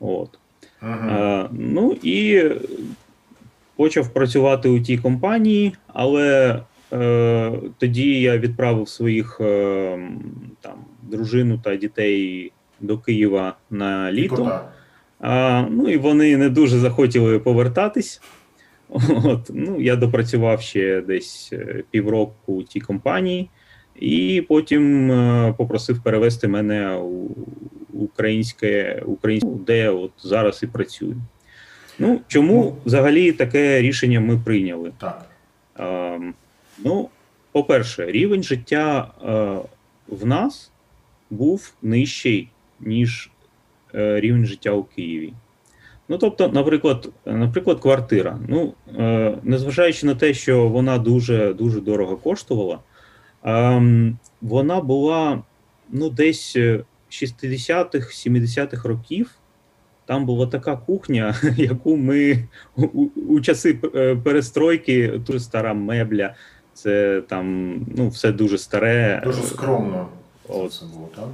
От. 0.00 0.38
Мгм. 0.82 1.08
Е, 1.08 1.48
ну 1.52 1.96
і 2.02 2.44
почав 3.76 4.08
працювати 4.08 4.68
у 4.68 4.80
тій 4.80 4.98
компанії, 4.98 5.72
але 5.86 6.60
е, 6.92 7.52
тоді 7.78 8.20
я 8.20 8.38
відправив 8.38 8.88
своїх 8.88 9.40
е, 9.40 9.98
там 10.60 10.74
дружину 11.02 11.60
та 11.64 11.76
дітей 11.76 12.52
до 12.80 12.98
Києва 12.98 13.56
на 13.70 14.12
літо. 14.12 14.60
А, 15.20 15.64
ну 15.70 15.88
і 15.88 15.96
вони 15.96 16.36
не 16.36 16.48
дуже 16.48 16.78
захотіли 16.78 17.38
повертатись. 17.38 18.20
От, 19.24 19.50
ну, 19.54 19.80
я 19.80 19.96
допрацював 19.96 20.60
ще 20.60 21.00
десь 21.00 21.50
е, 21.52 21.82
півроку 21.90 22.52
у 22.52 22.62
тій 22.62 22.80
компанії, 22.80 23.50
і 23.96 24.44
потім 24.48 25.12
е, 25.12 25.54
попросив 25.58 26.02
перевести 26.02 26.48
мене 26.48 26.96
у 26.96 27.30
українське, 27.92 29.02
українське, 29.06 29.50
де 29.66 29.90
от 29.90 30.10
зараз 30.18 30.62
і 30.62 30.66
працюю. 30.66 31.16
Ну, 31.98 32.20
чому 32.28 32.76
взагалі 32.84 33.32
таке 33.32 33.82
рішення 33.82 34.20
ми 34.20 34.38
прийняли? 34.38 34.92
Так. 34.98 35.26
Ем, 35.78 36.34
ну, 36.78 37.08
по-перше, 37.52 38.06
рівень 38.06 38.42
життя 38.42 39.10
е, 39.22 39.58
в 40.08 40.26
нас 40.26 40.70
був 41.30 41.72
нижчий, 41.82 42.48
ніж 42.80 43.30
е, 43.30 43.37
рівень 43.92 44.46
життя 44.46 44.70
у 44.70 44.84
Києві. 44.84 45.32
Ну, 46.08 46.18
тобто, 46.18 46.48
наприклад, 46.48 47.08
наприклад, 47.26 47.80
квартира. 47.80 48.38
Ну, 48.48 48.74
е, 48.98 49.38
незважаючи 49.42 50.06
на 50.06 50.14
те, 50.14 50.34
що 50.34 50.68
вона 50.68 50.98
дуже 50.98 51.54
дуже 51.54 51.80
дорого 51.80 52.16
коштувала, 52.16 52.78
ем, 53.44 54.18
вона 54.42 54.80
була 54.80 55.42
ну, 55.90 56.10
десь 56.10 56.56
е, 56.56 56.84
60-х, 57.10 58.28
70-х 58.28 58.88
років. 58.88 59.30
Там 60.06 60.26
була 60.26 60.46
така 60.46 60.76
кухня, 60.76 61.34
яку 61.56 61.96
ми 61.96 62.48
у, 62.76 63.06
у- 63.28 63.40
часи 63.40 63.78
е, 63.94 64.16
перестройки, 64.16 65.08
дуже 65.26 65.40
стара 65.40 65.74
мебля, 65.74 66.34
це 66.74 67.22
там 67.28 67.74
ну, 67.96 68.08
все 68.08 68.32
дуже 68.32 68.58
старе. 68.58 69.22
Дуже 69.24 69.42
скромно 69.42 70.08
От. 70.48 70.70
все 70.70 70.86
було, 70.86 71.08
так? 71.16 71.28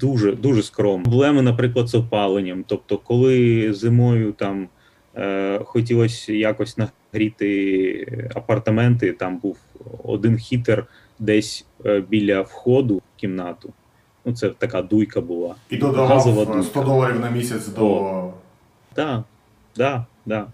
Дуже 0.00 0.32
дуже 0.32 0.62
скромно. 0.62 1.04
Проблеми, 1.04 1.42
наприклад, 1.42 1.88
з 1.88 1.94
опаленням. 1.94 2.64
Тобто, 2.66 2.98
коли 2.98 3.72
зимою 3.72 4.32
там 4.32 4.68
е, 5.16 5.60
хотілося 5.64 6.32
якось 6.32 6.76
нагріти 6.78 8.30
апартаменти, 8.34 9.12
там 9.12 9.36
був 9.36 9.58
один 10.04 10.36
хітер 10.36 10.86
десь 11.18 11.66
е, 11.86 12.00
біля 12.00 12.40
входу 12.40 12.96
в 12.96 13.20
кімнату. 13.20 13.72
Ну, 14.24 14.34
це 14.34 14.48
така 14.48 14.82
дуйка 14.82 15.20
була. 15.20 15.54
І 15.70 15.76
додавав 15.76 16.58
е, 16.58 16.62
100 16.62 16.82
доларів 16.82 17.20
на 17.20 17.30
місяць 17.30 17.68
до. 17.68 18.32
Так, 18.94 19.22
да. 20.26 20.46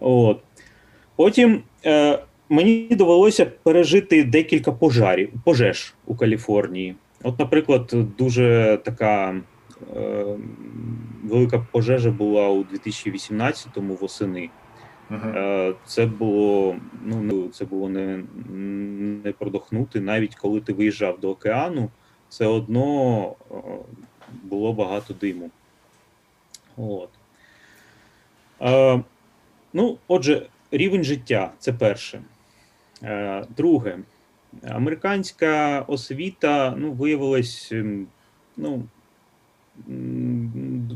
От. 0.00 0.40
Потім 1.16 1.62
е, 1.84 2.18
мені 2.48 2.88
довелося 2.90 3.46
пережити 3.46 4.24
декілька 4.24 4.72
пожарів, 4.72 5.30
пожеж 5.44 5.94
у 6.06 6.14
Каліфорнії. 6.14 6.94
От, 7.22 7.38
наприклад, 7.38 7.94
дуже 8.18 8.78
така 8.84 9.40
е, 9.96 10.24
велика 11.24 11.66
пожежа 11.72 12.10
була 12.10 12.48
у 12.48 12.64
2018-му 12.64 13.94
восени. 13.94 14.50
Е, 15.10 15.74
Це 15.84 16.06
було 16.06 16.76
ну 17.04 17.48
це 17.48 17.64
було 17.64 17.88
не, 17.88 18.24
не 19.24 19.32
продохнути. 19.32 20.00
Навіть 20.00 20.34
коли 20.34 20.60
ти 20.60 20.72
виїжджав 20.72 21.20
до 21.20 21.30
океану, 21.30 21.90
все 22.28 22.46
одно 22.46 23.34
е, 23.50 23.54
було 24.42 24.72
багато 24.72 25.14
диму. 25.14 25.50
От. 26.76 27.08
Е, 28.60 29.02
ну, 29.72 29.98
отже, 30.08 30.46
рівень 30.70 31.04
життя 31.04 31.52
це 31.58 31.72
перше. 31.72 32.22
Е, 33.02 33.44
друге, 33.56 33.98
американська 34.68 35.80
освіта 35.80 36.74
ну, 36.78 36.92
виявилась 36.92 37.72
ем, 37.72 38.06
ну, 38.56 38.82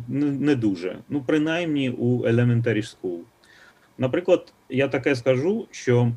не, 0.08 0.54
дуже. 0.54 0.98
Ну, 1.08 1.22
принаймні 1.26 1.90
у 1.90 2.22
elementary 2.22 2.96
school. 2.96 3.18
Наприклад, 3.98 4.52
я 4.68 4.88
таке 4.88 5.16
скажу, 5.16 5.66
що 5.70 6.12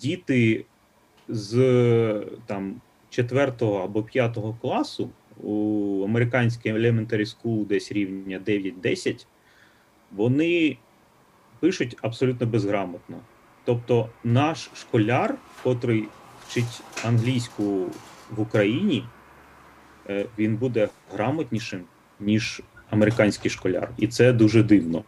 діти 0.00 0.64
з 1.28 2.26
там 2.46 2.80
4 3.10 3.52
або 3.60 4.02
5 4.02 4.38
класу 4.60 5.10
у 5.42 6.02
американській 6.04 6.72
elementary 6.72 7.36
school 7.36 7.66
десь 7.66 7.92
рівня 7.92 8.40
9-10, 8.46 9.26
вони 10.12 10.76
пишуть 11.60 11.96
абсолютно 12.02 12.46
безграмотно. 12.46 13.20
Тобто 13.68 14.08
наш 14.24 14.70
школяр, 14.74 15.34
котрий 15.62 16.04
вчить 16.48 16.80
англійську 17.04 17.62
в 18.36 18.40
Україні, 18.40 19.04
е, 20.10 20.24
він 20.38 20.56
буде 20.56 20.88
грамотнішим, 21.14 21.80
ніж 22.20 22.62
американський 22.90 23.50
школяр. 23.50 23.88
І 23.98 24.06
це 24.06 24.32
дуже 24.32 24.62
дивно. 24.62 25.04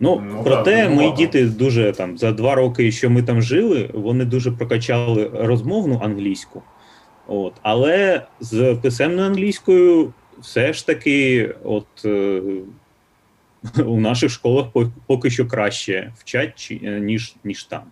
Ну, 0.00 0.22
Ну, 0.26 0.42
проте 0.44 0.76
так, 0.76 0.76
мої 0.76 0.88
дивновато. 0.88 1.16
діти 1.16 1.44
дуже 1.46 1.92
там 1.92 2.18
за 2.18 2.32
два 2.32 2.54
роки, 2.54 2.92
що 2.92 3.10
ми 3.10 3.22
там 3.22 3.42
жили, 3.42 3.90
вони 3.94 4.24
дуже 4.24 4.50
прокачали 4.50 5.30
розмовну 5.34 6.00
англійську. 6.02 6.62
От, 7.26 7.54
але 7.62 8.22
з 8.40 8.74
писемною 8.82 9.26
англійською 9.26 10.12
все 10.40 10.72
ж 10.72 10.86
таки, 10.86 11.54
от 11.64 11.86
е, 12.04 12.42
у 13.86 14.00
наших 14.00 14.30
школах 14.30 14.66
поки 15.06 15.30
що 15.30 15.46
краще 15.46 16.12
вчать, 16.18 16.68
е, 16.82 17.00
ніж, 17.00 17.34
ніж 17.44 17.64
там. 17.64 17.82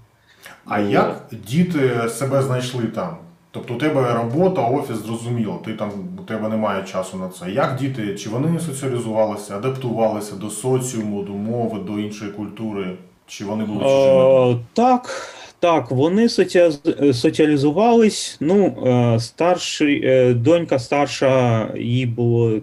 А 0.64 0.78
Ну, 0.78 0.90
як 0.90 1.26
діти 1.46 2.08
себе 2.08 2.42
знайшли 2.42 2.82
там? 2.82 3.16
Тобто 3.50 3.74
у 3.74 3.78
тебе 3.78 4.14
робота, 4.14 4.62
офіс, 4.62 4.96
зрозуміло, 4.96 5.62
ти 5.64 5.72
там 5.72 5.90
у 6.18 6.22
тебе 6.22 6.48
немає 6.48 6.82
часу 6.82 7.16
на 7.16 7.28
це. 7.28 7.50
Як 7.50 7.76
діти, 7.76 8.14
чи 8.14 8.28
вони 8.30 8.60
соціалізувалися, 8.60 9.56
адаптувалися 9.56 10.36
до 10.36 10.50
соціуму, 10.50 11.22
до 11.22 11.32
мови, 11.32 11.78
до 11.86 11.98
іншої 11.98 12.30
культури, 12.30 12.96
чи 13.26 13.44
вони 13.44 13.64
були 13.64 13.78
чужими? 13.80 14.52
Е, 14.52 14.56
так, 14.72 15.34
так, 15.60 15.90
вони 15.90 16.28
соціалізувались. 17.12 18.36
Ну, 18.40 18.86
е, 18.86 19.20
старший, 19.20 20.34
донька 20.34 20.78
старша, 20.78 21.68
їй 21.76 22.06
було 22.06 22.60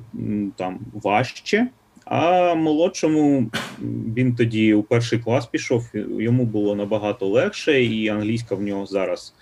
там 0.56 0.80
важче, 1.04 1.68
а 2.10 2.54
молодшому 2.56 3.52
він 4.16 4.36
тоді 4.36 4.74
у 4.74 4.84
перший 4.84 5.20
клас 5.20 5.46
пішов, 5.46 5.90
йому 6.20 6.46
було 6.46 6.76
набагато 6.76 7.28
легше, 7.28 7.84
і 7.84 8.10
англійська 8.10 8.56
в 8.56 8.62
нього 8.62 8.86
зараз 8.86 9.34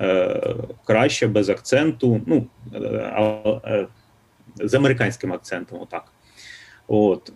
е, 0.00 0.40
краща, 0.84 1.28
без 1.28 1.48
акценту. 1.48 2.20
Ну, 2.26 2.46
е, 2.74 2.78
е, 3.64 3.86
з 4.56 4.74
американським 4.74 5.32
акцентом, 5.32 5.80
отак. 5.80 6.04
От. 6.88 7.32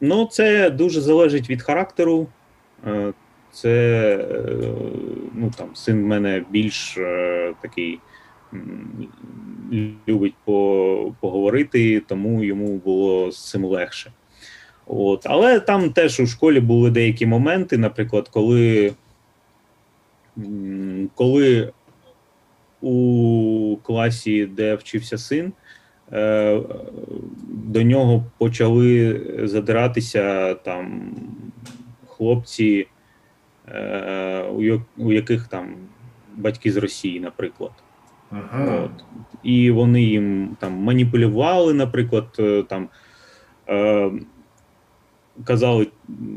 Ну, 0.00 0.28
це 0.30 0.70
дуже 0.70 1.00
залежить 1.00 1.50
від 1.50 1.62
характеру. 1.62 2.26
Е, 2.86 3.12
Це 3.52 3.70
е, 4.30 4.46
ну, 5.34 5.52
там, 5.58 5.74
син 5.74 6.02
в 6.02 6.06
мене 6.06 6.44
більш 6.50 6.96
е, 6.98 7.54
такий 7.62 8.00
любить 10.08 10.34
по, 10.44 11.12
поговорити, 11.20 12.02
тому 12.06 12.44
йому 12.44 12.76
було 12.76 13.32
з 13.32 13.50
цим 13.50 13.64
легше. 13.64 14.12
От. 14.86 15.22
Але 15.24 15.60
там 15.60 15.90
теж 15.90 16.20
у 16.20 16.26
школі 16.26 16.60
були 16.60 16.90
деякі 16.90 17.26
моменти, 17.26 17.78
наприклад, 17.78 18.28
коли, 18.28 18.92
коли 21.14 21.72
у 22.80 23.76
класі, 23.82 24.46
де 24.46 24.74
вчився 24.74 25.18
син, 25.18 25.52
е, 26.12 26.60
до 27.48 27.82
нього 27.82 28.24
почали 28.38 29.22
задиратися 29.44 30.54
там 30.54 31.14
хлопці, 32.06 32.86
е, 33.68 34.42
у, 34.96 35.12
яких 35.12 35.48
там 35.48 35.76
батьки 36.36 36.72
з 36.72 36.76
Росії, 36.76 37.20
наприклад. 37.20 37.72
Мгм. 38.34 38.84
От. 38.84 39.04
І 39.42 39.70
вони 39.70 40.02
їм 40.02 40.56
там 40.60 40.72
маніпулювали, 40.72 41.74
наприклад, 41.74 42.26
е, 42.38 42.62
там 42.68 42.88
е, 43.68 44.10
казали 45.44 45.86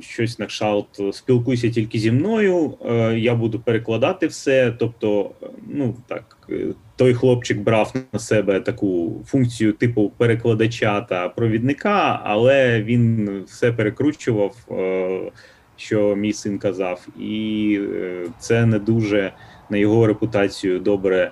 щось 0.02 0.40
на 0.40 0.46
кшталт 0.46 1.02
спілкуйся 1.12 1.70
тільки 1.70 2.00
зі 2.00 2.12
мною, 2.12 2.74
е, 2.86 3.20
я 3.20 3.36
буду 3.36 3.60
перекладати 3.60 4.28
все. 4.28 4.74
Тобто, 4.80 5.32
ну 5.68 5.96
так, 6.08 6.38
е, 6.50 6.68
той 6.96 7.14
хлопчик 7.14 7.60
брав 7.60 7.94
на 8.14 8.20
себе 8.20 8.60
таку 8.60 9.22
функцію 9.26 9.74
типу 9.74 10.12
перекладача 10.18 11.02
та 11.02 11.30
провідника, 11.30 12.22
але 12.24 12.84
він 12.84 13.30
все 13.48 13.72
перекручував, 13.72 14.56
е, 14.72 15.32
що 15.76 16.16
мій 16.16 16.34
син 16.34 16.58
казав, 16.60 17.08
і 17.20 17.80
е, 17.82 18.26
це 18.40 18.66
не 18.66 18.80
дуже 18.80 19.32
на 19.70 19.78
його 19.78 20.08
репутацію 20.08 20.80
добре 20.80 21.32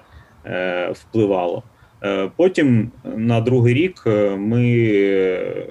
впливало. 0.94 1.64
Е, 2.04 2.32
Потім 2.36 2.92
на 3.04 3.42
другий 3.42 3.74
рік 3.74 4.04
е, 4.08 4.36
ми 4.36 4.74
е, 4.90 5.66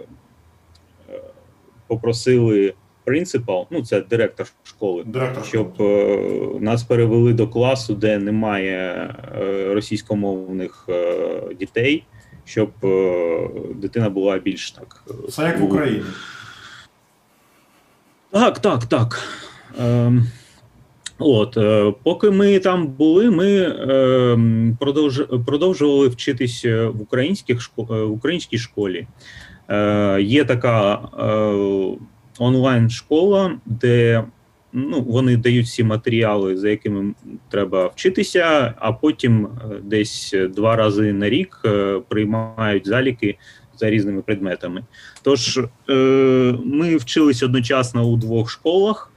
попросили 1.86 2.74
принципал, 3.04 3.66
ну 3.70 3.82
це 3.84 4.00
директор 4.00 4.46
школи, 4.62 5.04
Директор 5.06 5.44
щоб 5.44 5.82
е, 5.82 6.18
нас 6.60 6.82
перевели 6.82 7.32
до 7.32 7.48
класу, 7.48 7.94
де 7.94 8.18
немає 8.18 9.10
е, 9.38 9.74
російськомовних 9.74 10.86
е, 10.88 11.40
дітей, 11.58 12.04
щоб 12.44 12.70
е, 12.84 13.48
дитина 13.74 14.10
була 14.10 14.38
більш 14.38 14.70
так. 14.70 15.04
е, 15.10 15.30
Це 15.30 15.42
як 15.42 15.60
в 15.60 15.64
Україні. 15.64 16.04
Так, 18.30 18.58
так, 18.58 18.84
так. 18.84 19.22
Ем, 19.80 20.26
от, 21.18 21.56
е, 21.56 21.94
поки 22.02 22.30
ми 22.30 22.58
там 22.58 22.86
були, 22.86 23.30
ми 23.30 23.64
ем, 23.64 24.76
продовж, 24.80 25.22
продовжували 25.46 26.08
вчитись 26.08 26.64
е, 26.64 26.86
в, 26.86 27.02
українських 27.02 27.70
е, 27.78 27.82
в 27.82 28.12
українській 28.12 28.58
школі. 28.58 29.06
Є 30.20 30.44
така 30.44 31.00
онлайн-школа, 32.38 33.58
де 33.66 34.24
ну, 34.72 35.00
вони 35.00 35.36
дають 35.36 35.66
всі 35.66 35.84
матеріали, 35.84 36.56
за 36.56 36.70
якими 36.70 37.14
треба 37.50 37.86
вчитися, 37.86 38.74
а 38.78 38.92
потім 38.92 39.48
десь 39.82 40.34
два 40.50 40.76
рази 40.76 41.12
на 41.12 41.28
рік 41.28 41.62
приймають 42.08 42.86
заліки 42.86 43.38
за 43.76 43.90
різними 43.90 44.22
предметами. 44.22 44.84
Тож 45.22 45.60
ми 46.64 46.96
вчились 46.96 47.42
одночасно 47.42 48.04
у 48.04 48.16
двох 48.16 48.50
школах: 48.50 49.13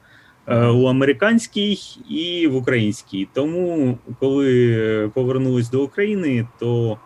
у 0.48 0.86
американській 0.86 1.80
і 2.10 2.48
в 2.48 2.56
українській. 2.56 3.28
Тому, 3.34 3.98
коли 4.20 5.12
повернулись 5.14 5.70
до 5.70 5.84
України, 5.84 6.48
то 6.60 6.98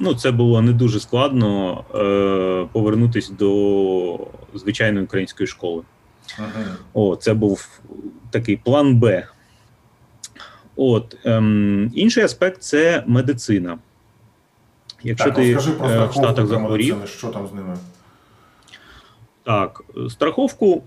ну, 0.00 0.14
це 0.14 0.30
було 0.30 0.62
не 0.62 0.72
дуже 0.72 1.00
складно 1.00 1.84
е, 1.94 2.68
повернутися 2.72 3.32
до 3.32 4.26
звичайної 4.54 5.04
української 5.04 5.46
школи. 5.46 5.82
Мгм. 6.38 6.76
О, 6.94 7.16
це 7.16 7.34
був 7.34 7.80
такий 8.30 8.56
план 8.56 8.96
Б. 8.96 9.26
От, 10.76 11.16
ем, 11.24 11.90
інший 11.94 12.24
аспект 12.24 12.62
це 12.62 13.04
медицина. 13.06 13.78
Якщо 15.02 15.26
Так, 15.26 15.34
ти 15.34 15.54
розкажи 15.54 15.76
про 15.76 15.88
е, 15.88 16.06
в 16.06 16.12
Штатах 16.12 16.46
захворів, 16.46 16.96
що 17.06 17.28
там 17.28 17.48
з 17.48 17.52
ними? 17.52 17.76
Так, 19.42 19.82
страховку. 20.10 20.82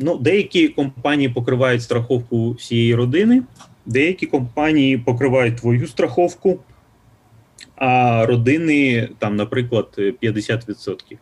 Ну, 0.00 0.18
деякі 0.18 0.68
компанії 0.68 1.28
покривають 1.28 1.82
страховку 1.82 2.50
всієї 2.50 2.94
родини, 2.94 3.42
деякі 3.86 4.26
компанії 4.26 4.98
покривають 4.98 5.56
твою 5.56 5.86
страховку, 5.86 6.58
а 7.76 8.26
родини, 8.26 9.08
там, 9.18 9.36
наприклад, 9.36 9.86
50%. 10.22 11.18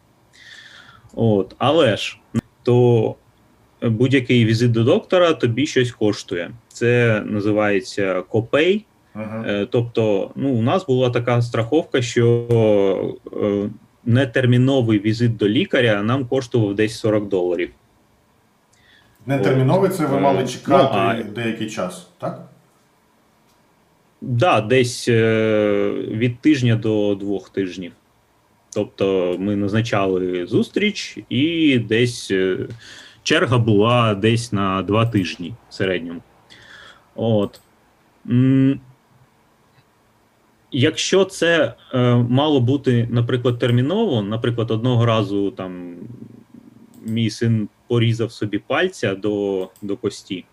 От, 1.14 1.54
але 1.58 1.96
ж, 1.96 2.18
то 2.62 3.14
будь-який 3.82 4.44
візит 4.44 4.72
до 4.72 4.84
доктора 4.84 5.32
тобі 5.32 5.66
щось 5.66 5.92
коштує. 5.92 6.50
Це 6.68 7.22
називається 7.26 8.22
копей. 8.22 8.84
Угу. 9.14 9.24
Е, 9.46 9.66
Тобто, 9.70 10.30
ну, 10.36 10.54
у 10.54 10.62
нас 10.62 10.86
була 10.86 11.10
така 11.10 11.42
страховка, 11.42 12.02
що 12.02 13.16
е, 13.42 13.70
нетерміновий 14.04 14.98
візит 14.98 15.36
до 15.36 15.48
лікаря 15.48 16.02
нам 16.02 16.26
коштував 16.26 16.74
десь 16.74 16.98
40 16.98 17.28
доларів. 17.28 17.70
Нетерміновий 19.26 19.90
це 19.90 20.06
ви 20.06 20.16
Е, 20.16 20.20
мали 20.20 20.40
ну, 20.40 20.48
чекати 20.48 20.98
а- 20.98 21.22
деякий 21.22 21.70
час, 21.70 22.08
так? 22.18 22.48
Да, 24.20 24.60
десь 24.60 25.08
е, 25.08 25.90
від 26.08 26.40
тижня 26.40 26.76
до 26.76 27.14
двох 27.14 27.50
тижнів. 27.50 27.92
Тобто 28.74 29.36
ми 29.38 29.56
назначали 29.56 30.46
зустріч, 30.46 31.18
і 31.28 31.78
десь 31.78 32.30
е, 32.30 32.58
черга 33.22 33.58
була 33.58 34.14
десь 34.14 34.52
на 34.52 34.82
два 34.82 35.06
тижні 35.06 35.54
в 35.68 35.74
середньому. 35.74 36.20
От. 37.14 37.60
Якщо 40.72 41.24
це 41.24 41.74
мало 42.28 42.60
бути, 42.60 43.08
наприклад, 43.10 43.58
терміново, 43.58 44.22
наприклад, 44.22 44.70
одного 44.70 45.06
разу 45.06 45.50
там 45.50 45.94
мій 47.04 47.30
син 47.30 47.68
порізав 47.86 48.32
собі 48.32 48.58
пальця 48.58 49.14
до, 49.14 49.68
до 49.82 49.96
кості, 49.96 50.44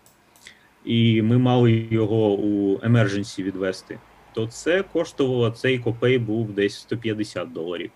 і 0.84 1.22
ми 1.22 1.38
мали 1.38 1.72
його 1.90 2.32
у 2.32 2.78
emergency 2.78 3.42
відвести, 3.42 3.98
то 4.34 4.46
це 4.46 4.82
коштувало 4.82 5.50
цей 5.50 5.78
копей 5.78 6.18
був 6.18 6.52
десь 6.52 6.78
150 6.78 7.52
доларів. 7.52 7.90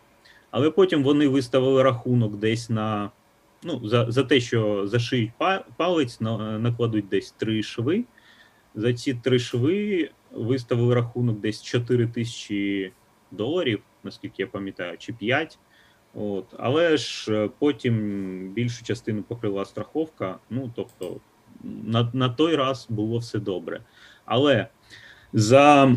Але 0.50 0.70
потім 0.70 1.02
вони 1.02 1.28
виставили 1.28 1.82
рахунок 1.82 2.36
десь 2.36 2.70
на 2.70 3.10
ну, 3.62 3.88
за, 3.88 4.10
за 4.10 4.24
те, 4.24 4.40
що 4.40 4.86
зашиють 4.86 5.30
палець, 5.76 6.20
на, 6.20 6.58
накладуть 6.58 7.08
десь 7.08 7.30
три 7.30 7.62
шви. 7.62 8.04
За 8.74 8.92
ці 8.92 9.14
три 9.14 9.38
шви 9.38 10.10
виставили 10.30 10.94
рахунок 10.94 11.40
десь 11.40 11.62
4 11.62 12.06
тисячі 12.06 12.92
доларів, 13.30 13.82
наскільки 14.04 14.42
я 14.42 14.46
пам'ятаю, 14.46 14.98
чи 14.98 15.12
5. 15.12 15.58
От. 16.14 16.44
Але 16.58 16.96
ж 16.96 17.32
е, 17.32 17.48
потім 17.58 17.94
більшу 18.54 18.84
частину 18.84 19.22
покрила 19.22 19.64
страховка. 19.64 20.36
Ну, 20.50 20.70
тобто, 20.76 21.16
на, 21.86 22.10
на 22.12 22.28
той 22.28 22.56
раз 22.56 22.86
було 22.88 23.18
все 23.18 23.38
добре. 23.38 23.80
Але 24.24 24.66
за 25.32 25.96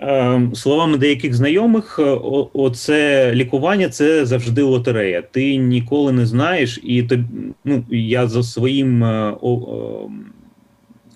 е, 0.00 0.50
словами 0.54 0.98
деяких 0.98 1.34
знайомих, 1.34 1.98
е, 1.98 2.02
о- 2.02 2.50
оце 2.52 3.32
лікування 3.34 3.88
це 3.88 4.26
завжди 4.26 4.62
лотерея. 4.62 5.22
Ти 5.22 5.56
ніколи 5.56 6.12
не 6.12 6.26
знаєш, 6.26 6.80
і 6.82 7.02
тобі, 7.02 7.24
ну, 7.64 7.84
я 7.90 8.26
за 8.28 8.42
своїм 8.42 9.04
е, 9.04 9.36
о, 9.40 9.50
о, 9.52 10.10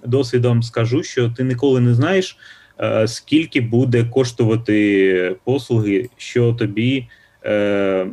досвідом 0.05 0.62
скажу, 0.62 1.03
що 1.03 1.31
ти 1.31 1.45
ніколи 1.45 1.81
не 1.81 1.95
знаєш, 1.95 2.39
е, 2.81 3.09
скільки 3.09 3.61
буде 3.61 4.05
коштувати 4.05 5.37
послуги, 5.45 6.09
що 6.16 6.53
тобі 6.53 7.09
е, 7.45 8.07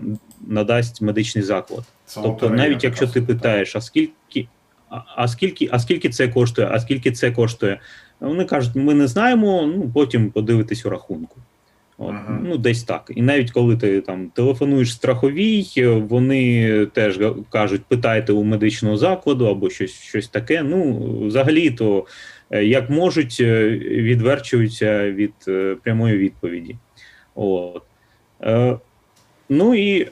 надасть 0.48 1.02
медичний 1.02 1.44
заклад. 1.44 1.84
Це 2.06 2.22
Тобто, 2.24 2.50
навіть 2.50 2.84
якщо 2.84 3.08
ти 3.08 3.22
питаєш, 3.22 3.76
а 3.76 3.82
скільки, 3.82 4.48
а, 4.90 5.02
а 5.16 5.28
скільки, 5.28 5.70
а 5.72 5.80
скільки 5.80 6.10
це 6.10 6.28
коштує, 6.28 6.68
а 6.72 6.80
скільки 6.80 7.12
це 7.12 7.32
коштує, 7.32 7.80
вони 8.20 8.46
кажуть, 8.46 8.76
ми 8.76 8.94
не 8.94 9.08
знаємо, 9.08 9.72
ну 9.76 9.92
потім 9.94 10.32
подивитись 10.32 10.86
у 10.86 10.90
рахунку. 10.90 11.36
От, 12.02 12.10
Ага. 12.10 12.40
Ну, 12.44 12.58
десь 12.58 12.84
так. 12.84 13.12
І 13.16 13.22
навіть 13.22 13.52
коли 13.52 13.78
ти 13.78 14.02
там 14.02 14.30
телефонуєш 14.30 14.94
страховій, 14.94 15.66
вони 16.10 16.86
теж 16.86 17.20
кажуть, 17.50 17.82
питайте 17.88 18.34
у 18.34 18.44
медичного 18.44 18.98
закладу 18.98 19.46
або 19.46 19.70
щось, 19.70 19.92
щось 19.92 20.28
таке. 20.28 20.64
Ну, 20.64 21.00
взагалі, 21.28 21.72
то 21.72 22.06
е, 22.52 22.66
як 22.66 22.90
можуть, 22.90 23.38
е, 23.40 23.70
відверчуються 23.80 25.12
від 25.12 25.34
е, 25.48 25.76
прямої 25.84 26.18
відповіді. 26.18 26.76
От. 27.36 27.84
Ну 29.54 29.76
і 29.76 30.02
е, 30.02 30.08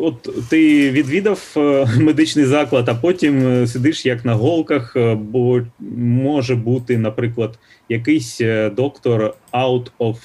от 0.00 0.28
ти 0.50 0.90
відвідав 0.90 1.54
е, 1.56 1.86
медичний 2.00 2.44
заклад, 2.44 2.88
а 2.88 2.94
потім 2.94 3.46
е, 3.46 3.66
сидиш 3.66 4.06
як 4.06 4.24
на 4.24 4.34
голках, 4.34 4.96
бо 5.16 5.60
може 5.96 6.54
бути, 6.54 6.98
наприклад, 6.98 7.58
якийсь 7.88 8.40
доктор 8.76 9.34
out 9.52 9.86
of 9.98 10.16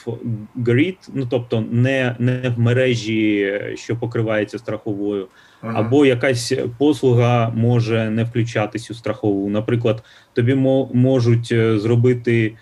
grid, 0.57 0.95
ну 1.13 1.27
тобто 1.29 1.63
не, 1.71 2.15
не 2.19 2.53
в 2.57 2.59
мережі, 2.59 3.53
що 3.75 3.95
покривається 3.95 4.57
страховою, 4.59 5.27
Ага. 5.61 5.79
або 5.79 6.05
якась 6.05 6.53
послуга 6.77 7.49
може 7.55 8.09
не 8.09 8.23
включатись 8.23 8.91
у 8.91 8.93
страхову. 8.93 9.49
Наприклад, 9.49 10.03
тобі 10.33 10.55
мо- 10.55 10.89
можуть 10.93 11.53
зробити 11.81 12.53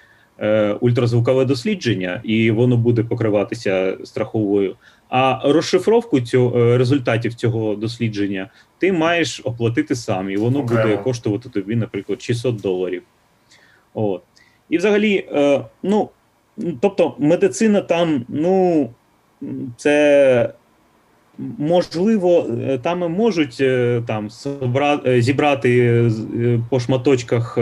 ультразвукове 0.80 1.46
дослідження, 1.46 2.22
і 2.24 2.52
воно 2.52 2.78
буде 2.78 3.04
покриватися 3.04 3.98
страховою. 4.04 4.76
А 5.12 5.40
розшифровку 5.44 6.22
цього 6.22 6.60
е, 6.60 6.78
результатів 6.78 7.34
цього 7.34 7.76
дослідження 7.76 8.50
ти 8.78 8.94
маєш 8.94 9.42
оплатити 9.44 9.96
сам, 9.96 10.30
і 10.30 10.38
воно 10.38 10.60
Окремо. 10.60 10.84
буде 10.84 10.98
коштувати 10.98 11.50
тобі, 11.50 11.76
наприклад, 11.76 12.22
600 12.22 12.62
доларів. 12.62 13.04
От. 13.94 14.22
І 14.70 14.78
взагалі, 14.78 15.28
е, 15.32 15.62
ну, 15.84 16.10
тобто, 16.82 17.16
медицина 17.20 17.82
там, 17.82 18.26
ну, 18.28 18.90
це 19.78 20.54
можливо, 21.58 22.48
е, 22.68 22.78
там 22.78 23.04
і 23.04 23.08
можуть 23.08 23.58
там 24.08 24.30
собра- 24.30 25.22
зібрати 25.22 26.04
по 26.70 26.80
шматочках 26.80 27.58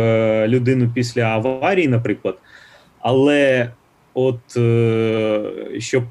людину 0.47 0.91
після 0.93 1.23
аварії, 1.23 1.87
наприклад. 1.87 2.37
Але 2.99 3.71
от 4.13 4.39
щоб, 5.77 6.03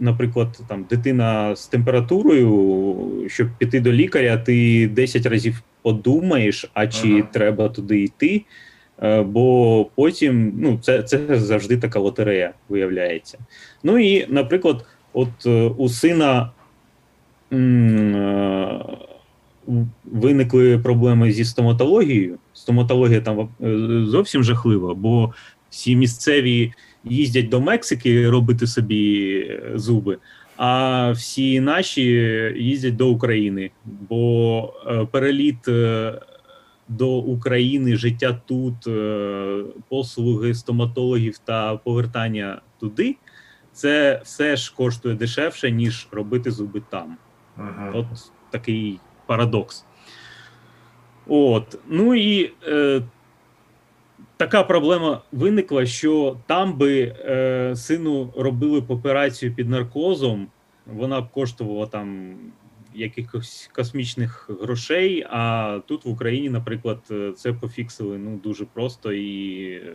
наприклад, 0.00 0.60
там 0.68 0.84
дитина 0.90 1.56
з 1.56 1.66
температурою, 1.66 3.08
щоб 3.28 3.48
піти 3.58 3.80
до 3.80 3.92
лікаря, 3.92 4.36
ти 4.36 4.88
10 4.88 5.26
разів 5.26 5.62
подумаєш, 5.82 6.70
а 6.74 6.86
чи 6.86 7.12
Ага. 7.12 7.28
треба 7.32 7.68
туди 7.68 8.02
йти. 8.02 8.44
Е, 9.02 9.22
Бо 9.22 9.86
потім 9.94 10.52
ну, 10.58 10.78
це, 10.82 11.02
це 11.02 11.38
завжди 11.38 11.76
така 11.76 11.98
лотерея 11.98 12.52
виявляється. 12.68 13.38
Ну 13.82 13.98
і, 13.98 14.26
наприклад, 14.32 14.84
от 15.12 15.46
е, 15.46 15.50
у 15.76 15.88
сина 15.88 16.50
м, 17.52 18.16
е, 18.16 18.84
виникли 20.04 20.78
проблеми 20.78 21.32
зі 21.32 21.44
стоматологією. 21.44 22.38
Стоматологія 22.52 23.20
там 23.20 23.48
зовсім 24.06 24.44
жахлива, 24.44 24.94
бо 24.94 25.34
всі 25.70 25.96
місцеві 25.96 26.72
їздять 27.04 27.48
до 27.48 27.60
Мексики 27.60 28.30
робити 28.30 28.66
собі 28.66 29.34
е, 29.50 29.72
зуби, 29.74 30.18
а 30.56 31.10
всі 31.10 31.60
наші 31.60 32.02
їздять 32.56 32.96
до 32.96 33.08
України, 33.10 33.70
бо 33.84 34.74
е, 34.86 35.06
переліт. 35.10 35.68
е, 35.68 36.20
До 36.88 37.16
України 37.16 37.96
життя 37.96 38.40
тут, 38.46 38.74
послуги 39.88 40.54
стоматологів 40.54 41.38
та 41.38 41.76
повертання 41.76 42.60
туди, 42.80 43.16
це 43.72 44.20
все 44.24 44.56
ж 44.56 44.74
коштує 44.76 45.14
дешевше, 45.14 45.70
ніж 45.70 46.08
робити 46.12 46.50
зуби 46.50 46.82
там. 46.90 47.16
Ага. 47.56 47.90
От 47.94 48.06
такий 48.50 48.98
парадокс. 49.26 49.84
От. 51.26 51.78
Ну 51.88 52.14
і 52.14 52.52
е, 52.68 53.02
така 54.36 54.62
проблема 54.62 55.20
виникла, 55.32 55.86
що 55.86 56.36
там 56.46 56.72
би 56.72 57.02
е, 57.02 57.76
сину 57.76 58.32
робили 58.36 58.80
б 58.80 58.90
операцію 58.90 59.54
під 59.54 59.68
наркозом, 59.68 60.46
вона 60.86 61.20
б 61.20 61.30
коштувала 61.30 61.86
там 61.86 62.36
якихось 62.94 63.70
космічних 63.74 64.50
грошей. 64.62 65.26
А 65.30 65.78
тут 65.86 66.04
в 66.04 66.08
Україні, 66.08 66.50
наприклад, 66.50 66.98
е, 67.10 67.32
це 67.36 67.52
пофіксили 67.52 68.18
ну, 68.18 68.40
дуже 68.44 68.64
просто 68.64 69.12
і 69.12 69.70
е, 69.70 69.94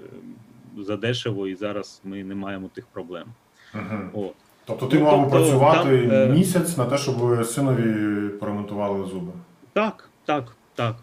задешево, 0.77 1.47
і 1.47 1.55
зараз 1.55 2.01
ми 2.03 2.23
не 2.23 2.35
маємо 2.35 2.69
тих 2.73 2.87
проблем. 2.87 3.25
Ага. 3.73 4.09
От. 4.13 4.33
Тобто 4.65 4.85
ти 4.85 4.99
Ну, 4.99 5.05
мав 5.05 5.21
тобто 5.21 5.37
працювати 5.37 6.07
там, 6.07 6.11
е, 6.11 6.29
місяць 6.29 6.77
на 6.77 6.85
те, 6.85 6.97
щоб 6.97 7.45
синові 7.45 8.29
поремонтували 8.29 9.09
зуби. 9.09 9.31
Так, 9.73 10.09
так, 10.25 10.55
так. 10.75 10.95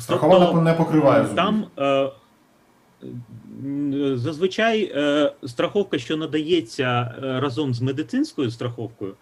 Страхова 0.00 0.38
тобто, 0.38 0.62
не 0.62 0.72
покриває 0.72 1.22
зубів. 1.22 1.36
Там 1.36 1.64
е, 1.78 2.10
зазвичай 4.16 4.92
е, 4.94 5.32
страховка, 5.46 5.98
що 5.98 6.16
надається 6.16 7.14
е, 7.22 7.40
разом 7.40 7.74
з 7.74 7.80
медицинською 7.80 8.50
страховкою, 8.50 9.14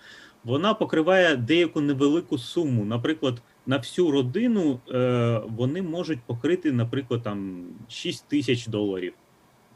вона 0.45 0.75
покриває 0.75 1.37
деяку 1.37 1.81
невелику 1.81 2.39
суму. 2.39 2.85
Наприклад, 2.85 3.43
на 3.67 3.77
всю 3.77 4.11
родину 4.11 4.81
е, 4.91 5.41
вони 5.49 5.83
можуть 5.83 6.21
покрити, 6.21 6.73
наприклад, 6.73 7.23
там 7.23 7.65
6 7.89 8.29
тисяч 8.29 8.67
доларів 8.67 9.13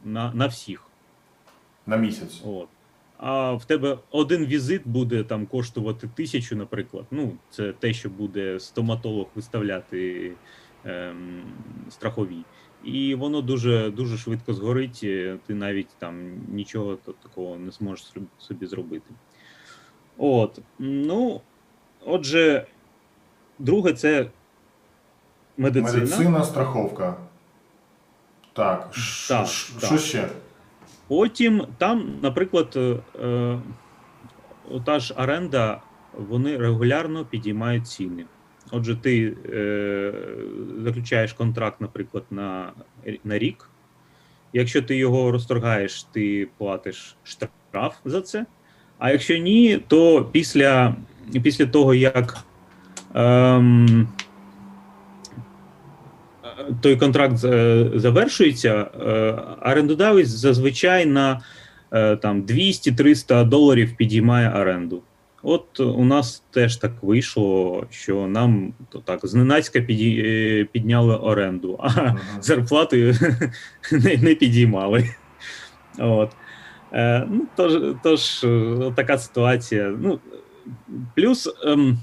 на, 0.05 0.33
на 0.35 0.47
всіх. 0.47 0.83
На 1.87 1.97
місяць. 1.97 2.43
От. 2.47 2.69
А 3.19 3.53
в 3.53 3.65
тебе 3.65 3.99
один 4.11 4.47
візит 4.47 4.83
буде 4.85 5.25
там 5.25 5.47
коштувати 5.47 6.09
тисячу, 6.15 6.57
наприклад. 6.57 7.05
Ну, 7.11 7.33
це 7.51 7.73
те, 7.73 7.93
що 7.93 8.11
буде 8.11 8.61
стоматолог 8.61 9.27
виставляти 9.35 10.33
ем, 10.85 11.43
страховій. 11.91 12.45
і 12.85 13.15
воно 13.15 13.41
дуже, 13.41 13.91
дуже 13.91 14.19
швидко 14.19 14.55
згорить, 14.55 15.01
ти 15.47 15.55
навіть 15.55 15.89
там 15.99 16.31
нічого 16.49 16.97
такого 16.97 17.57
не 17.57 17.71
зможеш 17.71 18.13
собі- 18.39 18.67
зробити. 18.67 19.11
От. 20.19 20.59
Ну, 20.79 21.41
отже, 22.07 22.67
друге 23.59 23.93
це 23.93 24.31
медицина. 25.57 25.99
Медицина, 26.01 26.45
страховка. 26.45 27.17
Так. 28.53 28.89
ш- 28.93 29.29
Так, 29.35 29.49
так. 29.81 29.89
Що 29.89 29.99
ще? 29.99 30.29
Потім 31.09 31.67
там, 31.79 32.19
наприклад, 32.23 32.73
е, 32.77 32.97
е, 33.25 33.59
та 34.85 34.99
ж 34.99 35.15
оренда, 35.15 35.81
вони 36.29 36.57
регулярно 36.57 37.25
підіймають 37.25 37.87
ціни. 37.89 38.25
Отже, 38.71 38.97
ти 38.97 39.37
е, 39.53 40.13
заключаєш 40.85 41.33
контракт, 41.33 41.81
наприклад, 41.81 42.25
на, 42.31 42.73
на 43.25 43.39
рік. 43.39 43.71
Якщо 44.53 44.83
ти 44.83 44.97
його 44.97 45.31
розторгаєш, 45.31 46.03
ти 46.03 46.49
платиш 46.59 47.17
штраф 47.23 47.97
за 48.05 48.21
це. 48.21 48.47
А 48.99 49.11
якщо 49.11 49.37
ні, 49.37 49.81
то 49.89 50.25
після, 50.33 50.97
після 51.43 51.67
того, 51.67 51.95
як 51.95 52.39
е, 53.15 53.63
той 56.81 56.97
контракт 56.97 57.37
завершується, 58.01 58.91
е, 59.01 59.39
орендодавець 59.71 60.29
зазвичай 60.29 61.07
на 61.07 61.41
е, 61.93 62.17
там 62.17 62.43
200-300 62.43 63.45
доларів 63.49 63.97
підіймає 63.97 64.51
оренду. 64.51 65.03
От 65.43 65.81
у 65.81 66.05
нас 66.05 66.43
теж 66.51 66.77
так 66.77 66.93
вийшло, 67.03 67.87
що 67.91 68.27
нам 68.27 68.73
то 68.89 68.99
так 68.99 69.21
зненацька 69.23 69.79
піді- 69.79 70.23
е, 70.27 70.65
підняли 70.73 71.17
оренду, 71.17 71.77
а 71.83 71.89
Мгм. 72.03 72.19
зарплати 72.41 73.15
не, 73.93 74.17
не 74.17 74.35
підіймали. 74.35 75.09
От. 75.99 76.31
Е, 76.93 77.27
ну, 77.31 77.47
тож, 77.57 77.73
тож 78.03 78.47
така 78.97 79.19
ситуація. 79.19 79.95
Ну, 80.01 80.19
плюс 81.17 81.49
ем, 81.65 81.99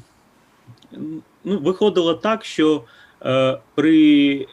ну, 1.44 1.60
виходило 1.60 2.14
так, 2.14 2.46
що 2.46 2.84
е, 3.26 3.60
при 3.76 4.48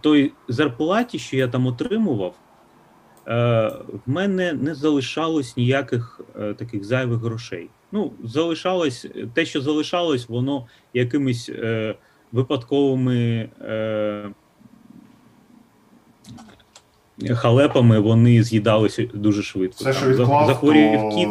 той 0.00 0.32
зарплаті, 0.48 1.18
що 1.18 1.36
я 1.36 1.48
там 1.48 1.66
отримував, 1.66 2.34
е, 3.28 3.68
в 4.06 4.10
мене 4.10 4.52
не 4.52 4.74
залишалось 4.74 5.56
ніяких 5.56 6.20
е, 6.40 6.54
таких 6.54 6.84
зайвих 6.84 7.20
грошей. 7.20 7.68
Ну, 7.92 8.12
залишалось 8.24 9.06
те, 9.34 9.44
що 9.44 9.60
залишалось, 9.60 10.28
воно 10.28 10.66
якимись 10.94 11.48
е, 11.48 11.94
випадковими 12.32 13.48
е, 13.60 14.30
халепами 17.28 18.00
вони 18.00 18.42
з'їдалися 18.42 19.06
дуже 19.14 19.42
швидко. 19.42 19.76
Все, 19.84 19.92
що 19.92 20.08
відклав, 20.08 20.46
захворів 20.46 21.00
то 21.00 21.10
кіт. 21.16 21.28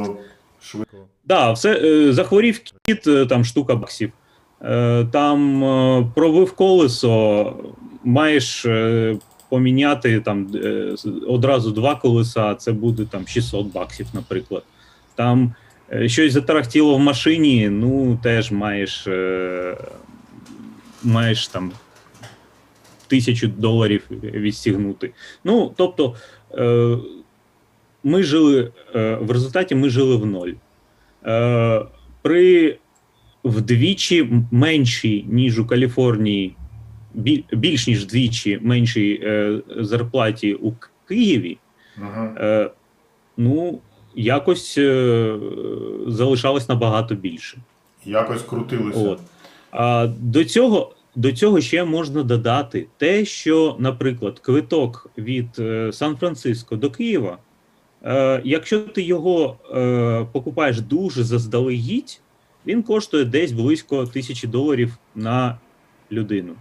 швидко. 0.62 0.98
Да, 1.26 1.52
все, 1.52 1.82
е, 1.84 2.14
захворів 2.14 2.62
кіт, 2.86 3.30
там 3.30 3.46
штука 3.46 3.76
баксів. 3.76 4.12
Е, 4.62 5.06
Там 5.12 5.64
е, 5.64 6.06
пробив 6.16 6.52
колесо, 6.52 7.56
маєш 8.04 8.66
е, 8.66 9.18
поміняти 9.50 10.20
там 10.20 10.48
одразу 11.28 11.72
два 11.72 11.96
колеса, 11.96 12.56
це 12.56 12.72
буде 12.72 13.06
там 13.06 13.28
600 13.28 13.68
баксів, 13.68 14.08
наприклад. 14.14 14.64
Там 15.16 15.54
щось 16.06 16.34
затарахтіло 16.34 16.96
в 16.96 17.00
машині, 17.00 17.70
ну 17.70 18.20
теж 18.24 18.52
маєш, 18.52 19.08
маєш 21.04 21.48
там 21.48 21.72
тисячу 23.08 23.48
доларів 23.48 24.04
відстігнути. 24.12 25.12
Ну, 25.44 25.74
тобто, 25.76 26.16
ми 28.04 28.24
жили 28.24 28.72
в 28.94 29.32
результаті 29.32 29.76
ми 29.76 29.90
жили 29.90 30.16
в 30.16 30.26
ноль. 30.26 30.52
При 32.22 32.78
вдвічі 33.44 34.30
меншій, 34.52 35.26
ніж 35.28 35.60
у 35.60 35.66
Каліфорнії, 35.66 36.56
біль, 37.14 37.44
більш 37.52 37.88
ніж 37.88 38.04
вдвічі 38.04 38.60
меншій 38.62 39.22
е, 39.24 39.62
зарплаті 39.78 40.54
у 40.54 40.74
Києві, 41.08 41.58
Мгм. 41.98 42.36
е, 42.38 42.70
ну, 43.38 43.80
якось 44.16 44.78
е, 44.78 45.36
залишалось 46.08 46.70
набагато 46.70 47.16
більше. 47.16 47.58
Якось 48.06 48.42
крутилися. 48.42 49.00
От. 49.00 49.20
А 49.72 50.08
до 50.20 50.46
цього, 50.46 50.94
до 51.16 51.32
цього 51.32 51.62
ще 51.62 51.84
можна 51.84 52.24
додати 52.24 52.88
те, 52.98 53.26
що, 53.26 53.76
наприклад, 53.80 54.40
квиток 54.40 55.10
від 55.18 55.48
е, 55.60 55.94
Сан-Франциско 55.94 56.76
до 56.76 56.92
Києва, 56.92 57.38
е, 58.04 58.42
якщо 58.46 58.80
ти 58.80 59.02
його 59.02 59.58
е, 59.76 60.26
покупаєш 60.32 60.82
дуже 60.82 61.24
заздалегідь, 61.24 62.22
він 62.68 62.84
коштує 62.84 63.26
десь 63.26 63.52
близько 63.52 64.06
тисячі 64.06 64.48
доларів 64.48 64.98
на 65.16 65.58
людину. 66.12 66.56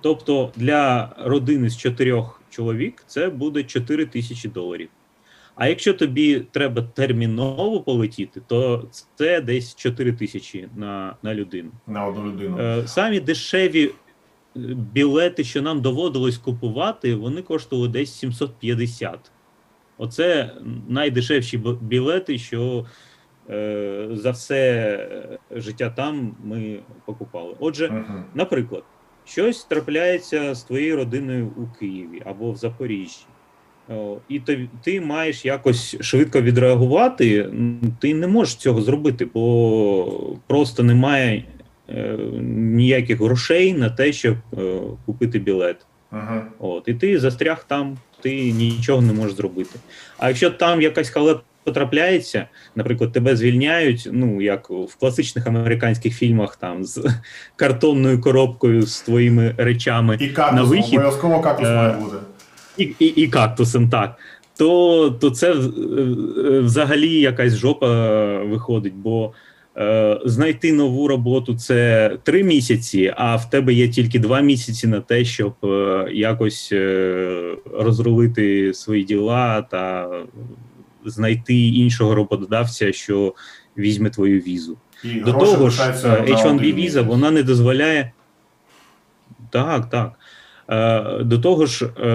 Тобто 0.00 0.52
для 0.56 1.12
родини 1.18 1.70
з 1.70 1.76
чотирьох 1.76 2.42
чоловік 2.50 3.04
це 3.06 3.28
буде 3.28 3.62
4 3.62 4.06
тисячі 4.06 4.48
доларів. 4.48 4.88
А 5.54 5.68
якщо 5.68 5.94
тобі 5.94 6.40
треба 6.50 6.82
терміново 6.82 7.80
полетіти, 7.80 8.40
то 8.46 8.88
це 9.14 9.40
десь 9.40 9.74
4 9.74 10.12
тисячі 10.12 10.68
на, 10.76 11.16
на 11.22 11.34
людину. 11.34 11.70
На 11.86 12.06
одну 12.06 12.26
людину. 12.26 12.58
Е, 12.58 12.86
Самі 12.86 13.20
дешеві 13.20 13.84
е, 13.86 13.90
білети, 14.92 15.44
що 15.44 15.62
нам 15.62 15.80
доводилось 15.80 16.38
купувати, 16.38 17.14
вони 17.14 17.42
коштували 17.42 17.88
десь 17.88 18.12
750. 18.12 19.30
Оце 19.98 20.54
найдешевші 20.88 21.58
білети, 21.80 22.38
що 22.38 22.86
за 24.12 24.30
все 24.30 24.58
е, 25.52 25.60
життя 25.60 25.90
там 25.90 26.36
ми 26.44 26.78
покупали. 27.04 27.54
Отже, 27.60 27.88
Мгм. 27.88 28.24
Наприклад, 28.34 28.82
щось 29.24 29.64
трапляється 29.64 30.54
з 30.54 30.62
твоєю 30.62 30.96
родиною 30.96 31.46
у 31.46 31.78
Києві 31.78 32.22
або 32.24 32.52
в 32.52 32.56
Запоріжжі, 32.56 33.26
і 34.28 34.40
ти, 34.40 34.68
ти 34.82 35.00
маєш 35.00 35.44
якось 35.44 35.96
швидко 36.00 36.40
відреагувати. 36.40 37.50
Ти 38.00 38.14
не 38.14 38.26
можеш 38.26 38.54
цього 38.54 38.82
зробити, 38.82 39.24
бо 39.34 40.36
просто 40.46 40.82
немає 40.82 41.44
е, 41.88 42.18
ніяких 42.52 43.20
грошей 43.20 43.74
на 43.74 43.90
те, 43.90 44.12
щоб 44.12 44.36
е, 44.58 44.80
купити 45.06 45.38
білет. 45.38 45.86
Мгм. 46.10 46.42
От, 46.58 46.88
і 46.88 46.94
ти 46.94 47.18
застряг 47.18 47.64
там, 47.68 47.98
ти 48.20 48.52
нічого 48.52 49.02
не 49.02 49.12
можеш 49.12 49.36
зробити. 49.36 49.78
А 50.18 50.28
якщо 50.28 50.50
там 50.50 50.82
якась 50.82 51.10
халепа 51.10 51.40
потрапляється, 51.68 52.46
наприклад, 52.76 53.12
тебе 53.12 53.36
звільняють, 53.36 54.08
ну 54.12 54.40
як 54.42 54.70
в 54.70 54.96
класичних 55.00 55.46
американських 55.46 56.14
фільмах, 56.14 56.56
там 56.56 56.84
з 56.84 57.06
картонною 57.56 58.20
коробкою 58.20 58.82
з 58.82 59.00
твоїми 59.00 59.54
речами 59.56 60.16
І 60.20 60.26
на 60.54 60.62
вихід 60.62 60.94
обов'язково 60.94 61.40
кактус 61.40 61.68
Е, 61.68 61.74
має 61.74 61.92
бути. 61.92 62.16
і, 62.76 62.84
і, 62.98 63.06
і 63.06 63.28
кактусом, 63.28 63.88
так. 63.90 64.18
То, 64.58 65.10
то 65.20 65.30
це 65.30 65.52
е, 65.52 65.56
е, 65.56 66.60
взагалі 66.60 67.20
якась 67.20 67.56
жопа 67.56 67.88
виходить, 68.42 68.94
бо 68.94 69.32
е, 69.76 70.20
знайти 70.24 70.72
нову 70.72 71.08
роботу 71.08 71.54
це 71.54 72.10
три 72.22 72.44
місяці, 72.44 73.12
а 73.16 73.36
в 73.36 73.50
тебе 73.50 73.72
є 73.72 73.88
тільки 73.88 74.18
два 74.18 74.40
місяці 74.40 74.86
на 74.86 75.00
те, 75.00 75.24
щоб 75.24 75.54
е, 75.64 76.08
якось 76.12 76.70
е, 76.72 77.56
розрулити 77.78 78.74
свої 78.74 79.04
діла 79.04 79.62
та 79.62 80.10
знайти 81.04 81.68
іншого 81.68 82.14
роботодавця, 82.14 82.92
що 82.92 83.34
візьме 83.78 84.10
твою 84.10 84.40
візу. 84.40 84.76
І 85.04 85.20
До 85.20 85.32
того 85.32 85.70
ж, 85.70 85.82
е, 85.82 86.08
на 86.08 86.34
H1B 86.34 86.56
один 86.56 86.74
віза 86.74 87.02
вона 87.02 87.30
не 87.30 87.42
дозволяє. 87.42 88.12
Так, 89.50 89.90
так. 89.90 90.12
Е, 90.70 91.24
До 91.24 91.38
того 91.38 91.66
ж, 91.66 91.86
е, 91.86 92.08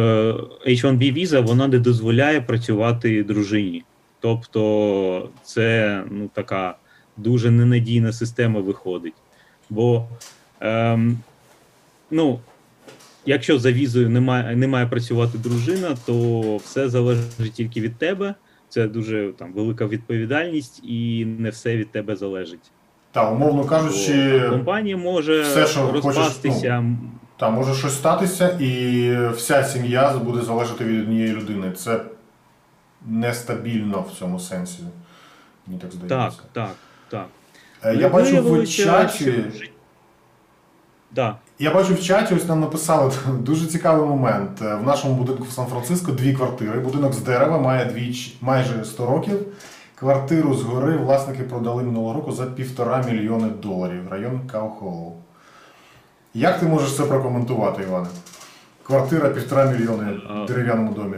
H1B 0.67 1.13
віза 1.13 1.39
вона 1.39 1.67
не 1.67 1.79
дозволяє 1.79 2.41
працювати 2.41 3.23
дружині. 3.23 3.83
Тобто, 4.19 5.29
це 5.43 6.03
ну, 6.11 6.29
така 6.33 6.75
дуже 7.17 7.51
ненадійна 7.51 8.13
система 8.13 8.59
виходить. 8.59 9.13
Бо, 9.69 10.07
ем, 10.59 11.17
ну, 12.11 12.39
якщо 13.25 13.59
за 13.59 13.71
візою 13.71 14.09
немає, 14.09 14.55
не 14.55 14.67
має 14.67 14.87
працювати 14.87 15.37
дружина, 15.37 15.97
то 16.05 16.57
все 16.57 16.89
залежить 16.89 17.53
тільки 17.53 17.81
від 17.81 17.97
тебе. 17.97 18.35
Це 18.73 18.87
дуже 18.87 19.33
там 19.37 19.53
велика 19.53 19.85
відповідальність, 19.85 20.81
і 20.83 21.25
не 21.25 21.49
все 21.49 21.77
від 21.77 21.91
тебе 21.91 22.15
залежить. 22.15 22.71
Та, 23.11 23.31
умовно 23.31 23.65
кажучи, 23.65 24.39
Бо 24.45 24.49
компанія 24.49 24.97
може 24.97 25.41
все, 25.41 25.67
що 25.67 25.79
хочеш, 25.79 26.05
розпастися. 26.05 26.83
та 27.37 27.49
може 27.49 27.73
щось 27.75 27.93
статися, 27.93 28.49
і 28.49 29.11
вся 29.35 29.63
сім'я 29.63 30.13
буде 30.17 30.41
залежати 30.41 30.83
від 30.85 31.01
однієї 31.01 31.33
людини. 31.33 31.71
Це 31.71 32.01
нестабільно 33.07 34.05
в 34.09 34.19
цьому 34.19 34.39
сенсі. 34.39 34.79
Мені 35.67 35.79
так 35.79 35.91
здається. 35.91 36.41
так, 36.41 36.45
так, 36.53 36.75
так. 37.09 37.27
Е, 37.83 37.95
Я 37.95 38.07
Ну, 38.07 38.13
бачу 38.13 38.41
в 38.41 38.67
чаті, 38.67 39.43
Да. 41.11 41.37
Я 41.63 41.73
бачу 41.73 41.93
в 41.93 42.01
чаті, 42.01 42.35
ось 42.35 42.47
нам 42.47 42.59
написали 42.59 43.11
дуже 43.39 43.67
цікавий 43.67 44.07
момент. 44.07 44.61
Е, 44.61 44.75
В 44.75 44.83
нашому 44.87 45.13
будинку 45.15 45.43
в 45.43 45.51
Сан-Франциско 45.51 46.11
дві 46.11 46.33
квартири. 46.33 46.79
Будинок 46.79 47.13
з 47.13 47.19
дерева 47.19 47.57
має 47.57 47.85
двіч, 47.85 48.35
майже 48.41 48.85
100 48.85 49.05
років. 49.05 49.39
Квартиру 49.95 50.53
згори 50.53 50.97
власники 50.97 51.43
продали 51.43 51.83
минулого 51.83 52.13
року 52.13 52.31
за 52.31 52.45
півтора 52.45 53.03
мільйони 53.07 53.49
доларів. 53.61 54.01
Район 54.11 54.41
Каухолоу. 54.51 55.13
Як 56.33 56.59
ти 56.59 56.65
можеш 56.65 56.95
це 56.95 57.03
прокоментувати, 57.03 57.83
Іване? 57.83 58.07
Квартира 58.87 59.29
півтора 59.29 59.65
мільйони 59.65 60.19
в 60.43 60.47
дерев'яному 60.47 60.93
домі. 60.93 61.17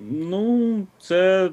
Ну, 0.00 0.86
це 1.00 1.50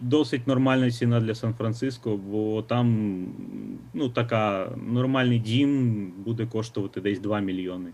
досить 0.00 0.46
нормальна 0.46 0.90
ціна 0.90 1.20
для 1.20 1.34
Сан-Франциско, 1.34 2.16
бо 2.16 2.62
там 2.62 3.26
ну, 3.94 4.08
така 4.08 4.72
нормальний 4.76 5.38
дім 5.38 6.12
буде 6.16 6.46
коштувати 6.46 7.00
десь 7.00 7.20
2 7.20 7.40
мільйони. 7.40 7.92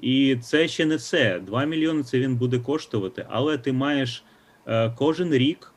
І 0.00 0.36
це 0.36 0.68
ще 0.68 0.86
не 0.86 0.96
все. 0.96 1.40
2 1.40 1.64
мільйони 1.64 2.02
це 2.02 2.18
він 2.18 2.36
буде 2.36 2.58
коштувати, 2.58 3.26
але 3.28 3.58
ти 3.58 3.72
маєш 3.72 4.24
е, 4.66 4.90
кожен 4.90 5.32
рік 5.32 5.74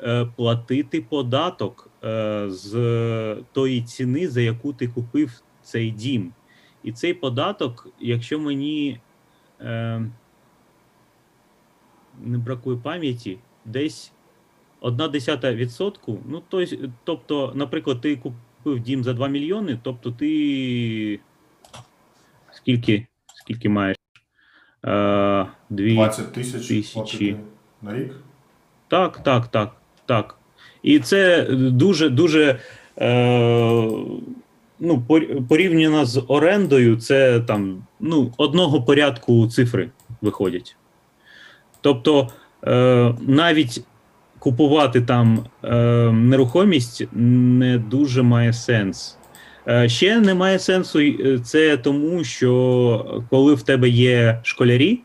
е, 0.00 0.26
платити 0.36 1.00
податок 1.00 1.90
е, 2.04 2.44
з 2.48 2.72
тої 3.52 3.82
ціни, 3.82 4.28
за 4.28 4.40
яку 4.40 4.72
ти 4.72 4.88
купив 4.88 5.42
цей 5.62 5.90
дім. 5.90 6.32
І 6.82 6.92
цей 6.92 7.14
податок, 7.14 7.88
якщо 8.00 8.38
мені. 8.38 9.00
Не 12.24 12.38
бракує 12.38 12.76
пам'яті, 12.76 13.38
десь 13.64 14.11
відсотку. 15.54 16.18
Ну, 16.28 16.42
то, 16.48 16.64
тобто, 17.04 17.52
наприклад, 17.54 18.00
ти 18.00 18.16
купив 18.16 18.80
дім 18.80 19.04
за 19.04 19.12
2 19.12 19.28
мільйони, 19.28 19.78
тобто 19.82 20.10
ти 20.10 21.20
скільки, 22.52 23.06
скільки 23.34 23.68
маєш? 23.68 23.96
Е, 24.84 25.46
дві... 25.70 25.94
20 25.94 26.32
тисяч 26.32 26.68
тисячі. 26.68 27.36
на 27.82 27.94
рік. 27.94 28.12
Так, 28.88 29.22
так, 29.22 29.46
так, 29.48 29.76
так. 30.06 30.36
І 30.82 30.98
це 30.98 31.46
дуже, 31.52 32.08
дуже 32.08 32.58
е, 32.98 33.90
ну, 34.80 35.02
порівняно 35.48 36.06
з 36.06 36.24
орендою, 36.28 36.96
це 36.96 37.40
там 37.40 37.86
ну, 38.00 38.32
одного 38.36 38.82
порядку 38.82 39.46
цифри 39.46 39.90
виходять. 40.20 40.76
Тобто, 41.80 42.28
е, 42.64 43.14
навіть 43.20 43.84
купувати 44.42 45.00
там 45.00 45.44
е, 45.64 45.76
нерухомість 46.12 47.06
не 47.12 47.78
дуже 47.78 48.22
має 48.22 48.52
сенс. 48.52 49.18
Е, 49.68 49.88
ще 49.88 50.20
не 50.20 50.34
має 50.34 50.58
сенсу 50.58 51.00
е, 51.00 51.38
це 51.44 51.76
тому, 51.76 52.24
що 52.24 53.22
коли 53.30 53.54
в 53.54 53.62
тебе 53.62 53.88
є 53.88 54.40
школярі, 54.42 55.00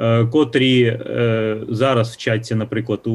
е, 0.00 0.24
котрі 0.24 0.82
е, 0.84 1.56
зараз 1.68 2.12
вчаться, 2.14 2.56
наприклад, 2.56 3.00
у 3.06 3.10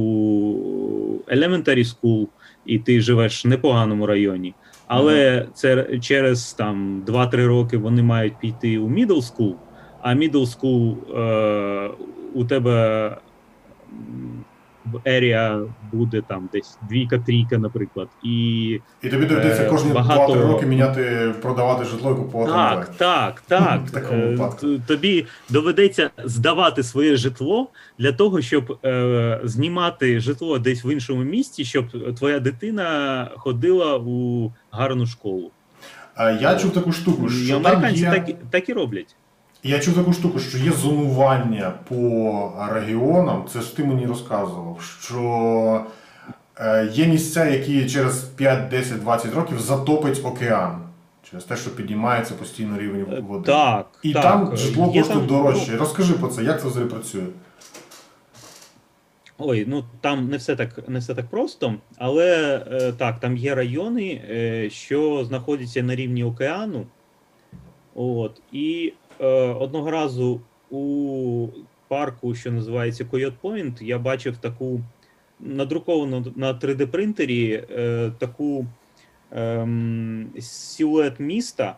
elementary 1.28 1.86
school, 1.86 2.28
і 2.66 2.80
ти 2.80 3.02
живеш 3.02 3.46
в 3.46 3.48
непоганому 3.48 4.06
районі, 4.06 4.54
але 4.88 5.46
це 5.54 6.00
через 6.02 6.54
там 6.54 7.04
2-3 7.08 7.46
роки 7.46 7.78
вони 7.78 8.04
мають 8.04 8.40
піти 8.40 8.78
у 8.78 8.90
middle 8.90 9.08
school, 9.08 9.54
а 10.02 10.14
middle 10.14 10.58
school 10.58 10.96
е, 11.20 11.92
у 12.34 12.46
тебе 12.46 13.12
в 14.92 14.96
area 15.10 15.68
буде 15.94 16.22
там 16.28 16.50
десь 16.54 16.78
двійка-трійка, 16.90 17.58
наприклад. 17.58 18.08
І 18.24 18.64
І 19.04 19.10
тобі 19.10 19.26
доведеться 19.26 19.64
Е, 19.64 19.70
кожні 19.70 19.92
багато- 19.94 20.34
2-3 20.34 20.48
роки 20.48 20.66
міняти, 20.66 21.34
продавати 21.42 21.86
житло 21.86 22.12
і 22.12 22.16
купувати. 22.16 22.52
Так, 22.52 22.90
так, 22.98 23.42
так. 23.48 23.82
В 23.88 23.92
такому 23.92 24.22
Е, 24.24 24.26
випадку. 24.30 24.68
Тобі 24.88 25.26
доведеться 25.50 26.10
здавати 26.24 26.84
своє 26.84 27.16
житло 27.16 27.68
для 28.00 28.12
того, 28.12 28.42
щоб 28.42 28.78
е, 28.86 29.40
знімати 29.44 30.20
житло 30.20 30.60
десь 30.60 30.86
в 30.86 30.94
іншому 30.94 31.24
місті, 31.24 31.66
щоб 31.66 32.16
твоя 32.16 32.40
дитина 32.40 33.30
ходила 33.38 33.98
у 33.98 34.52
гарну 34.72 35.06
школу. 35.06 35.52
Е, 36.18 36.38
Я 36.42 36.56
чув 36.56 36.74
таку 36.74 36.92
штуку, 36.92 37.28
І 37.28 37.30
що 37.30 37.54
там 37.60 37.66
американці 37.68 38.02
є... 38.02 38.12
так, 38.12 38.26
так 38.50 38.70
і 38.70 38.74
роблять. 38.74 39.16
Я 39.68 39.80
чув 39.80 39.96
таку 39.96 40.14
штуку, 40.14 40.40
що 40.40 40.58
є 40.58 40.72
зонування 40.72 41.74
по 41.90 42.54
регіонам. 42.72 43.46
Це 43.54 43.62
ж 43.62 43.76
ти 43.76 43.84
мені 43.84 44.06
розказував, 44.06 44.82
що 45.02 45.86
е, 46.60 46.90
є 46.94 47.08
місця, 47.08 47.46
які 47.46 47.90
через 47.90 48.24
5, 48.24 48.70
10, 48.70 49.00
20 49.02 49.34
років 49.34 49.60
затопить 49.60 50.22
океан. 50.26 50.82
Через 51.30 51.44
те, 51.44 51.56
що 51.56 51.76
піднімається 51.76 52.34
постійно 52.34 52.78
рівень 52.78 53.06
Е, 53.14 53.20
води. 53.20 53.46
Так. 53.46 53.88
І 54.04 54.14
так. 54.14 54.24
там 54.24 54.58
житло 54.58 54.86
коштує 54.86 55.04
там- 55.04 55.28
дорожче. 55.28 55.78
Розкажи 55.78 56.14
про 56.14 56.28
це, 56.28 56.44
як 56.44 56.62
це 56.62 56.68
взагалі 56.68 56.90
працює? 56.90 57.26
Ой, 59.38 59.66
ну 59.68 59.84
там 60.02 60.30
не 60.30 60.38
все 60.38 60.56
так 60.56 60.90
не 60.90 61.00
все 61.00 61.16
так 61.16 61.28
просто, 61.28 61.76
але 61.98 62.58
е, 62.72 62.92
так, 62.92 63.20
там 63.20 63.38
є 63.38 63.56
райони, 63.56 64.22
е, 64.30 64.70
що 64.70 65.26
знаходяться 65.28 65.84
на 65.84 65.96
рівні 65.96 66.24
океану. 66.24 66.86
От, 67.96 68.42
і 68.52 68.94
е, 69.20 69.26
одного 69.54 69.92
разу 69.92 70.42
у 70.70 71.48
парку, 71.88 72.36
що 72.36 72.52
називається 72.52 73.04
Coyote 73.04 73.38
Point, 73.44 73.84
я 73.84 74.00
бачив 74.00 74.38
таку 74.38 74.82
надруковану 75.40 76.34
на 76.36 76.54
3D 76.54 76.86
принтері 76.86 77.64
е, 77.72 78.12
таку 78.20 78.66
ем, 79.32 80.30
силует 80.40 81.20
міста, 81.20 81.76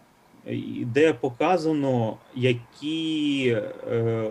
де 0.85 1.13
показано, 1.13 2.17
які 2.35 3.57
е, 3.91 4.29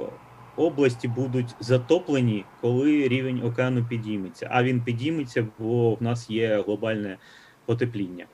області 0.57 1.09
будуть 1.09 1.55
затоплені, 1.61 2.45
коли 2.61 3.09
рівень 3.09 3.43
океану 3.45 3.85
підійметься. 3.85 4.49
А 4.53 4.63
він 4.63 4.81
підійметься, 4.81 5.47
бо 5.59 5.95
в 5.95 6.03
нас 6.03 6.31
є 6.31 6.63
глобальне 6.67 7.17
потепління. 7.67 8.27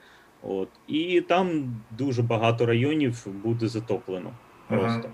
От. 0.42 0.68
І 0.88 1.20
там 1.20 1.76
дуже 1.90 2.22
багато 2.22 2.66
районів 2.66 3.26
буде 3.42 3.68
затоплено. 3.68 4.30
Просто. 4.78 5.08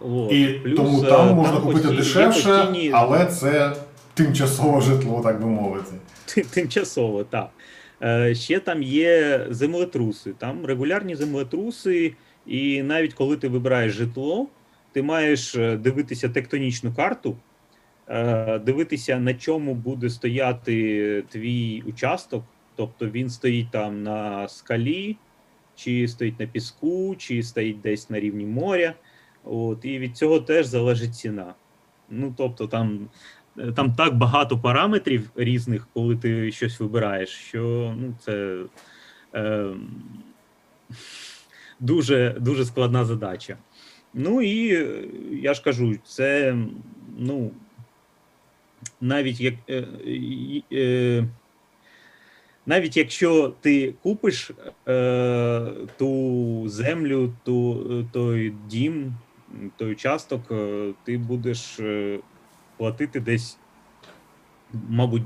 От. 0.00 0.32
І 0.32 0.46
Плюс, 0.64 0.76
тому 0.76 1.02
е, 1.04 1.06
там 1.08 1.34
можна 1.34 1.60
купити 1.60 1.88
постійні- 1.88 1.96
дешевше, 1.96 2.48
постійні- 2.48 2.90
але 2.94 3.26
це 3.26 3.76
тимчасове 4.14 4.80
житло, 4.80 5.20
так 5.24 5.40
би 5.40 5.46
мовити. 5.46 5.92
Тимчасово, 6.50 7.24
так. 7.24 7.50
Е, 8.02 8.34
Ще 8.34 8.60
там 8.60 8.82
є 8.82 9.46
землетруси. 9.50 10.32
Там 10.38 10.66
регулярні 10.66 11.14
землетруси, 11.14 12.14
і 12.46 12.82
навіть 12.82 13.14
коли 13.14 13.36
ти 13.36 13.48
вибираєш 13.48 13.92
житло, 13.92 14.46
ти 14.92 15.02
маєш 15.02 15.54
е, 15.54 15.76
дивитися 15.76 16.28
тектонічну 16.28 16.94
карту, 16.94 17.36
е, 18.08 18.58
дивитися, 18.58 19.18
на 19.18 19.34
чому 19.34 19.74
буде 19.74 20.10
стояти 20.10 21.24
твій 21.28 21.82
участок. 21.86 22.44
Тобто 22.76 23.06
він 23.06 23.30
стоїть 23.30 23.70
там 23.70 24.02
на 24.02 24.48
скалі, 24.48 25.16
чи 25.76 26.08
стоїть 26.08 26.40
на 26.40 26.46
піску, 26.46 27.16
чи 27.18 27.42
стоїть 27.42 27.80
десь 27.80 28.10
на 28.10 28.20
рівні 28.20 28.46
моря. 28.46 28.94
От, 29.44 29.84
і 29.84 29.98
від 29.98 30.16
цього 30.16 30.40
теж 30.40 30.66
залежить 30.66 31.14
ціна. 31.14 31.54
Ну, 32.10 32.34
тобто, 32.36 32.66
там 32.66 33.08
Е, 33.58 33.72
там 33.72 33.94
так 33.94 34.16
багато 34.16 34.58
параметрів 34.58 35.30
різних, 35.36 35.88
коли 35.94 36.16
ти 36.16 36.52
щось 36.52 36.80
вибираєш, 36.80 37.28
що 37.28 37.94
ну, 37.98 38.14
це 38.20 38.64
е, 39.34 39.66
дуже, 41.80 42.36
дуже 42.40 42.64
складна 42.64 43.04
задача. 43.04 43.56
Ну 44.14 44.42
і 44.42 44.74
е, 44.74 45.04
я 45.32 45.54
ж 45.54 45.62
кажу, 45.62 45.94
це 46.04 46.56
ну, 47.18 47.50
навіть 49.00 49.40
як. 49.40 49.54
Е, 49.70 49.86
е, 50.72 51.24
навіть 52.66 52.96
якщо 52.96 53.52
ти 53.60 53.94
купиш 54.02 54.50
е, 54.88 55.66
ту 55.98 56.62
землю, 56.68 57.32
ту, 57.44 57.84
той 58.12 58.54
дім, 58.68 59.14
той 59.76 59.92
участок, 59.92 60.40
е, 60.50 60.92
ти 61.04 61.18
будеш 61.18 61.80
е, 61.80 62.18
платити 62.76 63.20
десь, 63.20 63.58
мабуть, 64.88 65.22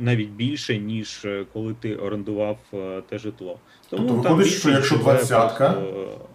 навіть 0.00 0.30
більше, 0.30 0.78
ніж 0.78 1.24
е, 1.24 1.44
коли 1.52 1.74
ти 1.74 1.96
орендував 1.96 2.58
те 3.08 3.18
житло. 3.18 3.58
Тому 3.90 4.08
Тобто 4.08 4.28
виходить, 4.28 4.52
що 4.52 4.70
якщо 4.70 4.96
двадцятка- 4.96 5.82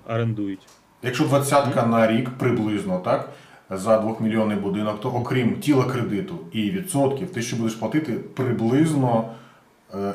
орендують. 0.09 0.67
Якщо 1.03 1.23
двадцятка 1.23 1.85
на 1.85 2.07
рік 2.11 2.29
приблизно, 2.37 2.99
так? 2.99 3.29
За 3.69 3.99
2-мільйонний 4.01 4.59
будинок, 4.61 5.01
то 5.01 5.09
окрім 5.09 5.59
тіла 5.59 5.83
кредиту 5.83 6.35
і 6.51 6.71
відсотків, 6.71 7.29
ти 7.29 7.41
ще 7.41 7.55
будеш 7.55 7.73
платити 7.73 8.13
приблизно, 8.13 9.29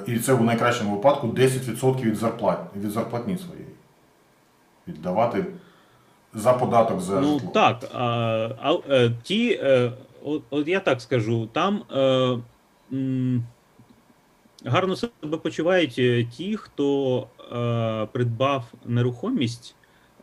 і 0.06 0.18
це 0.18 0.32
в 0.34 0.42
найкращому 0.44 0.96
випадку 0.96 1.26
10% 1.26 2.00
від 2.02 2.16
зарплат, 2.16 2.58
від 2.76 2.90
зарплатні 2.90 3.38
своєї. 3.38 3.66
Віддавати 4.88 5.46
за 6.34 6.52
податок 6.52 7.00
за 7.00 7.20
Ну 7.20 7.32
житло. 7.38 7.50
так, 7.54 7.90
а, 7.94 8.00
а, 8.62 8.78
е, 8.90 9.10
ті, 9.22 9.60
е, 9.62 9.92
от, 10.24 10.42
от 10.50 10.68
я 10.68 10.80
так 10.80 11.00
скажу, 11.00 11.46
там 11.52 11.82
е, 11.92 12.38
м, 12.92 13.44
гарно 14.64 14.96
себе 14.96 15.36
почувають 15.42 15.94
е, 15.98 16.24
ті, 16.24 16.56
хто 16.56 17.26
е, 17.52 18.06
придбав 18.12 18.64
нерухомість 18.86 19.74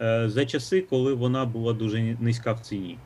е, 0.01 0.29
за 0.29 0.45
часи, 0.45 0.81
коли 0.81 1.13
вона 1.13 1.45
була 1.45 1.73
дуже 1.73 2.17
низька 2.19 2.53
в 2.53 2.59
ціні. 2.59 2.97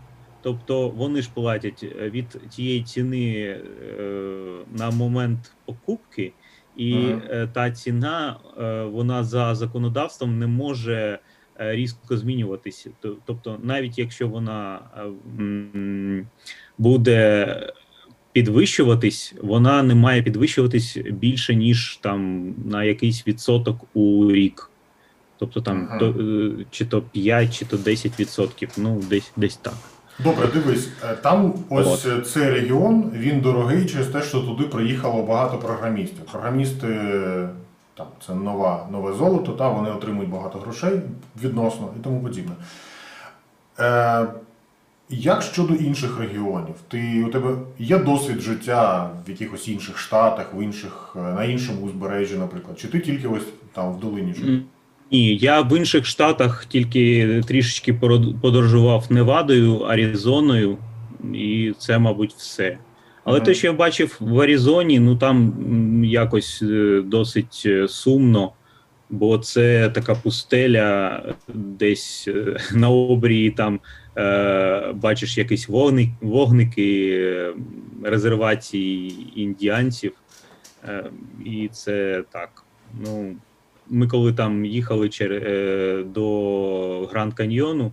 Тобто 0.43 0.89
вони 0.89 1.21
ж 1.21 1.29
платять 1.33 1.83
е, 2.01 2.09
від 2.09 2.27
тієї 2.49 2.83
ціни 2.83 3.33
е, 3.35 3.61
на 4.77 4.91
момент 4.91 5.51
покупки, 5.65 6.33
і 6.77 6.93
Ага. 6.93 7.21
е, 7.29 7.47
та 7.53 7.71
ціна 7.71 8.37
е, 8.59 8.83
вона 8.83 9.23
за 9.23 9.55
законодавством 9.55 10.39
не 10.39 10.47
може 10.47 11.19
е, 11.59 11.75
різко 11.75 12.17
змінюватися. 12.17 12.89
Тобто, 13.25 13.59
навіть 13.63 13.99
якщо 13.99 14.27
вона 14.27 14.79
буде 16.77 17.47
підвищуватись, 18.31 19.33
вона 19.41 19.83
не 19.83 19.95
має 19.95 20.23
підвищуватись 20.23 20.97
більше, 20.97 21.55
ніж 21.55 21.99
там 22.01 22.53
на 22.65 22.83
якийсь 22.83 23.27
відсоток 23.27 23.85
у 23.93 24.31
рік. 24.31 24.69
Тобто 25.37 25.61
там 25.61 25.87
Ага. 25.89 25.99
то, 25.99 26.15
чи 26.71 26.85
то 26.85 27.01
5, 27.01 27.59
чи 27.59 27.65
то 27.65 27.77
10 27.77 28.19
відсотків, 28.19 28.69
ну 28.77 29.01
десь 29.09 29.31
десь 29.35 29.57
так. 29.57 29.73
Добре, 30.23 30.47
дивись, 30.53 30.89
е, 31.03 31.15
там 31.15 31.53
ось 31.69 32.05
От. 32.05 32.19
е, 32.19 32.21
цей 32.21 32.49
регіон, 32.49 33.11
він 33.13 33.41
дорогий 33.41 33.85
через 33.85 34.07
те, 34.07 34.21
що 34.21 34.39
туди 34.39 34.63
приїхало 34.63 35.23
багато 35.23 35.57
програмістів. 35.57 36.25
Програмісти 36.25 36.87
е, 36.87 37.49
там 37.97 38.07
це 38.27 38.35
нова, 38.35 38.87
нове 38.91 39.13
золото, 39.13 39.51
та 39.51 39.69
вони 39.69 39.89
отримують 39.91 40.29
багато 40.31 40.59
грошей 40.59 41.01
відносно 41.43 41.89
і 41.99 42.03
тому 42.03 42.21
подібне. 42.21 42.51
Е, 43.79 44.25
як 45.09 45.41
щодо 45.41 45.73
інших 45.73 46.19
регіонів? 46.19 46.75
Ти, 46.87 47.23
у 47.27 47.31
тебе 47.31 47.55
є 47.79 47.97
досвід 47.97 48.41
життя 48.41 49.09
в 49.27 49.29
якихось 49.29 49.67
інших 49.67 49.97
штатах, 49.97 50.53
в 50.53 50.63
інших, 50.63 51.11
на 51.15 51.43
іншому 51.43 51.81
узбережжі, 51.81 52.37
наприклад? 52.37 52.79
Чи 52.79 52.87
ти 52.87 52.99
тільки 52.99 53.27
ось 53.27 53.45
там 53.73 53.93
в 53.93 53.99
долині 53.99 54.33
живеш? 54.33 54.59
Ні, 55.11 55.35
я 55.37 55.61
в 55.61 55.77
інших 55.77 56.05
штатах 56.05 56.65
тільки 56.65 57.41
трішечки 57.47 57.93
подорожував 58.41 59.05
Невадою, 59.09 59.77
Аризоною, 59.77 60.77
і 61.33 61.73
це, 61.77 61.99
мабуть, 61.99 62.33
все. 62.33 62.77
Але 63.23 63.37
Мгм. 63.37 63.45
те, 63.45 63.53
що 63.53 63.67
я 63.67 63.73
бачив 63.73 64.17
в 64.19 64.39
Аризоні, 64.39 64.99
ну 64.99 65.15
там 65.15 65.53
якось 66.05 66.61
е, 66.61 67.01
досить 67.05 67.63
е, 67.65 67.87
сумно, 67.87 68.51
бо 69.09 69.37
це 69.37 69.89
така 69.89 70.15
пустеля, 70.15 71.21
десь 71.53 72.27
е, 72.27 72.57
на 72.73 72.89
обрії 72.89 73.51
там 73.51 73.79
е, 74.17 74.91
бачиш 74.93 75.37
якісь 75.37 75.67
вогник, 75.67 76.09
вогники 76.21 77.53
резервації 78.03 79.13
індіанців. 79.35 80.11
Е, 80.87 81.03
і 81.45 81.69
це 81.73 82.23
так. 82.31 82.63
Ну, 83.05 83.35
ми 83.91 84.07
коли 84.07 84.33
там 84.33 84.65
їхали 84.65 85.09
чер... 85.09 85.31
е, 85.33 86.03
до 86.03 87.05
Гранд 87.11 87.33
Каньйону, 87.33 87.91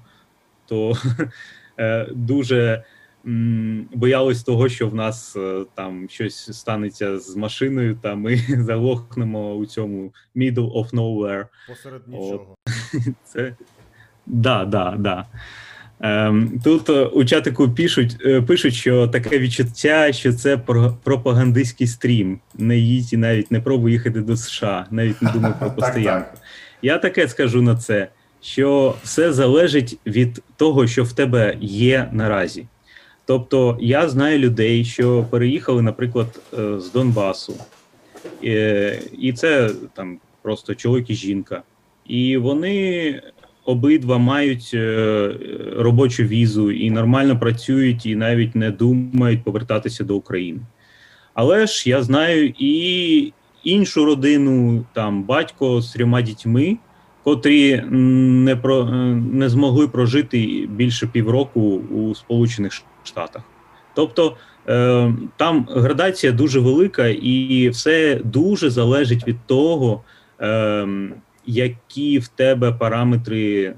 то 0.67 0.93
е, 1.79 2.09
дуже 2.13 2.85
боялись 3.95 4.43
того, 4.43 4.69
що 4.69 4.89
в 4.89 4.95
нас 4.95 5.37
е, 5.37 5.65
там 5.75 6.09
щось 6.09 6.59
станеться 6.59 7.19
з 7.19 7.37
машиною, 7.37 7.99
та 8.03 8.15
ми 8.15 8.37
залохнемо 8.49 9.55
у 9.55 9.67
цьому 9.67 10.13
middle 10.37 10.73
of 10.73 10.91
nowhere. 10.95 11.47
Посеред 11.69 12.09
нічого. 12.09 12.55
Це 13.25 13.55
да, 14.27 14.65
да, 14.65 14.97
да. 14.99 15.27
Ем, 16.01 16.61
тут 16.65 16.89
е, 16.89 17.05
у 17.05 17.25
чатику 17.25 17.69
пишуть, 17.69 18.17
е, 18.27 18.43
пишуть, 18.43 18.75
що 18.75 19.09
таке 19.09 19.39
відчуття, 19.39 20.13
що 20.13 20.33
це 20.33 20.57
пропагандистський 21.05 21.87
стрім. 21.87 22.41
Не 22.55 22.79
їдь 22.79 23.13
і 23.13 23.17
навіть 23.17 23.51
не 23.51 23.61
пробуй 23.61 23.93
їхати 23.93 24.21
до 24.21 24.37
США, 24.37 24.87
навіть 24.91 25.23
не 25.23 25.33
думай 25.33 25.53
про 25.59 25.71
постоянку. 25.77 26.31
так. 26.33 26.43
Я 26.83 26.99
таке 26.99 27.29
скажу 27.29 27.63
на 27.63 27.77
це, 27.77 28.09
що 28.41 28.95
все 29.03 29.33
залежить 29.33 29.99
від 30.07 30.43
того, 30.57 30.87
що 30.87 31.05
в 31.05 31.13
тебе 31.13 31.57
є 31.61 32.09
наразі. 32.13 32.67
Тобто 33.27 33.79
я 33.81 34.09
знаю 34.09 34.39
людей, 34.39 34.85
що 34.85 35.27
переїхали, 35.31 35.83
наприклад, 35.83 36.41
е, 36.59 36.81
з 36.81 36.93
Донбасу, 36.93 37.55
і 39.19 39.33
це 39.33 39.71
там 39.95 40.19
просто 40.43 40.75
чоловік 40.75 41.11
і 41.11 41.15
жінка. 41.15 41.63
І 42.07 42.37
вони 42.37 43.23
обидва 43.69 44.19
мають 44.19 44.71
е, 44.75 45.31
робочу 45.77 46.23
візу 46.23 46.71
і 46.71 46.91
нормально 46.91 47.39
працюють, 47.39 48.07
і 48.07 48.17
навіть 48.17 48.55
не 48.55 48.71
думають 48.71 49.45
повертатися 49.45 50.05
до 50.05 50.17
України. 50.17 50.61
Але 51.35 51.67
ж 51.67 51.91
я 51.91 52.03
знаю 52.03 52.55
і 52.59 53.33
іншу 53.65 54.05
родину, 54.05 54.85
там 54.93 55.23
батько 55.23 55.81
з 55.81 55.93
трьома 55.93 56.23
дітьми, 56.23 56.77
котрі 57.25 57.83
не, 57.91 58.57
про, 58.57 58.81
е, 58.81 58.95
не 59.33 59.49
змогли 59.49 59.89
прожити 59.89 60.69
більше 60.71 61.07
півроку 61.07 61.61
у 61.77 62.15
Сполучених 62.15 62.73
Штатах. 63.05 63.43
Тобто 63.95 64.37
е, 64.69 65.15
там 65.37 65.67
градація 65.71 66.33
дуже 66.33 66.61
велика, 66.61 67.09
і 67.09 67.69
все 67.69 68.21
дуже 68.25 68.71
залежить 68.71 69.29
від 69.29 69.37
того, 69.47 70.03
е, 70.41 70.89
які 71.51 72.19
в 72.19 72.29
тебе 72.29 72.73
параметри 72.73 73.65
е, 73.65 73.75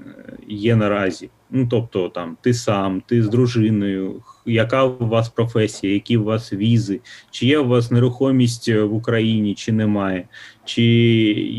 є 0.47 0.75
наразі. 0.75 1.29
Ну, 1.51 1.67
тобто, 1.71 2.09
там 2.09 2.37
ти 2.41 2.53
сам, 2.53 3.01
ти 3.07 3.23
з 3.23 3.29
дружиною, 3.29 4.21
яка 4.45 4.83
у 4.83 5.07
вас 5.07 5.29
професія, 5.29 5.93
які 5.93 6.17
у 6.17 6.23
вас 6.23 6.53
візи, 6.53 6.99
чи 7.31 7.45
є 7.45 7.59
у 7.59 7.67
вас 7.67 7.91
нерухомість 7.91 8.69
е, 8.69 8.83
в 8.83 8.93
Україні, 8.93 9.55
чи 9.55 9.71
немає, 9.71 10.27
чи 10.65 10.83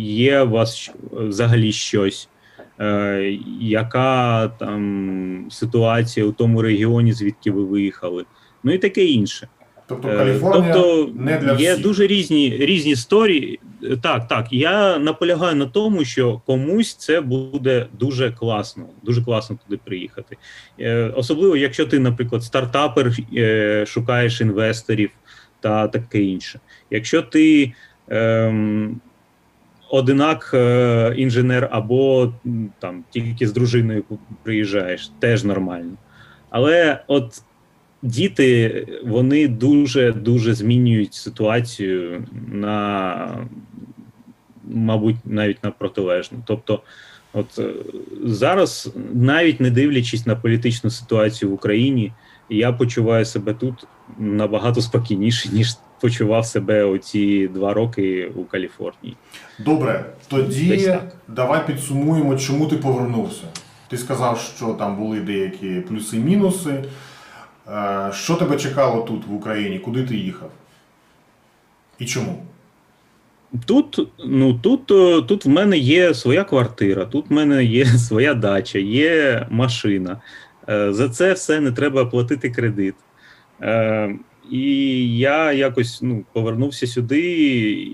є 0.05 0.43
у 0.43 0.51
вас 0.51 0.91
взагалі 1.13 1.73
щось, 1.73 2.29
е, 2.81 3.39
яка 3.61 4.49
там 4.49 5.47
ситуація 5.51 6.27
у 6.27 6.33
тому 6.33 6.63
регіоні, 6.63 7.13
звідки 7.13 7.51
ви 7.51 7.65
виїхали, 7.65 8.25
ну 8.65 8.73
і 8.73 8.79
таке 8.79 9.05
інше. 9.05 9.49
Тобто 9.87 10.09
Е, 10.09 10.17
Каліфорнія 10.17 10.73
тобто 10.75 11.11
не 11.17 11.39
для 11.39 11.53
є 11.53 11.73
всіх. 11.73 11.83
дуже 11.85 12.07
різні 12.07 12.57
різні 12.61 12.93
історії. 12.93 13.61
Е, 13.85 13.97
Так, 14.03 14.29
так. 14.29 14.47
Я 14.51 14.99
наполягаю 14.99 15.57
на 15.57 15.67
тому, 15.67 16.05
що 16.05 16.41
комусь 16.47 16.95
це 16.95 17.21
буде 17.21 17.87
дуже 17.99 18.31
класно, 18.33 18.85
дуже 19.03 19.23
класно 19.25 19.59
туди 19.67 19.81
приїхати. 19.85 20.37
Е, 20.81 21.13
Особливо, 21.17 21.57
якщо 21.57 21.87
ти, 21.87 21.99
наприклад, 21.99 22.43
стартапер, 22.45 23.13
шукаєш 23.87 24.41
інвесторів 24.41 25.11
та 25.61 25.89
таке 25.89 26.23
інше. 26.23 26.61
Якщо 26.91 27.23
ти 27.23 27.73
ем, 28.09 29.01
одинак 29.91 30.51
інженер 31.17 31.69
або 31.73 32.33
там 32.79 33.05
тільки 33.11 33.47
з 33.49 33.53
дружиною 33.53 34.05
приїжджаєш, 34.43 35.11
теж 35.19 35.45
нормально. 35.45 35.93
Але 36.51 37.05
от 37.07 37.43
діти 38.03 38.87
вони 39.05 39.49
дуже 39.49 40.13
дуже 40.13 40.55
змінюють 40.55 41.15
ситуацію 41.15 42.25
на, 42.53 43.47
мабуть, 44.65 45.17
навіть 45.25 45.65
на 45.65 45.71
протилежну. 45.71 46.39
Тобто, 46.47 46.83
от 47.33 47.59
е, 47.59 47.73
зараз, 48.25 48.91
навіть 49.13 49.61
не 49.61 49.71
дивлячись 49.71 50.27
на 50.27 50.37
політичну 50.37 50.91
ситуацію 50.91 51.51
в 51.51 51.55
Україні, 51.55 52.13
я 52.49 52.73
почуваю 52.73 53.25
себе 53.25 53.55
тут 53.55 53.87
набагато 54.19 54.81
спокійніше, 54.81 55.49
ніж 55.53 55.77
почував 56.01 56.47
себе 56.47 56.85
оці 56.85 57.49
два 57.55 57.75
роки 57.75 58.33
у 58.37 58.45
Каліфорнії. 58.45 59.17
Добре, 59.59 60.05
тоді 60.29 60.95
давай 61.29 61.67
підсумуємо, 61.67 62.37
чому 62.37 62.67
ти 62.67 62.77
повернувся. 62.77 63.45
Ти 63.89 63.99
сказав, 63.99 64.53
що 64.57 64.67
там 64.67 64.97
були 64.97 65.21
деякі 65.21 65.69
плюси 65.69 66.17
мінуси. 66.19 66.71
Е, 66.71 66.85
Що 68.13 68.35
тебе 68.39 68.57
чекало 68.57 69.03
тут 69.03 69.27
в 69.27 69.35
Україні? 69.35 69.79
Куди 69.79 70.05
ти 70.05 70.17
їхав? 70.17 70.51
І 71.99 72.07
чому? 72.07 72.43
Тут, 73.67 74.09
ну 74.25 74.55
тут, 74.55 74.91
е, 74.91 75.23
тут 75.23 75.45
в 75.45 75.49
мене 75.49 75.79
є 75.79 76.15
своя 76.15 76.45
квартира, 76.45 77.05
тут 77.05 77.31
в 77.31 77.33
мене 77.33 77.65
є 77.65 77.87
своя 78.09 78.35
дача, 78.35 78.79
є 78.79 79.47
машина. 79.51 80.21
Е, 80.69 80.93
За 80.93 81.09
це 81.09 81.33
все 81.33 81.61
не 81.61 81.73
треба 81.73 82.05
платити 82.05 82.51
кредит. 82.51 82.95
Е, 83.63 84.15
І 84.51 85.19
я 85.19 85.53
якось 85.53 86.03
ну, 86.03 86.25
повернувся 86.33 86.87
сюди. 86.87 87.89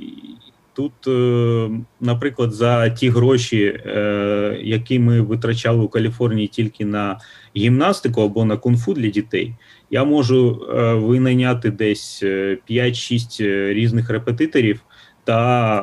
Тут, 0.78 1.08
е, 1.08 1.70
наприклад, 2.00 2.52
за 2.52 2.90
ті 2.90 3.10
гроші, 3.10 3.64
е, 3.64 4.58
які 4.62 4.98
ми 4.98 5.20
витрачали 5.20 5.82
у 5.84 5.88
Каліфорнії 5.88 6.48
тільки 6.48 6.84
на 6.84 7.18
гімнастику 7.56 8.22
або 8.22 8.44
на 8.44 8.56
кунг-фу 8.56 8.94
для 8.94 9.08
дітей, 9.08 9.54
я 9.90 10.04
можу 10.04 10.66
е, 10.70 10.94
винайняти 10.94 11.70
десь 11.70 12.20
е, 12.22 12.58
5-6 12.70 13.72
різних 13.72 14.10
репетиторів 14.10 14.80
та 15.24 15.82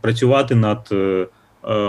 працювати 0.00 0.54
над 0.54 0.94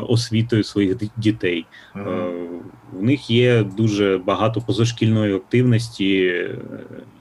освітою 0.07 0.63
своїх 0.63 0.97
дітей. 1.17 1.65
Мгм. 1.95 2.61
в 2.93 3.03
них 3.03 3.29
є 3.29 3.63
дуже 3.63 4.17
багато 4.17 4.61
позашкільної 4.61 5.35
активності, 5.35 6.45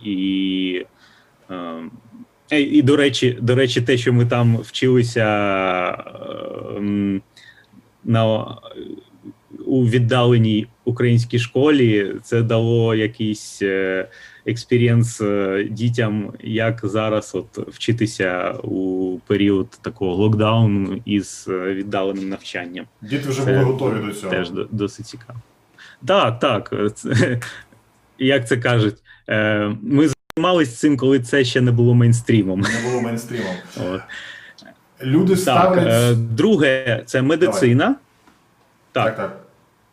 і, 0.05 0.84
і 2.51 2.83
до 2.83 2.97
речі, 2.97 3.39
до 3.41 3.55
речі, 3.55 3.81
те, 3.81 3.97
що 3.99 4.13
ми 4.13 4.27
там 4.27 4.57
вчилися 4.57 5.27
е, 6.77 7.21
на 8.05 8.47
у 9.67 9.87
віддаленій 9.87 10.67
українській 10.85 11.39
школі 11.39 12.15
це 12.23 12.43
дало 12.43 12.95
якийсь 12.95 13.63
е, 13.63 14.09
experience 14.47 15.21
е, 15.21 15.65
дітям, 15.71 16.33
як 16.41 16.81
зараз 16.83 17.35
от 17.35 17.59
вчитися 17.59 18.53
у 18.63 19.19
період 19.27 19.71
такого 19.83 20.15
локдауну 20.15 21.01
із 21.05 21.47
е, 21.49 21.75
віддаленим 21.75 22.29
навчанням. 22.29 22.87
Діти 23.03 23.29
вже 23.29 23.43
Це 23.43 23.53
були 23.53 23.65
готові 23.65 24.07
до 24.07 24.13
цього. 24.13 24.33
Теж 24.33 24.51
досить 24.71 25.07
цікаво. 25.07 25.39
Так, 26.07 26.39
так. 26.39 26.75
е, 27.07 27.41
як 28.19 28.49
це 28.49 28.57
кажуть, 28.57 28.97
е, 29.29 29.73
ми 29.83 30.09
займалися 30.41 30.76
цим, 30.76 30.97
коли 30.97 31.20
це 31.20 31.45
ще 31.45 31.61
не 31.61 31.72
було 31.72 31.95
мейнстрімом. 31.95 32.61
Не 32.61 32.91
було 32.91 33.01
мейнстрімом. 33.03 33.55
От. 33.91 34.01
Люди 35.03 35.32
Так, 35.32 35.41
ставлять. 35.41 35.87
е, 35.89 36.14
друге, 36.14 37.03
це 37.07 37.22
медицина. 37.22 37.97
так, 38.93 39.05
Так, 39.05 39.16
так. 39.16 39.41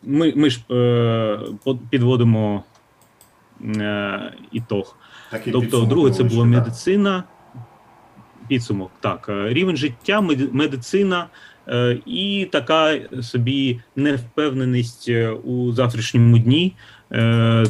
ми, 0.02 0.32
ми 0.36 0.50
ж 0.50 0.60
е, 0.70 1.38
підводимо 1.90 2.64
е, 3.76 4.32
ітог. 4.52 4.96
Такий 5.30 5.52
Тобто, 5.52 5.80
друге, 5.80 6.10
це 6.10 6.22
була 6.22 6.44
медицина. 6.44 7.24
Підсумок, 8.48 8.90
так. 9.00 9.26
е, 9.28 9.48
Рівень 9.48 9.76
життя, 9.76 10.20
медицина 10.52 11.26
е, 11.68 11.98
і 12.06 12.48
така 12.52 12.98
собі 13.22 13.80
невпевненість 13.96 15.08
е, 15.08 15.30
у 15.30 15.72
завтрашньому 15.72 16.38
дні, 16.38 16.76
е, 17.12 17.64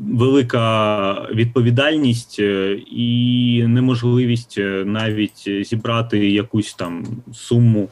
велика 0.00 1.12
відповідальність 1.30 2.36
е, 2.38 2.72
і 2.90 3.64
неможливість 3.66 4.58
е, 4.58 4.84
навіть 4.86 5.66
зібрати 5.66 6.30
якусь 6.30 6.74
там 6.74 7.04
суму 7.32 7.88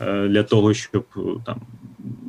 е, 0.00 0.28
для 0.28 0.42
того, 0.42 0.74
щоб 0.74 1.04
там 1.46 1.60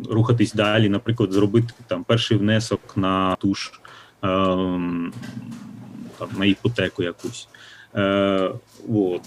рухатись 0.09 0.53
далі, 0.53 0.89
наприклад, 0.89 1.32
зробити 1.32 1.73
там 1.88 2.03
перший 2.03 2.38
внесок 2.38 2.82
на 2.95 3.36
ту 3.36 3.55
ж 3.55 3.71
ем, 4.21 5.13
там, 6.19 6.30
на 6.38 6.45
іпотеку 6.45 7.03
якусь. 7.03 7.47
Е, 7.95 8.51
от. 8.89 9.21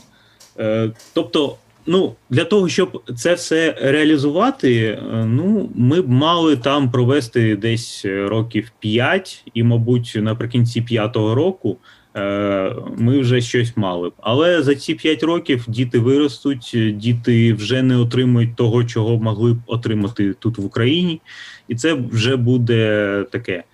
Е, 0.59 0.90
тобто, 1.14 1.57
ну, 1.91 2.14
для 2.30 2.45
того, 2.45 2.68
щоб 2.68 3.03
це 3.16 3.34
все 3.34 3.76
реалізувати, 3.80 4.84
е, 4.84 5.24
ну, 5.24 5.70
ми 5.74 6.01
б 6.03 6.09
мали 6.09 6.57
там 6.57 6.91
провести 6.91 7.57
десь 7.57 8.05
років 8.05 8.72
5, 8.78 9.45
і, 9.55 9.62
мабуть, 9.62 10.12
наприкінці 10.16 10.82
п'ятого 10.82 11.34
року 11.34 11.76
е, 12.16 12.74
ми 12.97 13.20
вже 13.20 13.41
щось 13.41 13.76
мали 13.76 14.09
б. 14.09 14.12
Але 14.20 14.62
за 14.62 14.74
ці 14.74 14.95
5 14.95 15.22
років 15.22 15.64
діти 15.68 15.99
виростуть, 15.99 16.76
діти 16.95 17.55
вже 17.55 17.82
не 17.82 17.97
отримують 17.97 18.57
того, 18.57 18.84
чого 18.84 19.18
могли 19.18 19.53
б 19.53 19.59
отримати 19.66 20.34
тут 20.34 20.59
в 20.59 20.64
Україні, 20.64 21.20
і 21.68 21.74
це 21.74 21.95
вже 21.95 22.36
буде 22.36 23.24
таке 23.30 23.64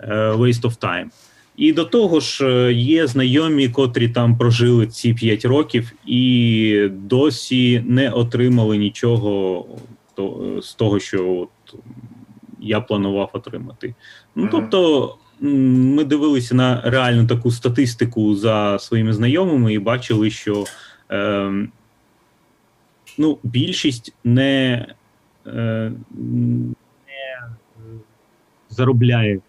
е, 0.00 0.14
waste 0.30 0.62
of 0.62 0.78
time. 0.78 1.06
І 1.56 1.72
до 1.72 1.84
того 1.84 2.20
ж, 2.20 2.46
е, 2.46 2.72
є 2.72 3.06
знайомі, 3.06 3.68
котрі 3.68 4.08
там 4.08 4.38
прожили 4.38 4.86
ці 4.86 5.14
5 5.14 5.44
років 5.44 5.92
і 6.06 6.88
досі 6.92 7.84
не 7.86 8.10
отримали 8.10 8.76
нічого 8.76 9.66
то- 10.14 10.58
з 10.62 10.74
того, 10.74 11.00
що 11.00 11.32
от 11.32 11.78
я 12.60 12.80
планував 12.80 13.30
отримати. 13.32 13.94
Ну 14.34 14.48
тобто, 14.50 15.16
ми 15.40 16.04
дивилися 16.04 16.54
на 16.54 16.80
реальну 16.80 17.26
таку 17.26 17.50
статистику 17.50 18.34
за 18.34 18.78
своїми 18.78 19.12
знайомими 19.12 19.74
і 19.74 19.78
бачили, 19.78 20.30
що 20.30 20.64
е, 21.10 21.52
ну, 23.18 23.38
більшість 23.42 24.14
не, 24.24 24.86
е, 25.46 25.92
не 26.18 26.72
е, 27.08 27.48
заробляє 28.68 29.40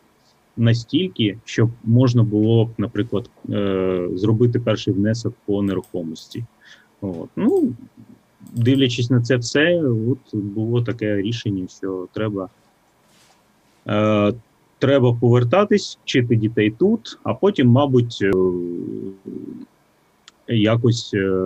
настільки, 0.58 1.38
щоб 1.46 1.70
можна 1.84 2.24
було 2.24 2.70
наприклад, 2.78 3.30
е, 3.50 4.10
зробити 4.14 4.60
перший 4.60 4.94
внесок 4.94 5.34
по 5.46 5.62
нерухомості. 5.62 6.46
От. 7.02 7.30
Ну, 7.36 7.74
дивлячись 8.54 9.10
на 9.10 9.22
це 9.22 9.38
все, 9.38 9.82
от 9.84 10.36
було 10.36 10.82
таке 10.82 11.16
рішення, 11.22 11.68
що 11.68 12.08
треба, 12.14 12.50
е, 13.88 14.34
треба 14.80 15.14
повертатись, 15.14 16.00
вчити 16.04 16.36
дітей 16.36 16.72
тут, 16.72 17.20
а 17.24 17.34
потім, 17.34 17.68
мабуть, 17.68 18.20
е, 18.22 18.32
якось 20.48 21.14
е, 21.14 21.46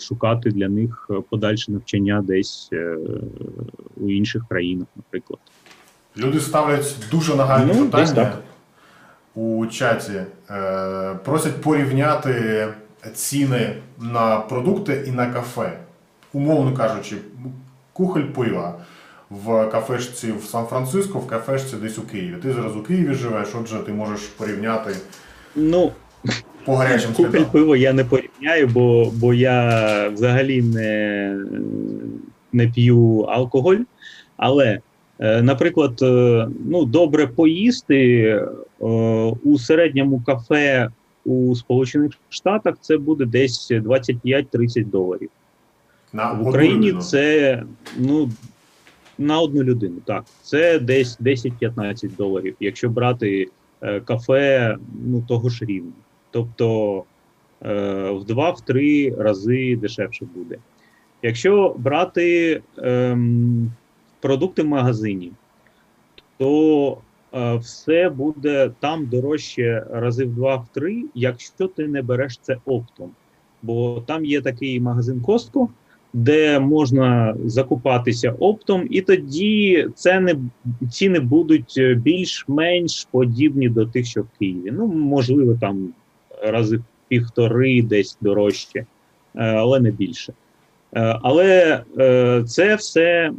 шукати 0.00 0.50
для 0.50 0.68
них 0.68 1.10
подальше 1.30 1.72
навчання 1.72 2.22
десь 2.26 2.68
е, 2.72 2.96
у 3.96 4.10
інших 4.10 4.44
країнах, 4.48 4.86
наприклад. 4.96 5.40
Люди 6.16 6.40
ставлять 6.40 6.94
дуже 7.10 7.34
нагальні 7.34 7.72
Ну, 7.76 7.84
питання 7.84 8.12
так. 8.14 8.42
у 9.34 9.66
чаті. 9.66 10.12
Е, 10.50 11.14
просять 11.24 11.60
порівняти 11.62 12.66
ціни 13.14 13.74
на 14.00 14.36
продукти 14.36 15.04
і 15.06 15.10
на 15.10 15.26
кафе. 15.26 15.78
Умовно 16.32 16.76
кажучи, 16.76 17.16
кухоль 17.92 18.22
пива 18.22 18.74
в 19.30 19.66
кафешці 19.70 20.32
в 20.32 20.44
Сан-Франциско, 20.44 21.18
в 21.18 21.26
кафешці 21.26 21.76
десь 21.76 21.98
у 21.98 22.02
Києві. 22.02 22.34
Ти 22.42 22.52
зараз 22.52 22.76
у 22.76 22.82
Києві 22.82 23.14
живеш, 23.14 23.48
отже, 23.60 23.78
ти 23.78 23.92
можеш 23.92 24.20
порівняти 24.20 24.96
Ну, 25.56 25.92
по 26.64 26.76
гарячим 26.76 27.14
слідам. 27.14 27.44
пиво 27.44 27.76
я 27.76 27.92
не 27.92 28.04
порівняю, 28.04 28.66
бо, 28.68 29.10
бо 29.14 29.34
я 29.34 30.08
взагалі 30.08 30.62
не, 30.62 31.36
не 32.52 32.66
п'ю 32.68 33.18
алкоголь. 33.20 33.76
Але, 34.36 34.80
наприклад, 35.18 36.02
е, 36.02 36.48
ну, 36.66 36.84
добре 36.84 37.26
поїсти 37.26 38.20
е, 38.20 38.46
у 39.44 39.58
середньому 39.58 40.22
кафе 40.26 40.90
у 41.24 41.56
Сполучених 41.56 42.12
Штатах 42.28 42.74
це 42.80 42.98
буде 42.98 43.24
десь 43.24 43.72
25-30 43.72 44.90
доларів. 44.90 45.30
На 46.12 46.32
В 46.32 46.48
Україні 46.48 46.86
людину. 46.86 47.02
це 47.02 47.62
ну, 47.98 48.30
на 49.18 49.40
одну 49.40 49.62
людину. 49.62 49.96
Так, 50.04 50.24
це 50.42 50.78
десь 50.78 51.20
10-15 51.20 52.16
доларів, 52.16 52.56
якщо 52.60 52.88
брати 52.88 53.48
е, 53.82 54.00
кафе 54.00 54.76
ну, 55.06 55.24
того 55.28 55.48
ж 55.48 55.64
рівня. 55.64 55.92
Тобто 56.30 56.98
е, 57.62 58.10
в 58.10 58.22
2-3 58.22 59.22
рази 59.22 59.76
дешевше 59.76 60.26
буде. 60.34 60.58
Якщо 61.22 61.74
брати 61.78 62.60
ем, 62.78 63.72
продукти 64.24 64.62
в 64.62 64.66
магазині, 64.66 65.32
то 66.38 66.98
е, 67.34 67.56
все 67.56 68.08
буде 68.08 68.70
там 68.80 69.06
дорожче 69.06 69.86
рази 69.90 70.24
в 70.24 70.38
2-3, 70.38 71.02
якщо 71.14 71.68
ти 71.68 71.88
не 71.88 72.02
береш 72.02 72.38
це 72.42 72.56
оптом. 72.64 73.10
Бо 73.62 74.02
там 74.06 74.24
є 74.24 74.40
такий 74.40 74.80
магазин 74.80 75.22
Costco, 75.26 75.68
де 76.12 76.58
можна 76.58 77.36
закупатися 77.44 78.32
оптом, 78.32 78.86
і 78.90 79.00
тоді 79.00 79.88
ціни, 79.94 80.36
ціни 80.90 81.20
будуть 81.20 81.74
е, 81.78 81.94
більш-менш 81.94 83.08
подібні 83.10 83.68
до 83.68 83.86
тих, 83.86 84.06
що 84.06 84.22
в 84.22 84.28
Києві. 84.38 84.70
Ну, 84.72 84.86
можливо, 84.86 85.54
там 85.60 85.88
рази 86.42 86.76
в 86.76 86.84
півтори 87.08 87.82
десь 87.82 88.18
дорожче, 88.20 88.78
е, 88.78 88.86
але 89.34 89.80
не 89.80 89.90
більше. 89.90 90.32
Е, 90.96 91.18
Але 91.22 91.82
е, 91.98 92.42
це 92.46 92.74
все 92.74 93.30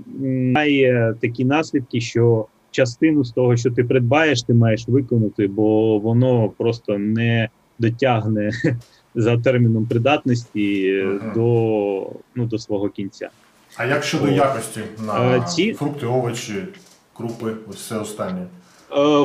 має 0.55 1.15
такі 1.21 1.45
наслідки, 1.45 2.01
що 2.01 2.45
частину 2.71 3.23
з 3.23 3.31
того, 3.31 3.55
що 3.57 3.71
ти 3.71 3.83
придбаєш, 3.83 4.43
ти 4.43 4.53
маєш 4.53 4.87
виконати, 4.87 5.47
бо 5.47 5.99
воно 5.99 6.49
просто 6.57 6.97
не 6.97 7.49
дотягне 7.79 8.51
за 9.15 9.37
терміном 9.37 9.85
придатності 9.85 10.93
Мгм. 11.05 11.31
до, 11.35 12.09
ну, 12.35 12.45
до 12.45 12.57
свого 12.57 12.89
кінця. 12.89 13.29
А 13.77 13.85
як 13.85 14.03
щодо 14.03 14.27
якості 14.27 14.79
на 15.07 15.35
Е, 15.37 15.41
ці- 15.47 15.73
фрукти, 15.73 16.05
овочі, 16.05 16.53
крупи, 17.17 17.51
ось 17.69 17.75
все 17.75 17.97
останнє. 17.99 18.45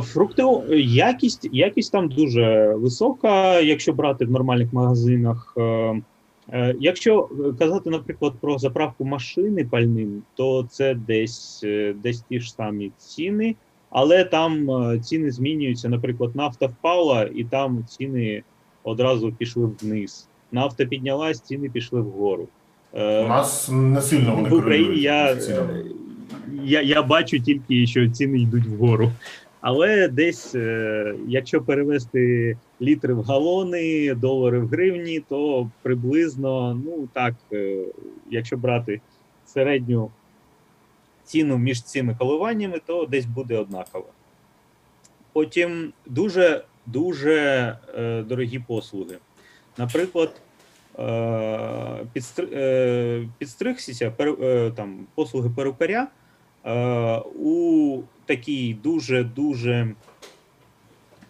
Фрукти 0.03 0.43
якість, 0.79 1.49
якість 1.53 1.93
там 1.93 2.09
дуже 2.09 2.75
висока, 2.77 3.61
якщо 3.61 3.93
брати 3.93 4.25
в 4.25 4.31
нормальних 4.31 4.73
магазинах. 4.73 5.57
Е, 6.53 6.59
е, 6.61 6.75
Якщо 6.81 7.29
казати, 7.59 7.91
наприклад, 7.91 8.33
про 8.41 8.59
заправку 8.59 9.05
машини 9.05 9.65
пальним, 9.65 10.23
то 10.35 10.67
це 10.71 10.95
десь, 10.95 11.61
е, 11.65 11.95
десь 12.03 12.21
ті 12.21 12.41
ж 12.41 12.53
самі 12.53 12.91
ціни, 12.99 13.55
але 13.91 14.25
там 14.25 14.71
е, 14.71 14.99
ціни 14.99 15.31
змінюються. 15.31 15.89
Наприклад, 15.89 16.37
нафта 16.37 16.67
впала, 16.67 17.31
і 17.35 17.45
там 17.45 17.85
ціни 17.89 18.43
одразу 18.85 19.33
пішли 19.33 19.71
вниз. 19.83 20.29
Нафта 20.53 20.85
піднялась, 20.85 21.41
ціни 21.41 21.71
пішли 21.71 22.01
вгору. 22.01 22.49
Е, 22.95 23.25
У 23.25 23.29
нас 23.29 23.69
не 23.73 24.03
сильно 24.03 24.37
вони 24.37 24.49
в 24.49 24.55
Україні 24.55 25.01
я, 25.01 25.33
е, 25.33 25.67
я, 26.63 26.83
я 26.83 27.03
бачу 27.03 27.41
тільки, 27.41 27.87
що 27.87 28.09
ціни 28.09 28.39
йдуть 28.39 28.67
вгору. 28.67 29.13
Але 29.61 30.09
десь, 30.09 30.55
е, 30.55 31.15
якщо 31.29 31.63
перевести 31.63 32.57
літри 32.83 33.15
в 33.15 33.23
галони, 33.23 34.15
долари 34.15 34.59
в 34.59 34.69
гривні, 34.69 35.21
то 35.21 35.71
приблизно, 35.83 36.81
ну 36.85 37.09
так, 37.13 37.35
е, 37.53 37.85
якщо 38.31 38.57
брати 38.57 39.01
середню 39.47 40.11
ціну 41.25 41.59
між 41.59 41.83
цими 41.83 42.15
коливаннями, 42.19 42.81
то 42.87 43.07
десь 43.07 43.27
буде 43.27 43.59
однаково. 43.59 44.07
Потім 45.33 45.93
дуже 46.07 46.65
дуже 46.87 47.33
е, 47.99 48.23
дорогі 48.23 48.59
послуги. 48.59 49.19
Наприклад, 49.79 50.41
підстри, 52.13 53.29
підстригся 53.39 54.11
перу, 54.11 54.39
е, 54.43 54.71
там, 54.71 55.07
послуги 55.15 55.51
перукаря 55.57 56.09
у 57.39 57.99
такій 58.27 58.77
дуже-дуже 58.83 59.89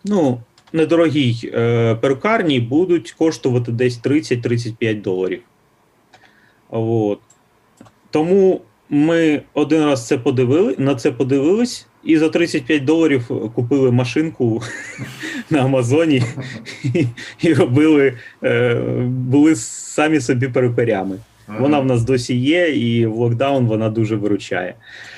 ну, 0.04 0.40
недорогій 0.72 1.50
е, 1.54 1.94
перукарні 1.94 2.60
будуть 2.60 3.12
коштувати 3.12 3.72
десь 3.72 4.00
30-35 4.02 5.02
доларів. 5.02 5.42
От. 6.70 7.18
Тому 8.10 8.60
ми 8.90 9.42
один 9.54 9.84
раз 9.84 10.06
це 10.06 10.18
подивили, 10.18 10.74
на 10.78 10.94
це 10.94 11.12
подивились, 11.12 11.86
і 12.04 12.18
за 12.18 12.28
35 12.28 12.84
доларів 12.84 13.52
купили 13.54 13.90
машинку 13.92 14.62
на 15.50 15.64
Амазоні 15.64 16.22
і, 16.84 17.06
і 17.40 17.54
робили, 17.54 18.18
е, 18.44 18.74
були 19.06 19.56
самі 19.56 20.20
собі 20.20 20.48
перукарями. 20.48 21.18
Вона 21.58 21.80
в 21.80 21.86
нас 21.86 22.02
досі 22.02 22.36
є, 22.36 22.70
і 22.70 23.06
в 23.06 23.16
локдаун 23.16 23.66
вона 23.66 23.90
дуже 23.90 24.16
виручає. 24.16 24.74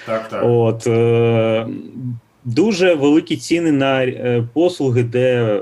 Так, 0.06 0.28
так. 0.28 0.42
От, 0.44 0.86
е, 0.86 1.66
дуже 2.44 2.94
великі 2.94 3.36
ціни 3.36 3.72
на 3.72 4.04
е, 4.04 4.44
послуги, 4.54 5.02
де 5.02 5.60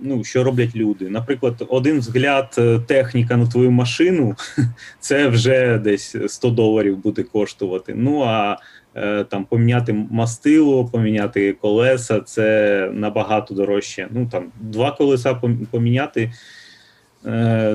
ну, 0.00 0.24
що 0.24 0.44
роблять 0.44 0.76
люди. 0.76 1.08
Наприклад, 1.08 1.64
один 1.68 1.98
взгляд 1.98 2.54
е, 2.58 2.80
техніка 2.86 3.36
на 3.36 3.46
твою 3.46 3.70
машину, 3.70 4.34
це 5.00 5.28
вже 5.28 5.78
десь 5.78 6.16
100 6.26 6.50
доларів 6.50 6.96
буде 6.96 7.22
коштувати. 7.22 7.94
Ну 7.96 8.22
а 8.26 8.56
е, 8.94 9.24
там 9.24 9.44
поміняти 9.44 10.06
мастило, 10.10 10.84
поміняти 10.84 11.52
колеса, 11.52 12.20
це 12.20 12.90
набагато 12.94 13.54
дорожче. 13.54 14.08
Ну 14.10 14.28
там 14.32 14.44
два 14.60 14.90
колеса 14.90 15.40
поміняти. 15.70 16.32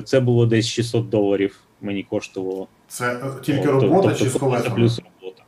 Це 0.03 0.19
було 0.19 0.45
десь 0.45 0.67
600 0.67 1.09
доларів. 1.09 1.59
Мені 1.83 2.03
коштувало. 2.03 2.67
Це 2.87 3.13
е, 3.13 3.19
тільки 3.41 3.65
робота 3.71 4.01
тобто 4.01 4.23
чи 4.23 4.29
з 4.29 4.33
колеса 4.33 4.69
плюс 4.69 4.99
робота. 4.99 5.43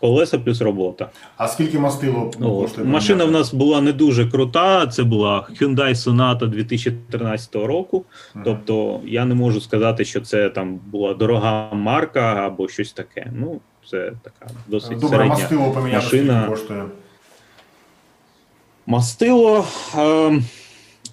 Колеса 0.00 0.38
плюс 0.38 0.60
робота. 0.60 1.08
А 1.36 1.48
скільки 1.48 1.78
мастило 1.78 2.26
От. 2.26 2.36
коштує? 2.36 2.86
Машина 2.86 3.24
в 3.24 3.30
нас 3.30 3.54
була 3.54 3.80
не 3.80 3.92
дуже 3.92 4.30
крута. 4.30 4.86
Це 4.86 5.02
була 5.02 5.48
Hyundai 5.60 5.94
Sonata 5.94 6.48
2013 6.48 7.54
року. 7.54 8.04
Мгм. 8.34 8.44
Тобто 8.44 9.00
я 9.04 9.24
не 9.24 9.34
можу 9.34 9.60
сказати, 9.60 10.04
що 10.04 10.20
це 10.20 10.50
там 10.50 10.80
була 10.86 11.14
дорога 11.14 11.70
марка 11.72 12.34
або 12.46 12.68
щось 12.68 12.92
таке. 12.92 13.32
Ну, 13.34 13.60
це 13.90 14.12
така 14.22 14.46
досить 14.66 14.98
Добре, 14.98 15.08
середня. 15.08 15.34
мастило 15.34 15.70
поміняти 15.70 16.04
машина. 16.04 16.46
коштує? 16.48 16.84
Мастило. 18.86 19.64
Е, 19.98 20.42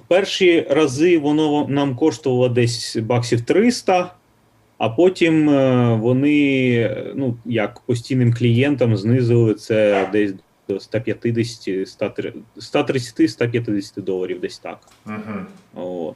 перші 0.07 0.67
рази 0.69 1.17
воно 1.17 1.65
нам 1.69 1.95
коштувало 1.95 2.49
десь 2.49 2.97
баксів 2.97 3.41
300, 3.41 4.13
а 4.83 4.89
потім 4.89 5.49
е, 5.49 5.95
вони, 5.95 6.97
ну, 7.15 7.37
як 7.45 7.79
постійним 7.79 8.33
клієнтам, 8.33 8.97
знизили 8.97 9.53
це 9.53 10.09
десь 10.11 10.33
до 10.69 10.79
150, 10.79 11.67
130-150 11.67 14.01
доларів, 14.01 14.39
десь 14.39 14.59
так. 14.59 14.79
Мгм. 15.05 15.47
От. 15.75 16.15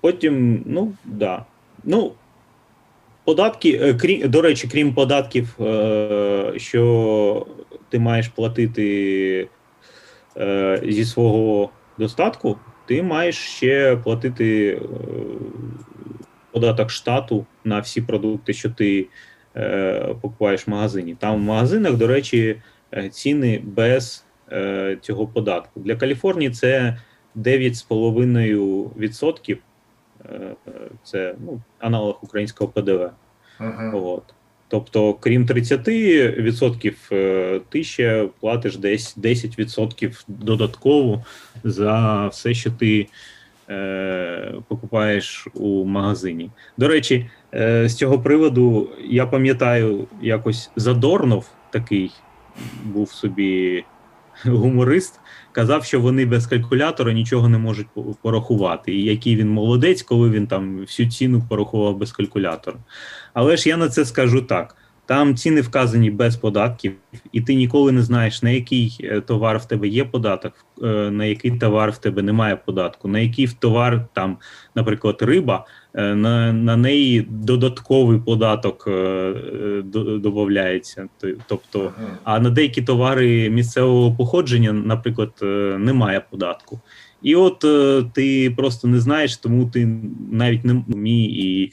Потім, 0.00 0.62
ну, 0.66 0.92
да. 1.04 1.44
Ну, 1.84 2.12
податки, 3.24 3.80
е, 3.82 3.94
крім, 3.94 4.30
до 4.30 4.42
речі, 4.42 4.68
крім 4.72 4.94
податків, 4.94 5.56
е, 5.60 6.52
що 6.56 7.46
ти 7.88 7.98
маєш 7.98 8.28
платити 8.28 9.48
зі 10.82 11.04
свого 11.04 11.70
достатку, 11.98 12.58
ти 12.86 13.02
маєш 13.02 13.36
ще 13.36 13.96
платити 13.96 14.80
податок 16.52 16.90
штату 16.90 17.46
на 17.64 17.80
всі 17.80 18.02
продукти, 18.02 18.52
що 18.52 18.70
ти 18.70 19.06
е, 19.56 20.14
покупаєш 20.20 20.66
в 20.66 20.70
магазині. 20.70 21.16
Там 21.18 21.36
в 21.36 21.40
магазинах, 21.40 21.94
до 21.94 22.06
речі, 22.06 22.56
е, 22.94 23.08
ціни 23.08 23.62
без 23.64 24.24
е, 24.52 24.98
цього 25.00 25.26
податку. 25.26 25.80
Для 25.80 25.96
Каліфорнії 25.96 26.50
це 26.50 26.98
9,5%. 27.36 29.58
Е, 30.26 30.54
Це 31.04 31.34
ну, 31.46 31.60
аналог 31.78 32.18
українського 32.22 32.70
ПДВ. 32.70 33.10
Мгм. 33.60 33.94
От. 33.94 34.22
Тобто, 34.68 35.14
крім 35.14 35.46
30%, 35.46 36.94
е, 37.12 37.60
ти 37.68 37.84
ще 37.84 38.28
платиш 38.40 38.76
десь 38.76 39.16
10% 39.16 40.24
додатково 40.28 41.24
за 41.64 42.26
все, 42.28 42.54
що 42.54 42.70
ти 42.70 43.06
е, 43.70 44.54
покупаєш 44.68 45.48
у 45.54 45.84
магазині. 45.84 46.50
До 46.76 46.88
речі, 46.88 47.30
е, 47.54 47.88
з 47.88 47.94
цього 47.94 48.18
приводу 48.18 48.90
я 49.08 49.26
пам'ятаю, 49.26 50.06
якось 50.22 50.70
Задорнов 50.76 51.46
такий 51.70 52.10
був 52.84 53.10
собі 53.10 53.84
гуморист, 54.44 55.20
казав, 55.52 55.84
що 55.84 56.00
вони 56.00 56.26
без 56.26 56.46
калькулятора 56.46 57.12
нічого 57.12 57.48
не 57.48 57.58
можуть 57.58 57.86
порахувати. 58.22 58.94
І 58.94 59.04
який 59.04 59.36
він 59.36 59.50
молодець, 59.50 60.02
коли 60.02 60.30
він 60.30 60.46
там 60.46 60.78
всю 60.78 61.10
ціну 61.10 61.42
порахував 61.48 61.96
без 61.96 62.12
калькулятора. 62.12 62.76
Але 63.32 63.56
ж 63.56 63.68
я 63.68 63.76
на 63.76 63.88
це 63.88 64.04
скажу 64.04 64.42
так: 64.42 64.76
там 65.06 65.36
ціни 65.36 65.60
вказані 65.60 66.10
без 66.10 66.36
податків, 66.36 66.92
і 67.32 67.40
ти 67.40 67.54
ніколи 67.54 67.92
не 67.92 68.02
знаєш, 68.02 68.42
на 68.42 68.50
який 68.50 68.96
е, 69.00 69.20
товар 69.20 69.58
в 69.58 69.64
тебе 69.64 69.88
є 69.88 70.04
податок, 70.04 70.52
е, 70.82 70.86
на 71.10 71.24
який 71.24 71.50
товар 71.50 71.90
в 71.90 71.98
тебе 71.98 72.22
немає 72.22 72.56
податку, 72.56 73.08
на 73.08 73.18
який 73.18 73.48
товар, 73.58 74.06
там, 74.12 74.36
наприклад, 74.74 75.16
риба, 75.20 75.66
е, 75.94 76.14
на, 76.14 76.52
на 76.52 76.76
неї 76.76 77.26
додатковий 77.30 78.18
податок 78.18 78.84
до- 79.84 80.18
додається. 80.18 81.06
Тобто, 81.46 81.92
а 82.24 82.40
на 82.40 82.50
деякі 82.50 82.82
товари 82.82 83.50
місцевого 83.50 84.14
походження, 84.14 84.72
наприклад, 84.72 85.32
немає 85.78 86.22
податку. 86.30 86.80
І 87.22 87.34
от 87.34 87.64
ти 88.12 88.54
просто 88.56 88.88
не 88.88 89.00
знаєш, 89.00 89.36
тому 89.36 89.66
ти 89.66 89.88
навіть 90.32 90.64
не 90.64 90.84
вмій 90.88 91.24
і 91.24 91.72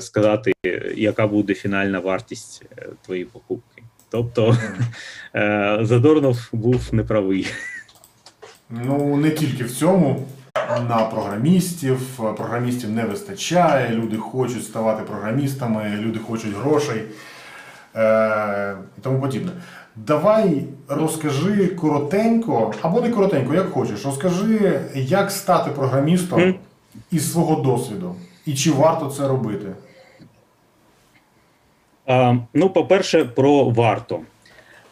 сказати, 0.00 0.52
яка 0.94 1.26
буде 1.26 1.54
фінальна 1.54 1.98
вартість 1.98 2.62
е, 2.78 2.86
твоєї 3.02 3.24
покупки. 3.24 3.82
Тобто 4.10 4.56
е, 5.34 5.78
Задорнов 5.82 6.48
був 6.52 6.88
неправий. 6.92 7.46
Ну, 8.70 9.16
не 9.16 9.30
тільки 9.30 9.64
в 9.64 9.70
цьому. 9.70 10.26
На 10.88 10.98
програмістів. 10.98 12.00
Програмістів 12.36 12.90
не 12.90 13.04
вистачає, 13.04 13.88
люди 13.94 14.16
хочуть 14.16 14.64
ставати 14.64 15.02
програмістами, 15.02 15.98
люди 16.00 16.18
хочуть 16.18 16.54
грошей 16.54 17.02
е, 17.96 18.76
і 18.98 19.00
тому 19.00 19.20
подібне. 19.20 19.52
Давай 19.96 20.64
розкажи 20.88 21.66
коротенько, 21.66 22.74
або 22.82 23.00
не 23.00 23.10
коротенько, 23.10 23.54
як 23.54 23.70
хочеш. 23.70 24.04
Розкажи, 24.04 24.80
як 24.94 25.30
стати 25.30 25.70
програмістом 25.70 26.54
із 27.10 27.32
свого 27.32 27.62
досвіду, 27.62 28.14
і 28.46 28.54
чи 28.54 28.72
варто 28.72 29.06
це 29.06 29.28
робити. 29.28 29.74
А, 32.06 32.36
ну, 32.54 32.70
по-перше, 32.70 33.24
про 33.24 33.64
варто. 33.64 34.20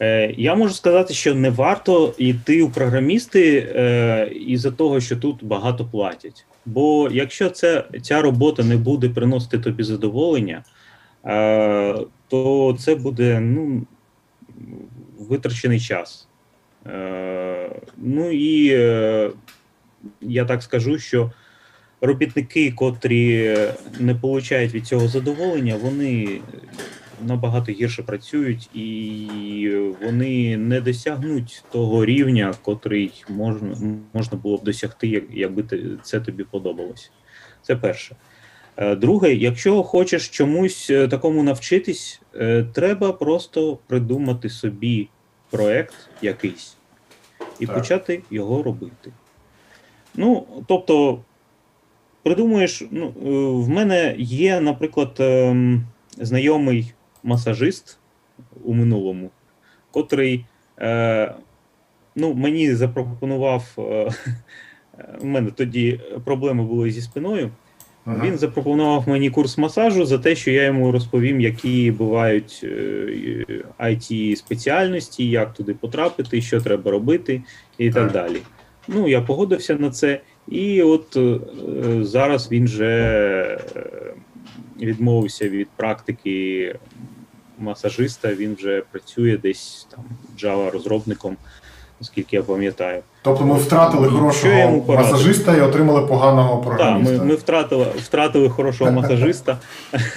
Е, 0.01 0.35
я 0.37 0.55
можу 0.55 0.75
сказати, 0.75 1.15
що 1.15 1.35
не 1.35 1.51
варто 1.51 2.15
йти 2.19 2.63
у 2.63 2.71
програмісти 2.71 3.73
е, 3.77 4.33
із-за 4.47 4.71
того, 4.71 5.01
що 5.01 5.17
тут 5.17 5.45
багато 5.45 5.85
платять. 5.85 6.47
Бо 6.67 7.09
якщо 7.13 7.51
це, 7.51 7.85
ця 8.03 8.23
робота 8.23 8.65
не 8.65 8.77
буде 8.77 9.09
приносити 9.09 9.59
тобі 9.59 9.83
задоволення, 9.83 10.65
е, 11.27 11.95
то 12.29 12.77
це 12.81 12.95
буде 12.95 13.41
ну, 13.41 13.87
витрачений 15.19 15.81
час. 15.81 16.29
Е, 16.87 17.71
ну 17.97 18.31
і 18.31 18.69
е, 18.73 19.31
я 20.21 20.45
так 20.45 20.63
скажу, 20.63 20.99
що 20.99 21.33
робітники, 22.01 22.73
котрі 22.73 23.57
не 24.01 24.15
получають 24.15 24.75
від 24.75 24.87
цього 24.87 25.09
задоволення, 25.09 25.77
вони 25.83 26.41
набагато 27.27 27.73
гірше 27.73 28.03
працюють 28.03 28.77
і 28.77 29.71
вони 30.03 30.57
не 30.57 30.81
досягнуть 30.81 31.65
того 31.73 32.05
рівня, 32.05 32.55
котрий 32.63 33.25
можна, 33.29 33.77
можна 34.13 34.39
було 34.39 34.57
б 34.57 34.65
досягти, 34.65 35.23
якби 35.31 35.65
це 36.03 36.21
тобі 36.21 36.45
подобалось. 36.45 37.11
Це 37.63 37.77
перше. 37.77 38.17
Е, 38.77 38.95
Друге, 38.95 39.35
якщо 39.35 39.83
хочеш 39.83 40.29
чомусь 40.29 40.91
е, 40.91 41.09
такому 41.09 41.43
навчитись, 41.43 42.21
е, 42.35 42.65
треба 42.75 43.13
просто 43.13 43.79
придумати 43.87 44.51
собі 44.51 45.09
проект 45.51 45.95
якийсь 46.23 46.77
і 47.61 47.67
Так. 47.67 47.77
почати 47.77 48.23
його 48.31 48.63
робити. 48.63 49.13
Ну, 50.15 50.47
тобто, 50.67 51.21
придумуєш, 52.29 52.83
ну, 52.91 53.07
е, 53.07 53.31
в 53.65 53.69
мене 53.69 54.15
є, 54.19 54.61
наприклад, 54.61 55.17
ем, 55.19 55.85
знайомий 56.19 56.93
масажист, 57.23 57.99
у 58.65 58.75
минулому, 58.75 59.31
котрий 59.91 60.45
е, 60.81 61.35
ну, 62.17 62.35
мені 62.35 62.75
запропонував. 62.75 63.65
Е, 63.79 64.11
у 65.21 65.27
мене 65.27 65.51
тоді 65.51 66.01
проблеми 66.25 66.65
були 66.65 66.91
зі 66.91 67.01
спиною. 67.01 67.51
Мгм. 68.07 68.23
Він 68.27 68.39
запропонував 68.39 69.09
мені 69.09 69.31
курс 69.31 69.59
масажу 69.59 70.07
за 70.07 70.19
те, 70.19 70.37
що 70.37 70.51
я 70.51 70.65
йому 70.65 70.93
розповім, 70.93 71.41
які 71.41 71.91
бувають 71.91 72.65
it 73.79 74.37
спеціальності, 74.37 75.31
як 75.31 75.55
туди 75.55 75.75
потрапити, 75.75 76.43
що 76.43 76.61
треба 76.61 76.91
робити, 76.91 77.43
і 77.79 77.91
так, 77.91 78.13
Так. 78.13 78.13
далі. 78.13 78.41
Ну, 78.89 79.09
я 79.09 79.21
погодився 79.21 79.75
на 79.75 79.91
це, 79.91 80.21
і 80.51 80.83
от 80.83 81.17
е, 81.17 81.39
зараз 82.05 82.51
він 82.51 82.65
вже 82.65 82.87
е, 83.77 84.15
відмовився 84.81 85.49
від 85.49 85.69
практики 85.77 86.75
масажиста. 87.59 88.35
Він 88.35 88.55
вже 88.55 88.83
працює 88.93 89.37
десь 89.37 89.87
там 89.91 90.05
Java 90.39 90.71
розробником, 90.71 91.37
наскільки 92.01 92.37
я 92.37 92.43
пам'ятаю. 92.43 93.03
Тобто 93.23 93.45
ми 93.45 93.55
втратили 93.55 94.09
хорошого 94.09 94.85
масажиста 94.89 95.57
і 95.57 95.61
отримали 95.61 96.07
поганого 96.07 96.77
Так, 96.79 97.01
ми, 97.03 97.25
ми 97.25 97.35
втратили, 97.35 97.87
втратили 97.97 98.49
хорошого 98.49 98.91
масажиста 98.91 99.59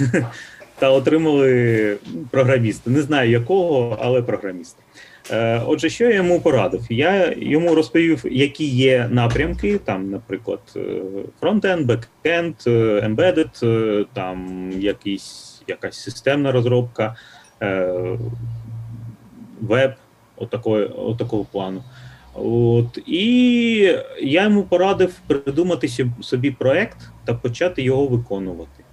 та 0.80 0.90
отримали 0.90 1.98
програміста. 2.32 2.92
Не 2.92 3.02
знаю 3.02 3.30
якого, 3.30 3.98
але 4.02 4.22
програміста. 4.22 4.84
Е, 5.30 5.62
Отже, 5.68 5.90
що 5.90 6.10
я 6.10 6.16
йому 6.16 6.42
порадив? 6.42 6.86
Я 6.90 7.34
йому 7.38 7.76
розповів, 7.76 8.26
які 8.32 8.66
є 8.66 9.08
напрямки, 9.12 9.78
там, 9.78 10.10
наприклад, 10.12 10.60
е, 10.76 11.02
фронтенд, 11.40 11.86
бекенд, 11.86 12.56
embedded, 12.66 13.66
е, 13.66 14.06
там 14.14 14.70
якісь, 14.78 15.62
якась 15.68 16.00
системна 16.00 16.52
розробка, 16.52 17.16
веб, 19.62 19.94
отакої, 20.38 20.86
отакого 20.86 21.46
плану. 21.52 21.84
От, 22.34 23.00
і 23.06 23.76
я 24.22 24.44
йому 24.44 24.64
порадив 24.64 25.14
придумати 25.28 25.90
собі 26.22 26.52
проект 26.52 26.98
та 27.26 27.34
почати 27.34 27.82
його 27.82 28.08
виконувати. 28.08 28.84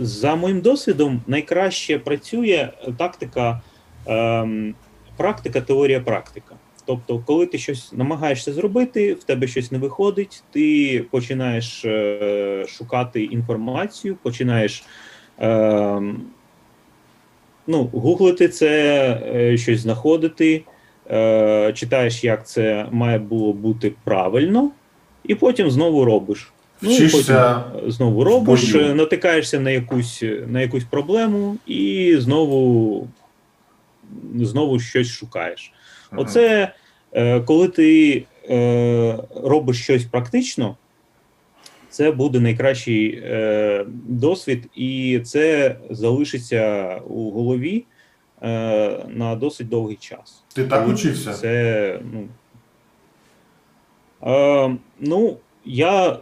За 0.00 0.34
моїм 0.34 0.60
досвідом, 0.60 1.22
найкраще 1.26 1.98
працює 1.98 2.68
тактика 2.98 3.60
ем, 4.06 4.74
практика, 5.16 5.60
теорія, 5.60 6.00
практика. 6.00 6.54
Тобто, 6.86 7.18
коли 7.26 7.46
ти 7.46 7.58
щось 7.58 7.92
намагаєшся 7.92 8.52
зробити, 8.52 9.14
в 9.14 9.24
тебе 9.24 9.46
щось 9.46 9.72
не 9.72 9.78
виходить, 9.78 10.42
ти 10.50 11.04
починаєш 11.10 11.84
е, 11.84 12.64
шукати 12.68 13.24
інформацію, 13.24 14.16
починаєш 14.22 14.84
ем, 15.38 16.20
ну, 17.66 17.90
гуглити 17.92 18.48
це, 18.48 18.68
е, 19.34 19.56
щось 19.56 19.80
знаходити, 19.80 20.62
е, 21.10 21.72
читаєш, 21.72 22.24
як 22.24 22.46
це 22.46 22.86
має 22.90 23.18
було 23.18 23.52
бути 23.52 23.92
правильно, 24.04 24.70
і 25.24 25.34
потім 25.34 25.70
знову 25.70 26.04
робиш. 26.04 26.52
Ну, 26.82 26.90
і 26.90 26.94
Вчишся 26.94 27.64
потім 27.74 27.90
знову 27.90 28.24
робиш, 28.24 28.74
е, 28.74 28.94
натикаєшся 28.94 29.60
на 29.60 29.70
якусь, 29.70 30.24
на 30.46 30.60
якусь 30.60 30.84
проблему 30.84 31.56
і 31.66 32.16
знову, 32.18 33.08
знову 34.40 34.80
щось 34.80 35.08
шукаєш. 35.08 35.72
Мгм. 36.12 36.20
Оце 36.22 36.72
е, 37.12 37.40
коли 37.40 37.68
ти 37.68 38.24
е, 38.50 39.18
робиш 39.34 39.82
щось 39.82 40.04
практично, 40.04 40.76
це 41.92 42.10
буде 42.10 42.40
найкращий 42.40 43.22
е, 43.24 43.86
досвід, 44.08 44.70
і 44.74 45.20
це 45.24 45.76
залишиться 45.90 46.96
у 47.08 47.30
голові 47.30 47.84
е, 48.42 49.04
на 49.08 49.36
досить 49.36 49.68
довгий 49.68 49.96
час. 49.96 50.44
Ти 50.54 50.64
так 50.64 50.88
учився? 50.88 51.32
Це, 51.32 52.00
ну, 52.12 52.28
е, 54.32 54.76
ну, 55.00 55.36
я 55.64 56.18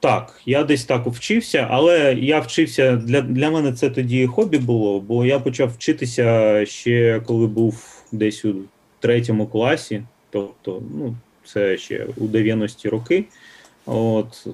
так, 0.00 0.40
я 0.46 0.64
десь 0.64 0.84
так 0.84 1.06
вчився, 1.06 1.66
але 1.70 2.14
я 2.14 2.40
вчився 2.40 2.96
для, 2.96 3.20
для 3.20 3.50
мене 3.50 3.72
це 3.72 3.90
тоді 3.90 4.26
хобі 4.26 4.58
було, 4.58 5.00
бо 5.00 5.24
я 5.24 5.38
почав 5.38 5.72
вчитися 5.74 6.66
ще 6.66 7.20
коли 7.26 7.46
був 7.46 8.02
десь 8.12 8.44
у 8.44 8.54
третьому 9.00 9.46
класі, 9.46 10.02
тобто, 10.30 10.82
ну, 10.98 11.16
це 11.44 11.76
ще 11.76 12.06
у 12.16 12.24
90-ті 12.24 12.88
роки. 12.88 13.24
От, 13.86 14.46
е, 14.46 14.50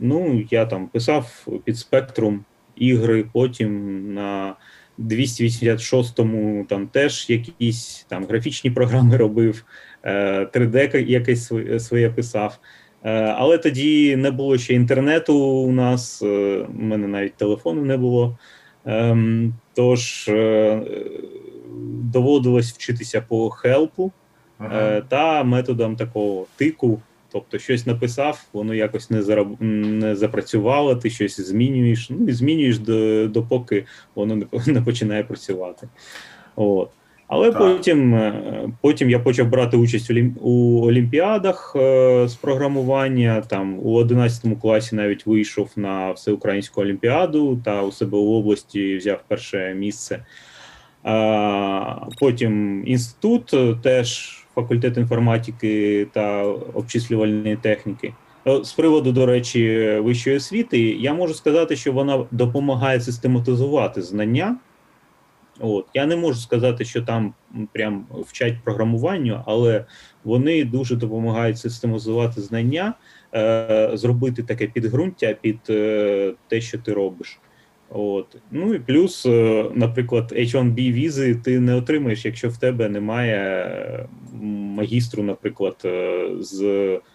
ну, 0.00 0.44
я 0.50 0.66
там 0.66 0.86
писав 0.86 1.46
під 1.64 1.78
спектрум 1.78 2.44
ігри, 2.76 3.24
потім 3.32 4.14
на 4.14 4.54
286-му 4.98 6.64
там 6.68 6.86
теж 6.86 7.30
якісь 7.30 8.06
там 8.08 8.26
графічні 8.26 8.70
програми 8.70 9.16
робив, 9.16 9.64
е, 10.04 10.44
3D 10.52 10.98
якесь 11.00 11.44
своє- 11.46 11.80
своє 11.80 12.10
писав. 12.10 12.58
Е, 13.04 13.34
Але 13.38 13.58
тоді 13.58 14.16
не 14.16 14.30
було 14.30 14.58
ще 14.58 14.74
інтернету 14.74 15.38
у 15.38 15.72
нас, 15.72 16.22
е, 16.22 16.66
у 16.78 16.82
мене 16.82 17.08
навіть 17.08 17.34
телефону 17.34 17.84
не 17.84 17.96
було. 17.96 18.38
Ем, 18.84 19.54
Тож 19.74 20.28
е, 20.28 20.80
доводилось 22.02 22.72
вчитися 22.72 23.20
по 23.20 23.50
хелпу 23.50 24.12
е, 24.60 25.02
та 25.08 25.44
методом 25.44 25.96
такого 25.96 26.46
тику. 26.56 27.00
Тобто 27.32 27.58
щось 27.58 27.86
написав, 27.86 28.44
воно 28.52 28.74
якось 28.74 29.10
не 29.10 29.22
зараб... 29.22 29.56
не 29.60 30.16
запрацювало, 30.16 30.96
ти 30.96 31.10
щось 31.10 31.40
змінюєш, 31.40 32.10
ну 32.10 32.28
і 32.28 32.32
змінюєш 32.32 32.78
до, 32.78 33.28
допоки 33.28 33.84
воно 34.14 34.46
не 34.66 34.82
починає 34.84 35.24
працювати. 35.24 35.88
От. 36.56 36.90
Але 37.34 37.50
Так. 37.52 37.58
потім, 37.58 38.14
е, 38.14 38.68
потім 38.80 39.10
я 39.10 39.18
почав 39.18 39.48
брати 39.48 39.76
участь 39.76 40.10
у, 40.10 40.14
лім- 40.14 40.34
у 40.40 40.82
олімпіадах 40.86 41.72
е, 41.76 42.28
з 42.28 42.34
програмування. 42.34 43.40
Там 43.40 43.78
у 43.82 43.92
11 43.94 44.56
класі 44.56 44.96
навіть 44.96 45.26
вийшов 45.26 45.70
на 45.76 46.10
всеукраїнську 46.12 46.80
олімпіаду 46.80 47.60
та 47.64 47.82
у 47.82 47.92
себе 47.92 48.18
в 48.18 48.28
області 48.30 48.96
взяв 48.96 49.20
перше 49.28 49.74
місце. 49.78 50.24
А, 51.04 51.96
Потім 52.20 52.82
інститут, 52.86 53.54
е, 53.54 53.74
теж 53.82 54.38
факультет 54.54 54.96
інформатики 54.96 56.06
та 56.12 56.42
обчислювальної 56.74 57.56
техніки. 57.56 58.14
Е, 58.46 58.64
З 58.64 58.72
приводу, 58.72 59.12
до 59.12 59.26
речі, 59.26 59.90
вищої 60.02 60.36
освіти, 60.36 60.80
я 60.80 61.14
можу 61.14 61.34
сказати, 61.34 61.76
що 61.76 61.92
вона 61.92 62.24
допомагає 62.30 63.00
систематизувати 63.00 64.02
знання. 64.02 64.56
От 65.62 65.86
я 65.94 66.06
не 66.06 66.16
можу 66.16 66.38
сказати, 66.40 66.84
що 66.84 67.02
там 67.02 67.34
прям 67.72 68.06
вчать 68.10 68.54
програмуванню, 68.64 69.42
але 69.46 69.84
вони 70.24 70.64
дуже 70.64 70.96
допомагають 70.96 71.58
систематизувати 71.58 72.40
знання, 72.40 72.94
е, 73.34 73.90
зробити 73.94 74.42
таке 74.42 74.66
підґрунтя 74.66 75.36
під 75.40 75.58
е, 75.70 76.34
те, 76.48 76.60
що 76.60 76.78
ти 76.78 76.92
робиш. 76.92 77.38
От. 77.90 78.36
Ну 78.50 78.74
і 78.74 78.78
плюс, 78.78 79.26
е, 79.26 79.64
наприклад, 79.74 80.32
H1B 80.36 80.92
візи 80.92 81.34
ти 81.34 81.60
не 81.60 81.74
отримаєш, 81.74 82.24
якщо 82.24 82.48
в 82.48 82.56
тебе 82.56 82.88
немає 82.88 84.06
магістру, 84.76 85.22
наприклад, 85.22 85.76
е, 85.84 86.28
з 86.40 86.62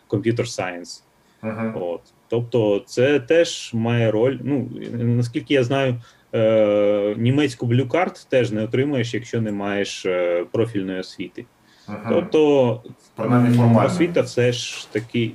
Computer 0.10 0.42
Science. 0.42 1.04
Мгм. 1.42 1.78
От. 1.82 2.02
Тобто, 2.28 2.84
це 2.86 3.20
теж 3.20 3.72
має 3.74 4.12
роль. 4.12 4.38
Ну, 4.44 4.70
наскільки 4.94 5.54
я 5.54 5.64
знаю, 5.64 6.02
е, 6.34 7.16
німецьку 7.18 7.66
Card 7.66 8.28
теж 8.30 8.52
не 8.52 8.64
отримаєш, 8.64 9.14
якщо 9.14 9.42
не 9.42 9.52
маєш 9.52 10.06
е, 10.06 10.46
профільної 10.52 11.00
освіти. 11.00 11.46
Мгм. 11.88 12.00
Тобто, 12.10 12.82
формально. 13.18 13.86
освіта 13.86 14.22
все 14.22 14.52
ж 14.52 14.92
таки. 14.92 15.32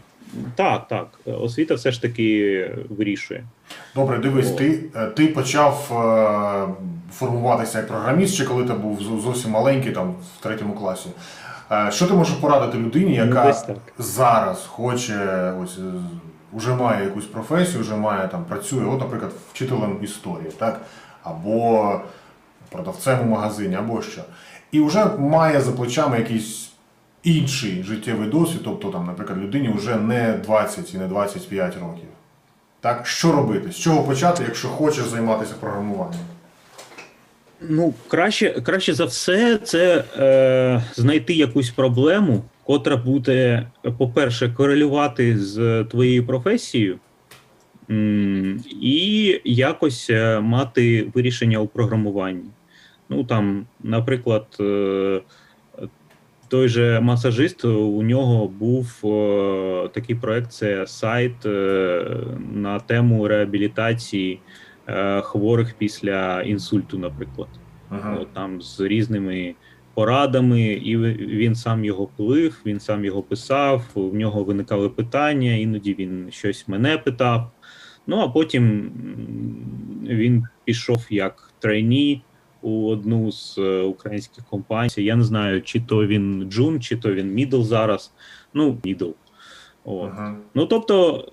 Так, 0.55 0.89
так, 0.89 1.09
освіта 1.27 1.75
все 1.75 1.93
ж 1.93 2.03
таки 2.03 2.71
вирішує. 2.91 3.45
Добре, 3.95 4.19
дивись, 4.19 4.53
О. 4.53 4.55
ти, 4.55 4.85
е, 4.97 5.07
ти 5.07 5.27
почав 5.27 5.89
е, 5.93 6.85
формуватися 7.13 7.79
як 7.79 7.89
програміст, 7.89 8.35
ще 8.35 8.45
коли 8.45 8.65
ти 8.65 8.73
був 8.73 9.01
зовсім 9.01 9.51
маленький, 9.51 9.93
там 9.93 10.15
в 10.39 10.43
третьому 10.43 10.75
класі. 10.75 11.09
Е, 11.73 11.91
Що 11.93 12.07
ти 12.07 12.15
можеш 12.15 12.35
порадити 12.35 12.79
людині, 12.79 13.19
Ну, 13.19 13.27
яка 13.27 13.55
зараз 13.99 14.67
хоче, 14.67 15.53
ось 15.63 15.79
вже 16.53 16.75
має 16.75 17.05
якусь 17.05 17.25
професію, 17.25 17.81
вже 17.81 17.97
має 17.97 18.29
там 18.29 18.45
працює, 18.45 18.85
от, 18.85 19.01
наприклад, 19.01 19.33
вчителем 19.53 19.99
історії, 20.03 20.51
так? 20.59 20.81
Або 21.23 22.01
продавцем 22.71 23.21
у 23.21 23.25
магазині, 23.25 23.75
або 23.75 24.03
що. 24.03 24.23
І 24.73 24.81
вже 24.81 25.05
має 25.05 25.61
за 25.61 25.73
плечами 25.73 26.19
якийсь 26.19 26.71
інший 27.23 27.83
життєвий 27.83 28.29
досвід, 28.29 28.61
тобто, 28.65 28.91
там, 28.91 29.07
наприклад, 29.07 29.39
людині 29.39 29.69
вже 29.69 29.97
не 29.97 30.33
20 30.33 30.95
і 30.95 30.99
не 30.99 31.07
25 31.07 31.75
років. 31.75 32.09
Так, 32.81 33.07
що 33.07 33.33
робити? 33.33 33.73
З 33.73 33.77
чого 33.77 34.03
почати, 34.03 34.45
якщо 34.47 34.69
хочеш 34.69 35.05
займатися 35.05 35.55
програмуванням? 35.61 36.21
Ну, 37.61 37.95
краще, 38.09 38.61
краще 38.61 38.95
за 38.95 39.05
все, 39.05 39.57
це 39.57 40.05
е, 40.17 40.83
знайти 40.95 41.35
якусь 41.35 41.71
проблему, 41.71 42.43
котра 42.65 42.97
буде, 42.97 43.67
по-перше, 43.99 44.49
корелювати 44.49 45.39
з 45.39 45.85
твоєю 45.85 46.27
професією. 46.27 46.99
І 48.81 49.41
якось 49.45 50.11
е, 50.11 50.41
мати 50.41 51.11
вирішення 51.15 51.59
у 51.59 51.67
програмуванні. 51.67 52.51
Ну 53.09 53.25
там, 53.25 53.67
наприклад, 53.83 54.47
е, 54.61 55.21
той 56.49 56.69
же 56.69 57.01
масажист, 57.01 57.65
у 57.65 58.03
нього 58.03 58.49
був 58.49 59.01
такий 59.95 60.17
проект: 60.17 60.53
це 60.53 60.87
сайт 60.87 61.47
е, 61.47 62.05
на 62.55 62.81
тему 62.81 63.29
реабілітації 63.29 64.41
е, 64.89 65.21
хворих 65.21 65.75
після 65.79 66.43
інсульту, 66.43 66.99
наприклад. 66.99 67.49
От, 68.21 68.33
там 68.33 68.63
з 68.63 68.81
різними 68.81 69.55
порадами, 69.95 70.63
і 70.63 70.97
він 71.17 71.55
сам 71.55 71.85
його 71.85 72.09
плив, 72.17 72.61
він 72.67 72.81
сам 72.81 73.05
його 73.05 73.23
писав, 73.23 73.85
в 73.95 74.15
нього 74.15 74.45
виникали 74.45 74.89
питання, 74.89 75.53
іноді 75.53 75.95
він 75.95 76.29
щось 76.31 76.69
мене 76.69 76.99
питав. 76.99 77.51
Ну 78.07 78.19
а 78.19 78.29
потім 78.29 78.93
він 80.03 80.45
пішов 80.65 81.07
як 81.11 81.53
trainee 81.59 82.23
у 82.63 82.89
одну 82.89 83.33
з 83.33 83.59
е, 83.59 83.81
українських 83.83 84.45
компаній. 84.45 84.91
Я 84.97 85.17
не 85.17 85.25
знаю, 85.25 85.63
чи 85.63 85.81
то 85.81 86.07
він 86.07 86.47
джун, 86.51 86.81
чи 86.81 86.97
то 86.97 87.15
він 87.15 87.33
мідл 87.33 87.63
зараз. 87.63 88.13
Ну, 88.55 88.79
мідл. 88.85 89.11
От. 89.85 90.11
Угу. 90.13 90.37
Ну 90.55 90.67
тобто, 90.67 91.29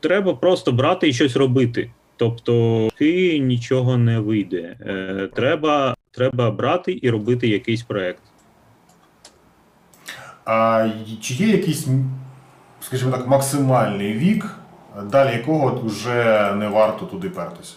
треба 0.00 0.34
просто 0.34 0.72
брати 0.72 1.08
і 1.08 1.12
щось 1.12 1.36
робити. 1.36 1.90
Тобто, 2.16 2.88
ти 2.96 3.38
нічого 3.38 3.98
не 3.98 4.20
вийде. 4.20 4.76
Е, 4.80 5.28
треба, 5.34 5.94
треба 6.12 6.50
брати 6.50 6.98
і 7.02 7.10
робити 7.10 7.48
якийсь 7.48 7.82
проект. 7.82 8.22
А 10.44 10.88
чи 11.20 11.34
є 11.34 11.46
якийсь, 11.46 11.86
скажімо 12.80 13.10
так, 13.10 13.28
максимальний 13.28 14.12
вік, 14.12 14.56
далі 15.04 15.36
якого 15.36 15.80
вже 15.84 16.52
не 16.54 16.68
варто 16.68 17.06
туди 17.06 17.30
пертися? 17.30 17.76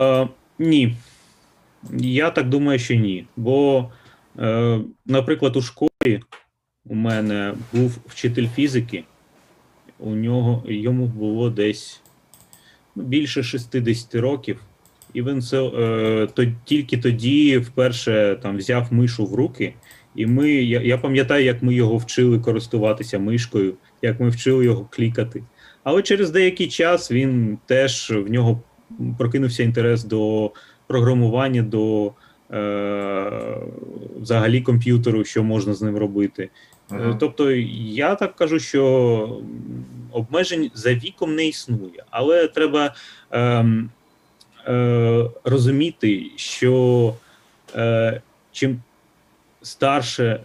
Е, 0.00 0.28
ні. 0.58 0.96
Я 1.92 2.30
так 2.30 2.48
думаю, 2.48 2.78
що 2.78 2.94
ні. 2.94 3.26
Бо, 3.36 3.90
е, 4.38 4.80
наприклад, 5.06 5.56
у 5.56 5.62
школі 5.62 6.22
у 6.84 6.94
мене 6.94 7.54
був 7.72 7.98
вчитель 8.06 8.48
фізики, 8.48 9.04
у 9.98 10.10
нього 10.10 10.62
йому 10.66 11.06
було 11.06 11.50
десь 11.50 12.00
більше 12.96 13.42
60 13.42 14.14
років, 14.14 14.60
і 15.14 15.22
він 15.22 15.42
це 15.42 15.62
е, 15.62 16.28
то, 16.34 16.46
тільки 16.64 16.98
тоді 16.98 17.58
вперше 17.58 18.38
там 18.42 18.56
взяв 18.56 18.92
мишу 18.92 19.26
в 19.26 19.34
руки. 19.34 19.74
І 20.14 20.26
ми, 20.26 20.50
я, 20.50 20.80
я 20.80 20.98
пам'ятаю, 20.98 21.44
як 21.44 21.62
ми 21.62 21.74
його 21.74 21.96
вчили 21.96 22.38
користуватися 22.38 23.18
мишкою, 23.18 23.74
як 24.02 24.20
ми 24.20 24.28
вчили 24.28 24.64
його 24.64 24.88
клікати. 24.90 25.42
Але 25.84 26.02
через 26.02 26.30
деякий 26.30 26.68
час 26.68 27.12
він 27.12 27.58
теж 27.66 28.10
в 28.10 28.30
нього 28.30 28.62
прокинувся 29.18 29.62
інтерес 29.62 30.04
до 30.04 30.50
програмування, 30.86 31.62
до 31.62 32.12
е, 32.52 33.32
взагалі 34.20 34.60
комп'ютеру, 34.60 35.24
що 35.24 35.42
можна 35.42 35.74
з 35.74 35.82
ним 35.82 35.96
робити. 35.96 36.48
Е, 36.92 36.94
Мгм. 36.94 37.18
Тобто, 37.18 37.50
я 37.50 38.14
так 38.14 38.36
кажу, 38.36 38.58
що 38.58 39.42
обмежень 40.12 40.70
за 40.74 40.94
віком 40.94 41.34
не 41.34 41.46
існує, 41.46 42.04
але 42.10 42.48
треба 42.48 42.94
ем, 43.30 43.90
е, 44.66 45.30
розуміти, 45.44 46.26
що 46.36 47.14
е, 47.76 48.20
чим 48.52 48.80
старше 49.62 50.40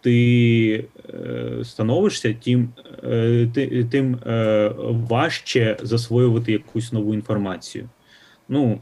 ти 0.00 0.84
е, 1.14 1.64
становишся, 1.64 2.34
тим, 2.44 2.68
е, 3.04 3.48
ти, 3.54 3.84
тим 3.90 4.14
е, 4.14 4.72
важче 5.08 5.76
засвоювати 5.82 6.52
якусь 6.52 6.92
нову 6.92 7.14
інформацію. 7.14 7.88
Ну, 8.48 8.80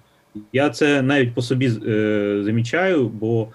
я 0.53 0.71
це 0.71 1.03
навіть 1.03 1.35
по 1.35 1.43
собі 1.43 1.71
е, 1.87 2.41
замічаю, 2.45 3.09
бо 3.09 3.43
е, 3.43 3.47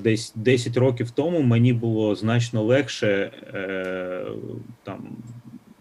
десь 0.00 0.32
10 0.36 0.76
років 0.76 1.10
тому 1.10 1.40
мені 1.40 1.72
було 1.72 2.14
значно 2.14 2.62
легше 2.62 3.30
е, 3.54 4.26
там, 4.82 5.16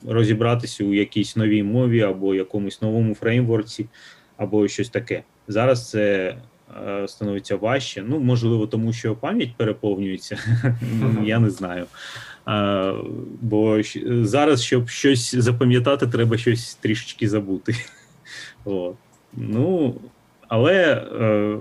розібратися 0.08 0.84
у 0.84 0.94
якійсь 0.94 1.36
новій 1.36 1.64
мові 1.64 2.02
або 2.02 2.36
якомусь 2.36 2.82
новому 2.82 3.16
фреймворці, 3.16 3.86
або 4.38 4.68
щось 4.68 4.90
таке. 4.90 5.24
Зараз 5.48 5.90
це 5.90 6.36
е, 6.88 7.08
становиться 7.08 7.56
важче. 7.56 8.04
Ну, 8.08 8.20
можливо, 8.20 8.68
тому 8.68 8.94
що 8.94 9.16
пам'ять 9.16 9.56
переповнюється, 9.58 10.38
я 11.24 11.40
не 11.40 11.50
знаю. 11.50 11.86
Е, 12.48 12.94
бо 13.42 13.82
зараз, 14.06 14.64
щоб 14.64 14.90
щось 14.90 15.36
запам'ятати, 15.36 16.08
треба 16.08 16.38
щось 16.38 16.76
трішечки 16.76 17.30
забути. 17.30 17.76
От. 18.66 18.96
Ну, 19.34 19.96
але 20.48 20.94
е, 21.22 21.58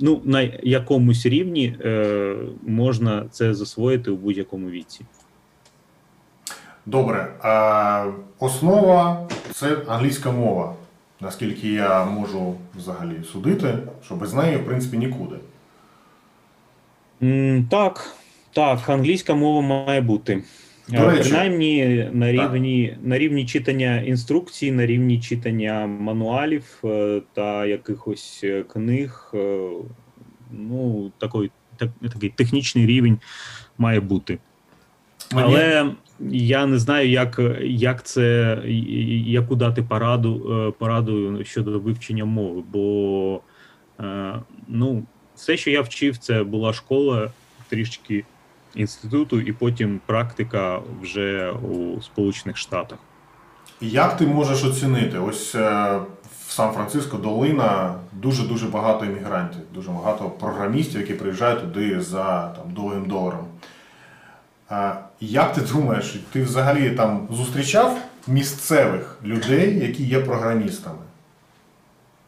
ну, 0.00 0.20
на 0.24 0.40
якомусь 0.62 1.26
рівні 1.26 1.76
е, 1.84 2.36
можна 2.66 3.24
це 3.30 3.54
засвоїти 3.54 4.10
у 4.10 4.16
будь-якому 4.16 4.70
віці. 4.70 5.00
Добре. 6.86 7.32
А, 7.42 8.06
основа 8.38 9.28
це 9.52 9.76
англійська 9.88 10.30
мова. 10.32 10.74
Наскільки 11.20 11.68
я 11.72 12.04
можу 12.04 12.54
взагалі 12.76 13.22
судити, 13.32 13.78
що 14.04 14.14
без 14.14 14.34
неї, 14.34 14.56
в 14.56 14.66
принципі, 14.66 14.98
нікуди. 14.98 15.36
М, 17.22 17.66
Так, 17.70 18.14
так, 18.52 18.88
англійська 18.88 19.34
мова 19.34 19.60
має 19.60 20.00
бути. 20.00 20.42
До 20.88 21.10
речі, 21.10 21.30
Принаймні 21.30 22.08
на 22.12 22.32
рівні, 22.32 22.96
на 23.02 23.18
рівні 23.18 23.46
читання 23.46 24.00
інструкцій, 24.00 24.72
на 24.72 24.86
рівні 24.86 25.20
читання 25.20 25.86
мануалів 25.86 26.64
е, 26.84 27.22
та 27.32 27.66
якихось 27.66 28.40
е, 28.44 28.62
книг. 28.62 29.30
е, 29.34 29.68
Ну, 30.50 31.12
такий, 31.18 31.50
так, 31.76 31.88
такий 32.12 32.28
технічний 32.28 32.86
рівень 32.86 33.18
має 33.78 34.00
бути. 34.00 34.38
Мені- 35.34 35.54
Але 35.54 35.90
я 36.30 36.66
не 36.66 36.78
знаю, 36.78 37.10
як, 37.10 37.40
як 37.62 38.06
це 38.06 38.58
яку 39.26 39.56
дати 39.56 39.82
пораду, 39.82 40.74
пораду 40.78 41.44
щодо 41.44 41.78
вивчення 41.78 42.24
мови. 42.24 42.62
Бо 42.72 43.40
ну, 44.68 45.02
все, 45.34 45.56
що 45.56 45.70
я 45.70 45.80
вчив, 45.80 46.18
це 46.18 46.44
була 46.44 46.72
школа, 46.72 47.30
трішки 47.68 48.24
інституту, 48.76 49.40
і 49.40 49.52
потім 49.52 50.00
практика 50.06 50.80
вже 51.02 51.50
у 51.50 52.02
Сполучених 52.02 52.56
Штатах. 52.56 52.98
Як 53.80 54.16
ти 54.16 54.26
можеш 54.26 54.64
оцінити? 54.64 55.18
Ось 55.18 55.54
е, 55.54 55.98
в 56.46 56.52
Сан-Франциско 56.52 57.16
долина 57.16 57.94
дуже 58.12 58.48
дуже 58.48 58.66
багато 58.66 59.04
іммігрантів, 59.04 59.60
дуже 59.74 59.90
багато 59.90 60.30
програмістів, 60.30 61.00
які 61.00 61.14
приїжджають 61.14 61.60
туди 61.60 62.00
за 62.00 62.48
там, 62.48 62.74
довгим 62.74 63.06
доларом. 63.06 63.46
А, 64.68 64.94
як 65.20 65.52
ти 65.52 65.60
думаєш, 65.60 66.20
ти 66.32 66.42
взагалі 66.42 66.90
там 66.90 67.28
зустрічав 67.30 67.98
місцевих 68.26 69.18
людей, 69.24 69.78
які 69.78 70.04
є 70.04 70.20
програмістами, 70.20 71.04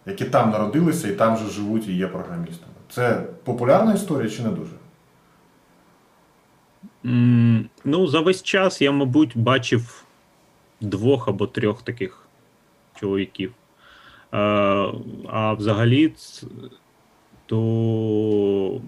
які 0.06 0.24
там 0.24 0.50
народилися 0.50 1.08
і 1.08 1.12
там 1.12 1.36
же 1.36 1.50
живуть 1.50 1.88
і 1.88 1.92
є 1.92 2.06
програмістами? 2.06 2.72
Це 2.90 3.22
популярна 3.44 3.94
історія 3.94 4.30
чи 4.30 4.42
не 4.42 4.48
дуже? 4.48 4.72
Ну, 7.84 8.06
за 8.06 8.20
весь 8.20 8.42
час 8.42 8.80
я, 8.80 8.92
мабуть, 8.92 9.32
бачив 9.34 10.04
двох 10.80 11.28
або 11.28 11.46
трьох 11.46 11.82
таких 11.82 12.28
чоловіків. 13.00 13.54
Е, 14.32 14.36
а 15.28 15.52
взагалі, 15.52 16.12
то 17.46 18.80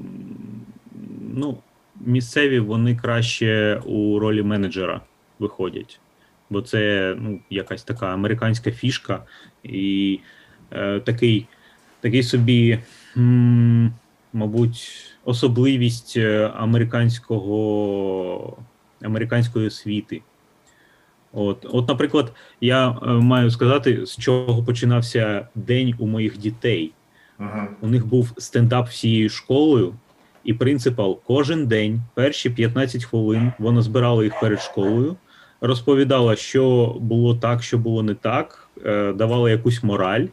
ну, 1.35 1.59
місцеві 2.01 2.61
вони 2.61 2.97
краще 2.97 3.83
у 3.85 4.19
ролі 4.19 4.43
менеджера 4.43 5.01
виходять. 5.39 6.01
Бо 6.51 6.63
це 6.63 7.15
ну, 7.21 7.41
якась 7.51 7.83
така 7.83 8.07
американська 8.07 8.71
фішка 8.71 9.23
і 9.63 10.21
е, 10.71 11.01
такий, 11.01 11.47
такий 12.01 12.23
собі, 12.23 12.79
м, 13.17 13.93
мабуть, 14.33 15.10
особливість 15.31 16.15
е, 16.17 16.51
американського, 16.57 18.57
американської 19.03 19.67
освіти. 19.67 20.23
От, 21.33 21.67
от, 21.71 21.89
наприклад, 21.89 22.33
я 22.61 22.91
е, 22.91 23.07
маю 23.07 23.51
сказати, 23.51 24.07
з 24.07 24.17
чого 24.17 24.63
починався 24.63 25.49
день 25.55 25.95
у 25.99 26.07
моїх 26.07 26.39
дітей. 26.39 26.93
Угу. 27.39 27.49
У 27.81 27.89
них 27.89 28.07
був 28.07 28.33
стендап 28.39 28.89
всією 28.89 29.29
школою, 29.29 29.95
і 30.45 30.55
принципал 30.55 31.21
кожен 31.27 31.67
день, 31.67 32.01
перші 32.15 32.51
15 32.51 33.05
хвилин, 33.05 33.53
вона 33.59 33.83
збирала 33.83 34.25
їх 34.25 34.41
перед 34.41 34.61
школою, 34.61 35.17
розповідала, 35.61 36.37
що 36.37 36.97
було 37.01 37.35
так, 37.35 37.63
що 37.63 37.79
було 37.79 38.03
не 38.03 38.15
так, 38.15 38.69
е, 38.85 39.13
давала 39.13 39.51
якусь 39.51 39.83
мораль, 39.83 40.27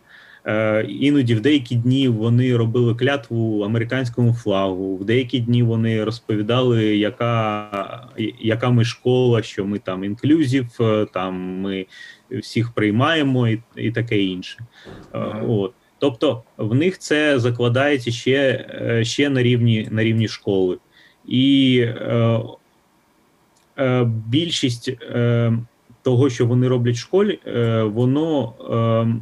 іноді 0.90 1.36
в 1.36 1.42
деякі 1.42 1.76
дні 1.76 2.08
вони 2.08 2.58
робили 2.58 2.96
клятву 2.96 3.64
американському 3.64 4.34
флагу, 4.34 4.98
в 4.98 5.06
деякі 5.06 5.40
дні 5.40 5.64
вони 5.64 6.04
розповідали, 6.04 6.98
яка, 6.98 8.08
яка 8.40 8.70
ми 8.70 8.86
школа, 8.86 9.42
що 9.42 9.66
ми 9.66 9.80
там 9.80 10.04
інклюзів, 10.04 10.68
е, 10.80 11.06
там 11.14 11.60
ми 11.60 11.86
всіх 12.32 12.72
приймаємо 12.72 13.48
і, 13.48 13.62
і 13.76 13.92
таке 13.92 14.24
інше. 14.24 14.58
Е, 14.88 14.98
Ага. 15.12 15.42
От. 15.48 15.74
Тобто 16.00 16.44
в 16.58 16.76
них 16.76 16.98
це 16.98 17.40
закладається 17.40 18.12
ще, 18.12 18.66
е, 18.82 19.06
ще 19.06 19.30
на, 19.30 19.44
рівні, 19.44 19.88
на 19.92 20.04
рівні 20.04 20.28
школи. 20.28 20.78
І 21.28 21.80
е, 21.80 22.40
е, 23.78 24.10
більшість 24.28 24.90
е, 24.90 25.54
того, 26.02 26.30
що 26.30 26.46
вони 26.46 26.68
роблять 26.68 26.96
в 26.96 27.00
школі, 27.00 27.40
е, 27.48 27.84
воно 27.84 28.54
е, 28.60 28.76
е, 28.76 29.16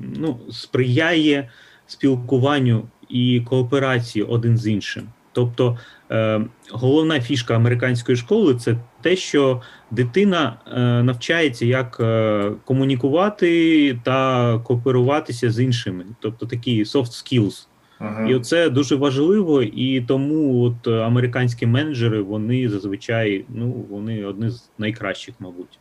ну, 0.00 0.40
сприяє 0.50 1.48
спілкуванню 1.86 2.82
і 3.08 3.40
кооперації 3.40 4.24
один 4.24 4.56
з 4.56 4.66
іншим. 4.66 5.08
Тобто 5.32 5.78
е, 6.10 6.40
головна 6.70 7.20
фішка 7.20 7.56
американської 7.56 8.16
школи 8.16 8.54
це 8.54 8.76
те, 9.02 9.16
що 9.16 9.62
дитина 9.90 10.56
е, 10.66 10.80
навчається, 11.02 11.66
як 11.66 11.96
е, 12.00 12.50
комунікувати 12.64 13.98
та 14.02 14.58
кооперуватися 14.58 15.50
з 15.50 15.60
іншими, 15.60 16.04
тобто 16.20 16.46
такі 16.46 16.84
soft 16.84 17.04
skills. 17.04 17.66
Мгм. 18.00 18.28
І 18.28 18.34
оце 18.34 18.70
дуже 18.70 18.96
важливо, 18.96 19.62
і 19.62 20.00
тому 20.00 20.62
от 20.62 20.86
е, 20.86 21.00
американські 21.00 21.66
менеджери 21.66 22.22
вони 22.22 22.68
зазвичай 22.68 23.44
ну 23.48 23.86
вони 23.90 24.24
одні 24.24 24.50
з 24.50 24.70
найкращих, 24.78 25.34
мабуть. 25.38 25.78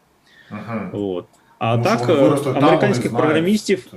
Мгм. 0.52 0.89
От. 0.94 1.26
А 1.60 1.72
Тому 1.72 1.84
так, 1.84 2.08
вони 2.08 2.36
е, 2.36 2.40
там, 2.44 2.64
американських 2.64 3.12
програмістів, 3.12 3.88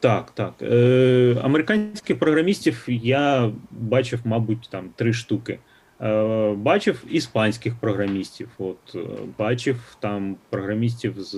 так, 0.00 0.30
так. 0.30 0.52
Е, 0.62 1.36
американських 1.42 2.18
програмістів 2.18 2.84
я 2.88 3.50
бачив, 3.70 4.20
мабуть, 4.24 4.68
там 4.70 4.90
три 4.96 5.12
штуки. 5.12 5.58
Е, 6.00 6.52
бачив 6.54 7.04
іспанських 7.10 7.74
програмістів, 7.74 8.48
от, 8.58 8.96
бачив 9.38 9.96
там 10.00 10.36
програмістів 10.50 11.14
з 11.18 11.36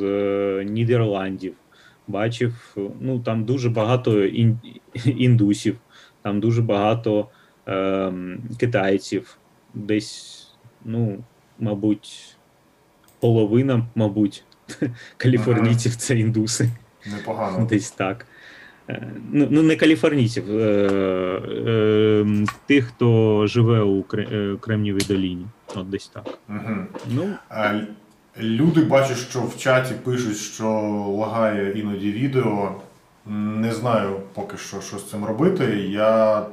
Нідерландів, 0.65 1.55
бачив, 2.09 2.77
ну 3.01 3.20
там 3.20 3.44
дуже 3.44 3.70
багато 3.70 4.24
ін, 4.24 4.59
індусів, 5.05 5.77
там 6.23 6.40
дуже 6.40 6.62
багато 6.62 7.28
е, 7.69 8.12
китайців, 8.59 9.39
десь, 9.74 10.47
ну, 10.85 11.19
мабуть, 11.59 12.36
половина, 13.20 13.86
мабуть, 13.94 14.44
каліфорнійців 15.16 15.96
це 15.96 16.18
індуси. 16.18 16.70
Непогано. 17.06 17.66
Десь 17.70 17.90
так. 17.90 18.26
Е, 18.90 19.12
Ну, 19.32 19.48
ну 19.50 19.62
не 19.62 19.76
каліфорнійців, 19.76 20.58
е, 20.58 20.62
е, 21.66 22.44
тих, 22.66 22.84
хто 22.86 23.46
живе 23.46 23.80
у 23.80 24.02
Кре- 24.02 24.34
е, 24.70 25.04
доліні. 25.08 25.46
От 25.74 25.90
десь 25.90 26.08
так. 26.08 26.38
Мгм. 26.48 26.86
Ну, 27.10 27.28
Люди 28.40 28.82
бачать, 28.82 29.16
що 29.16 29.40
в 29.42 29.56
чаті 29.56 29.94
пишуть, 30.04 30.36
що 30.36 30.68
лагає 31.18 31.72
іноді 31.80 32.12
відео. 32.12 32.74
Не 33.26 33.72
знаю 33.72 34.20
поки 34.34 34.56
що, 34.56 34.80
що 34.80 34.98
з 34.98 35.10
цим 35.10 35.24
робити. 35.24 35.64
Я 35.90 36.46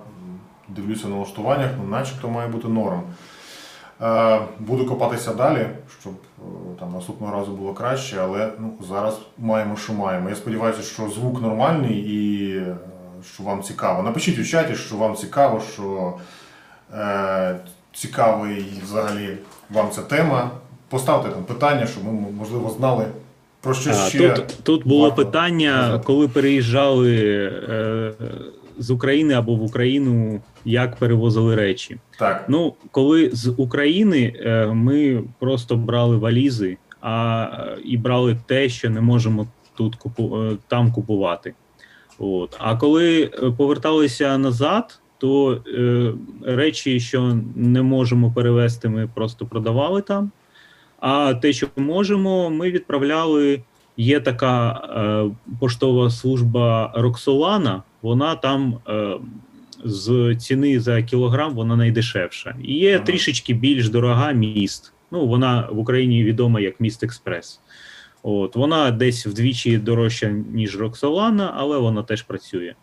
дивлюся 0.70 1.08
на 1.08 1.16
налаштуваннях, 1.16 1.72
ну 1.78 1.88
начебто 1.90 2.30
має 2.30 2.48
бути 2.50 2.68
норм. 2.68 3.02
Е, 4.02 4.40
Буду 4.60 4.86
копатися 4.86 5.34
далі, 5.34 5.68
щоб 6.02 6.14
е, 6.14 6.42
там 6.80 6.94
наступного 6.94 7.34
разу 7.34 7.52
було 7.52 7.74
краще, 7.74 8.18
але 8.22 8.52
ну, 8.60 8.74
зараз 8.90 9.20
маємо, 9.38 9.78
що 9.78 9.94
маємо. 9.94 10.30
Я 10.30 10.36
сподіваюся, 10.36 10.82
що 10.82 11.10
звук 11.10 11.42
нормальний 11.42 11.98
і 11.98 12.50
е, 12.58 12.76
що 13.34 13.44
вам 13.44 13.64
цікаво. 13.64 14.04
Напишіть 14.04 14.40
у 14.40 14.44
чаті, 14.44 14.76
що 14.76 14.96
вам 14.96 15.16
цікаво, 15.16 15.62
що 15.74 16.14
е, 16.94 17.56
цікавий 17.94 18.66
взагалі 18.84 19.38
вам 19.70 19.90
ця 19.92 20.02
тема. 20.02 20.52
Поставте 20.90 21.30
там 21.30 21.44
питання, 21.44 21.88
щоб 21.88 22.04
ми 22.04 22.12
можливо 22.12 22.70
знали 22.70 23.06
про 23.62 23.74
що 23.74 23.90
а, 23.90 23.94
ще. 23.94 24.30
тут, 24.30 24.64
тут 24.64 24.88
було 24.88 25.02
варто 25.02 25.16
питання, 25.16 26.02
коли 26.04 26.28
переїжджали 26.28 27.18
е, 27.70 28.14
з 28.78 28.92
України 28.92 29.34
або 29.34 29.56
в 29.56 29.64
Україну, 29.64 30.42
як 30.66 30.96
перевозили 30.96 31.56
речі. 31.56 31.98
Так. 32.20 32.46
Ну, 32.48 32.74
коли 32.92 33.30
з 33.34 33.54
України 33.58 34.34
е, 34.40 34.68
ми 34.68 35.24
просто 35.40 35.76
брали 35.76 36.18
валізи, 36.18 36.78
а 37.02 37.48
і 37.86 37.98
брали 37.98 38.38
те, 38.46 38.70
що 38.70 38.90
не 38.90 39.02
можемо 39.02 39.48
тут 39.76 39.96
купу, 39.96 40.44
е, 40.44 40.58
там 40.68 40.92
купувати. 40.92 41.54
От. 42.20 42.56
А 42.60 42.76
коли 42.76 43.24
е, 43.24 43.52
поверталися 43.58 44.38
назад, 44.38 45.00
то 45.18 45.54
е, 45.54 46.14
речі, 46.46 47.00
що 47.00 47.38
не 47.56 47.82
можемо 47.82 48.32
перевезти, 48.32 48.90
ми 48.90 49.10
просто 49.16 49.46
продавали 49.46 50.02
там. 50.02 50.32
А 51.00 51.34
те, 51.34 51.54
що 51.54 51.68
можемо, 51.78 52.50
ми 52.50 52.72
відправляли. 52.72 53.62
Є 53.98 54.20
така 54.20 54.72
е, 54.72 55.36
поштова 55.60 56.10
служба 56.10 56.92
Роксолана, 56.96 57.84
вона 58.06 58.36
там 58.36 58.78
е, 58.90 59.18
з 59.84 60.36
ціни 60.36 60.80
за 60.80 61.02
кілограм 61.04 61.54
вона 61.54 61.76
найдешевша. 61.76 62.56
І 62.64 62.74
є 62.74 62.96
Ага. 62.96 63.06
трішечки 63.06 63.54
більш 63.54 63.90
дорога 63.90 64.32
міст. 64.32 64.94
Ну, 65.12 65.28
вона 65.28 65.68
в 65.72 65.80
Україні 65.80 66.24
відома 66.24 66.60
як 66.60 66.80
міст 66.80 67.04
Експрес. 67.04 67.60
От, 68.24 68.56
вона 68.56 68.92
десь 68.92 69.28
вдвічі 69.28 69.78
дорожча, 69.78 70.30
ніж 70.30 70.80
Роксолана, 70.80 71.54
але 71.58 71.78
вона 71.78 72.04
теж 72.04 72.22
працює. 72.22 72.74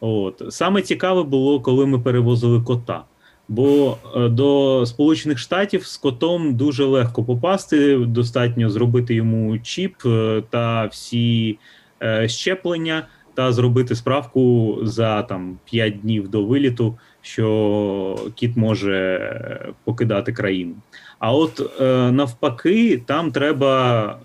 От. 0.00 0.42
Саме 0.48 0.82
цікаве 0.82 1.22
було, 1.22 1.60
коли 1.60 1.86
ми 1.86 1.98
перевозили 1.98 2.60
кота. 2.62 3.04
Бо 3.48 3.96
е, 4.16 4.28
до 4.28 4.82
Сполучених 4.86 5.38
Штатів 5.38 5.86
з 5.86 5.96
котом 5.96 6.54
дуже 6.54 6.84
легко 6.84 7.24
попасти, 7.24 7.96
достатньо 7.96 8.70
зробити 8.70 9.14
йому 9.14 9.58
чіп 9.58 9.96
е, 10.06 10.42
та 10.50 10.86
всі 10.86 11.58
е, 12.02 12.28
щеплення, 12.28 13.06
та 13.34 13.52
зробити 13.52 13.94
справку 13.94 14.78
за 14.82 15.22
там 15.22 15.58
5 15.64 16.00
днів 16.00 16.28
до 16.28 16.44
виліту, 16.44 16.98
що 17.22 18.30
кіт 18.34 18.56
може 18.56 19.74
покидати 19.84 20.32
країну. 20.32 20.74
А 21.18 21.32
от 21.32 21.80
е, 21.80 22.12
навпаки, 22.12 23.02
там 23.06 23.32
треба 23.32 24.18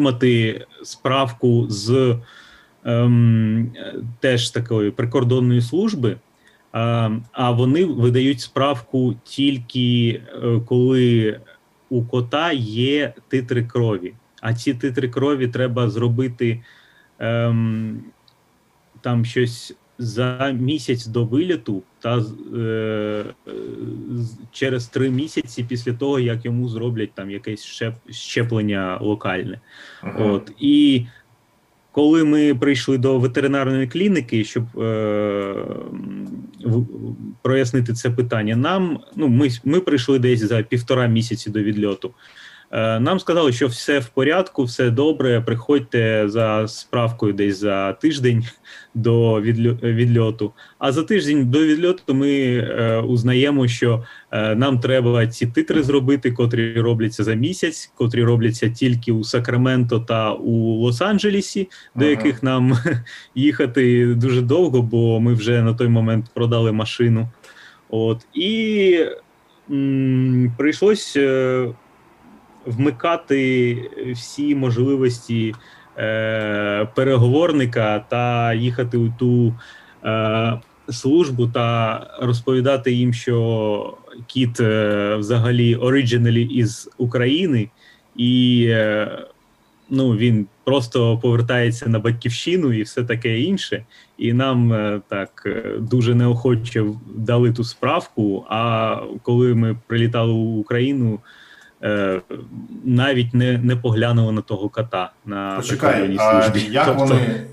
мати 0.00 0.66
справку 0.82 1.66
з 1.68 2.16
е, 2.86 3.10
теж 4.20 4.50
такої 4.50 4.90
прикордонної 4.90 5.62
служби. 5.62 6.16
А 7.32 7.50
вони 7.50 7.84
видають 7.84 8.40
справку 8.40 9.14
тільки 9.24 10.20
е, 10.44 10.60
коли 10.66 11.40
у 11.88 12.02
кота 12.02 12.52
є 12.52 13.12
титри 13.28 13.64
крові. 13.64 14.14
А 14.40 14.54
ці 14.54 14.74
титри 14.74 15.08
крові 15.08 15.48
треба 15.48 15.90
зробити 15.90 16.62
ем, 17.18 18.02
там 19.04 19.24
щось 19.24 19.74
за 19.98 20.56
місяць 20.60 21.06
до 21.06 21.24
виліту, 21.24 21.82
та 21.98 22.22
е, 22.58 23.24
через 24.52 24.86
три 24.86 25.10
місяці 25.10 25.64
після 25.68 25.92
того, 25.92 26.20
як 26.20 26.44
йому 26.44 26.68
зроблять 26.68 27.12
там 27.14 27.30
якесь 27.30 27.64
щеп, 27.64 27.94
щеплення 28.10 28.98
локальне. 29.00 29.60
Мгм. 30.04 30.30
От 30.30 30.52
і 30.60 31.06
коли 31.92 32.24
ми 32.24 32.54
прийшли 32.54 32.98
до 32.98 33.18
ветеринарної 33.18 33.86
клініки, 33.86 34.44
щоб 34.44 34.80
е, 34.80 35.54
в- 36.64 36.86
прояснити 37.42 37.92
це 37.92 38.10
питання, 38.10 38.56
нам 38.56 39.00
ну 39.16 39.28
ми, 39.28 39.48
ми 39.64 39.80
прийшли 39.80 40.18
десь 40.18 40.40
за 40.40 40.62
півтора 40.62 41.06
місяці 41.06 41.50
до 41.50 41.62
відльоту. 41.62 42.14
Е, 42.70 43.00
нам 43.00 43.20
сказали, 43.20 43.52
що 43.52 43.66
все 43.66 43.98
в 43.98 44.08
порядку, 44.08 44.64
все 44.64 44.90
добре. 44.90 45.40
Приходьте 45.40 46.24
за 46.28 46.68
справкою 46.68 47.32
десь 47.32 47.58
за 47.58 47.92
тиждень 47.92 48.44
до 48.94 49.40
відльоту. 49.40 50.52
А 50.78 50.92
за 50.92 51.02
тиждень 51.02 51.50
до 51.50 51.64
відльоту 51.64 52.14
ми 52.14 52.30
е, 52.30 53.00
узнаємо, 53.00 53.68
що 53.68 54.04
е, 54.30 54.54
нам 54.54 54.80
треба 54.80 55.26
ці 55.26 55.46
титри 55.46 55.82
зробити, 55.82 56.32
котрі 56.32 56.80
робляться 56.80 57.24
за 57.24 57.34
місяць, 57.34 57.92
котрі 57.94 58.24
робляться 58.24 58.68
тільки 58.68 59.12
у 59.12 59.24
Сакраменто 59.24 60.00
та 60.00 60.32
у 60.32 60.86
Лос-Анджелесі, 60.86 61.66
до 61.94 62.04
Ага. 62.04 62.10
яких 62.10 62.42
нам 62.42 62.78
їхати 63.34 64.06
дуже 64.14 64.40
довго, 64.40 64.82
бо 64.82 65.20
ми 65.20 65.34
вже 65.34 65.62
на 65.62 65.74
той 65.74 65.88
момент 65.88 66.26
продали 66.34 66.72
машину. 66.72 67.28
От 67.90 68.26
і 68.34 68.98
м, 69.70 70.52
прийшлось 70.58 71.18
вмикати 72.66 73.76
всі 74.12 74.54
можливості 74.54 75.54
е, 75.98 76.88
переговорника 76.94 78.04
та 78.08 78.54
їхати 78.54 78.96
у 78.98 79.08
ту 79.18 79.54
е, 80.04 80.60
службу 80.90 81.46
та 81.46 82.00
розповідати 82.20 82.92
їм, 82.92 83.12
що 83.12 83.96
кіт 84.26 84.60
е, 84.60 85.16
взагалі 85.16 85.76
originally 85.76 86.48
із 86.48 86.90
України, 86.98 87.68
і 88.16 88.66
е, 88.68 89.18
ну, 89.90 90.16
він 90.16 90.46
просто 90.64 91.18
повертається 91.18 91.88
на 91.88 91.98
батьківщину 91.98 92.72
і 92.72 92.82
все 92.82 93.04
таке 93.04 93.40
інше. 93.40 93.84
І 94.18 94.32
нам 94.32 94.72
е, 94.72 95.00
так 95.08 95.42
е, 95.46 95.78
дуже 95.78 96.14
неохоче 96.14 96.84
дали 97.16 97.52
ту 97.52 97.64
справку. 97.64 98.44
А 98.48 98.96
коли 99.22 99.54
ми 99.54 99.76
прилітали 99.86 100.32
в 100.32 100.58
Україну, 100.58 101.20
е, 101.84 102.20
навіть 102.84 103.34
не, 103.34 103.58
не 103.58 103.76
поглянули 103.76 104.32
на 104.32 104.40
того 104.40 104.68
кота 104.68 105.12
на 105.26 105.56
Почекай, 105.56 106.16
а 106.18 106.52
як 106.56 106.86
Тобто- 106.86 107.04
вони, 107.04 107.46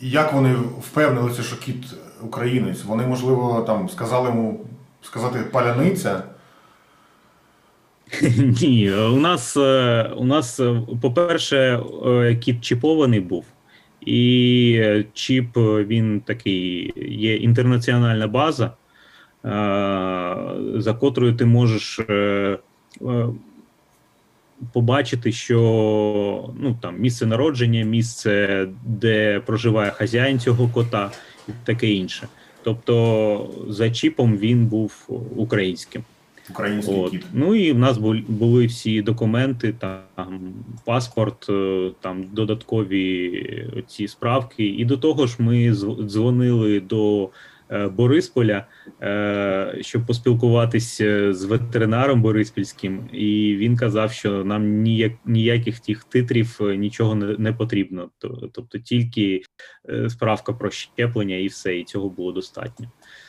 як 0.00 0.32
вони 0.32 0.54
впевнилися, 0.80 1.42
що 1.42 1.56
кіт 1.56 1.84
українець? 2.22 2.84
Вони, 2.84 3.06
можливо, 3.06 3.64
там 3.66 3.88
сказали 3.88 4.28
йому 4.28 4.66
сказати 5.02 5.38
паляниця. 5.52 6.22
Ні, 8.62 8.92
у 8.92 9.16
нас, 9.16 9.56
е, 9.56 10.10
у 10.16 10.24
нас, 10.24 10.60
е, 10.60 10.82
по-перше, 11.02 11.80
е, 12.06 12.36
кіт 12.36 12.60
чіпований 12.60 13.20
був. 13.20 13.44
І 14.00 15.04
чіп 15.12 15.56
він 15.56 16.20
такий, 16.20 16.92
є 17.08 17.36
інтернаціональна 17.36 18.26
база, 18.26 18.70
за 20.74 20.96
котрою 21.00 21.36
ти 21.36 21.44
можеш 21.44 22.00
побачити, 24.72 25.32
що 25.32 26.50
ну, 26.60 26.76
там, 26.80 27.00
місце 27.00 27.26
народження, 27.26 27.84
місце, 27.84 28.66
де 28.84 29.40
проживає 29.40 29.90
хазяїн 29.90 30.38
цього 30.38 30.68
кота, 30.68 31.10
і 31.48 31.52
таке 31.64 31.90
інше. 31.90 32.28
Тобто 32.62 33.50
за 33.68 33.90
чіпом 33.90 34.36
він 34.36 34.66
був 34.66 35.08
українським. 35.36 36.04
Український 36.50 36.96
От. 36.96 37.10
кіт. 37.10 37.24
Ну 37.32 37.54
і 37.54 37.72
в 37.72 37.78
нас 37.78 37.98
були 38.28 38.66
всі 38.66 39.02
документи, 39.02 39.74
там 39.80 40.40
паспорт, 40.84 41.46
е, 41.48 41.90
там 42.00 42.24
додаткові 42.32 43.84
ці 43.86 44.08
справки. 44.08 44.66
І 44.66 44.84
до 44.84 44.96
того 44.96 45.26
ж, 45.26 45.36
ми 45.38 45.74
дзвонили 46.06 46.80
до 46.80 47.24
е, 47.24 47.28
Борисполя, 47.70 48.66
е, 49.02 49.78
щоб 49.80 50.06
поспілкуватися 50.06 51.32
з 51.34 51.44
ветеринаром 51.44 52.22
Бориспільським, 52.22 53.08
і 53.12 53.56
він 53.56 53.76
казав, 53.76 54.12
що 54.12 54.44
нам 54.44 54.82
ніяк, 54.82 55.12
ніяких 55.24 55.80
тих 55.80 56.04
титрів 56.04 56.58
е, 56.60 56.76
нічого 56.76 57.14
не, 57.14 57.36
не 57.38 57.52
потрібно. 57.52 58.10
Тобто 58.52 58.78
тільки 58.78 59.42
е, 59.88 60.10
справка 60.10 60.52
про 60.52 60.70
щеплення 60.70 61.36
і 61.36 61.46
все, 61.46 61.78
і 61.78 61.84
цього 61.84 62.08
було 62.08 62.32
достатньо. 62.32 62.86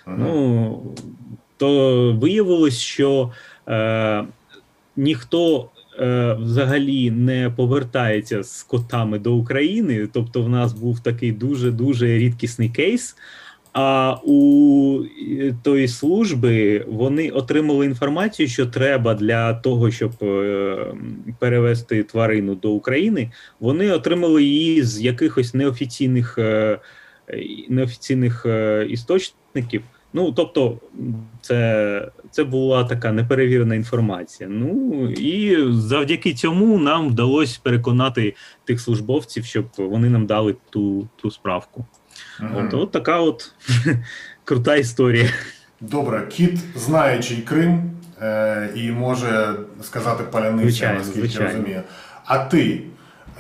Мгм. 0.07 0.17
Ну 0.19 0.95
то 1.57 2.13
виявилось, 2.13 2.79
що 2.79 3.31
е, 3.67 4.23
ніхто 4.95 5.69
е, 5.99 6.33
взагалі 6.33 7.11
не 7.11 7.49
повертається 7.49 8.43
з 8.43 8.63
котами 8.63 9.19
до 9.19 9.35
України. 9.35 10.07
Тобто, 10.13 10.43
в 10.43 10.49
нас 10.49 10.73
був 10.73 10.99
такий 10.99 11.31
дуже 11.31 11.71
дуже 11.71 12.17
рідкісний 12.17 12.69
кейс. 12.69 13.15
А 13.79 14.17
у 14.23 15.03
е, 15.03 15.55
тої 15.63 15.87
служби 15.87 16.85
вони 16.87 17.29
отримали 17.29 17.85
інформацію, 17.85 18.47
що 18.47 18.65
треба 18.65 19.13
для 19.13 19.53
того, 19.53 19.91
щоб 19.91 20.11
е, 20.21 20.85
перевести 21.39 22.03
тварину 22.03 22.55
до 22.55 22.71
України. 22.71 23.31
Вони 23.59 23.91
отримали 23.91 24.43
її 24.43 24.83
з 24.83 25.01
якихось 25.01 25.53
неофіційних, 25.53 26.37
е, 26.37 26.79
неофіційних 27.69 28.45
істочників. 28.89 29.83
Ну, 30.13 30.31
тобто, 30.31 30.79
це, 31.41 32.11
це 32.31 32.43
була 32.43 32.83
така 32.83 33.11
неперевірена 33.11 33.75
інформація. 33.75 34.49
Ну 34.49 35.03
і 35.09 35.57
завдяки 35.71 36.33
цьому 36.33 36.79
нам 36.79 37.07
вдалося 37.07 37.59
переконати 37.63 38.35
тих 38.65 38.81
службовців, 38.81 39.45
щоб 39.45 39.65
вони 39.77 40.09
нам 40.09 40.25
дали 40.25 40.55
ту, 40.69 41.07
ту 41.15 41.31
справку. 41.31 41.85
Мгм. 42.39 42.57
От, 42.67 42.73
от 42.73 42.91
така 42.91 43.19
от 43.19 43.51
крута 44.43 44.75
історія. 44.75 45.29
Добре, 45.81 46.27
кіт 46.27 46.59
знає, 46.75 47.23
чий 47.23 47.37
Крим 47.37 47.91
е, 48.21 48.69
і 48.75 48.91
може 48.91 49.53
сказати 49.83 50.23
паляниця, 50.31 50.69
Звичайно, 50.69 50.99
наскільки 50.99 51.19
звичайно. 51.19 51.51
розумію. 51.51 51.81
А 52.25 52.37
ти? 52.37 52.81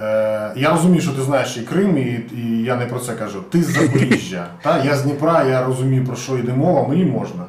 Е, 0.01 0.51
я 0.55 0.69
розумію, 0.71 1.01
що 1.01 1.11
ти 1.11 1.21
знаєш 1.21 1.53
чий 1.53 1.63
Крим, 1.63 1.97
і, 1.97 2.35
і 2.37 2.63
я 2.63 2.75
не 2.75 2.85
про 2.85 2.99
це 2.99 3.13
кажу. 3.13 3.43
Ти 3.49 3.63
з 3.63 3.65
Запоріжжя. 3.67 4.47
та? 4.61 4.83
Я 4.83 4.95
з 4.95 5.01
Дніпра, 5.03 5.43
я 5.43 5.65
розумію, 5.65 6.05
про 6.05 6.15
що 6.15 6.37
йде 6.37 6.53
мова, 6.53 6.87
мені 6.87 7.05
можна. 7.05 7.45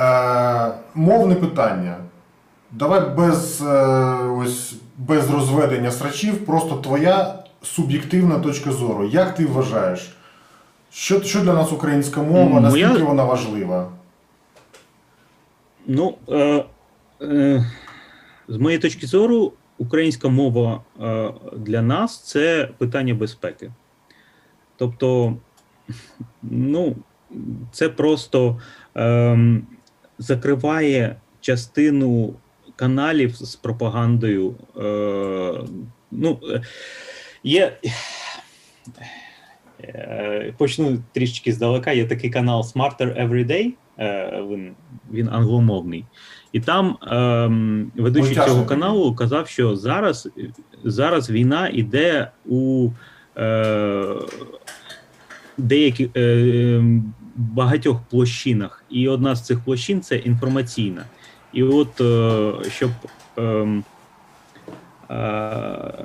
Е, 0.00 0.72
мовне 0.94 1.34
питання. 1.34 1.96
Давай 2.70 3.00
без, 3.16 3.62
е, 3.62 3.66
ось, 4.42 4.74
без 4.98 5.30
розведення 5.30 5.90
срачів, 5.90 6.46
просто 6.46 6.74
твоя 6.76 7.34
суб'єктивна 7.62 8.38
точка 8.38 8.72
зору. 8.72 9.04
Як 9.08 9.34
ти 9.34 9.46
вважаєш? 9.46 10.16
Що, 10.96 11.22
що 11.22 11.40
для 11.40 11.54
нас 11.54 11.72
українська 11.72 12.22
мова, 12.22 12.56
М, 12.56 12.62
наскільки 12.62 12.88
моя- 12.88 13.04
вона 13.04 13.24
важлива? 13.24 13.92
Ну, 15.86 16.14
е, 16.28 16.64
е, 17.22 17.64
з 18.48 18.56
моєї 18.56 18.78
точки 18.82 19.06
зору, 19.06 19.52
українська 19.78 20.28
мова 20.28 20.82
е, 21.02 21.32
для 21.56 21.82
нас 21.82 22.20
це 22.22 22.68
питання 22.78 23.14
безпеки. 23.14 23.72
Тобто, 24.76 25.36
ну, 26.42 26.96
це 27.72 27.88
просто 27.88 28.60
ем, 28.94 29.66
закриває 30.18 31.16
частину 31.40 32.34
каналів 32.76 33.36
з 33.36 33.56
пропагандою. 33.56 34.54
Е, 34.76 35.64
ну, 36.10 36.40
е, 36.50 36.62
є. 37.44 37.78
Е, 37.84 37.90
Почну 40.58 40.98
трішечки 41.12 41.52
здалека. 41.52 41.92
Є 41.92 42.06
такий 42.06 42.30
канал 42.30 42.60
Smarter 42.60 43.28
Everyday. 43.28 43.72
Е, 43.98 44.42
Він, 44.50 44.72
він 45.12 45.28
англомовний. 45.28 46.04
І 46.52 46.60
там 46.60 46.96
ем, 47.02 47.92
ведучий 47.96 48.34
цього 48.34 48.64
каналу 48.64 49.14
казав, 49.14 49.48
що 49.48 49.76
зараз, 49.76 50.28
зараз 50.84 51.30
війна 51.30 51.68
йде 51.68 52.30
у 52.46 52.90
е, 53.36 54.14
деяких 55.58 56.08
е, 56.14 56.20
ем, 56.76 57.14
багатьох 57.36 58.00
площинах. 58.10 58.84
І 58.90 59.08
одна 59.08 59.34
з 59.34 59.46
цих 59.46 59.64
площин 59.64 60.00
це 60.00 60.16
інформаційна. 60.16 61.04
І 61.52 61.62
от 61.62 62.00
е, 62.00 62.52
щоб 62.70 62.90
ем, 63.36 63.84
е, 65.10 66.04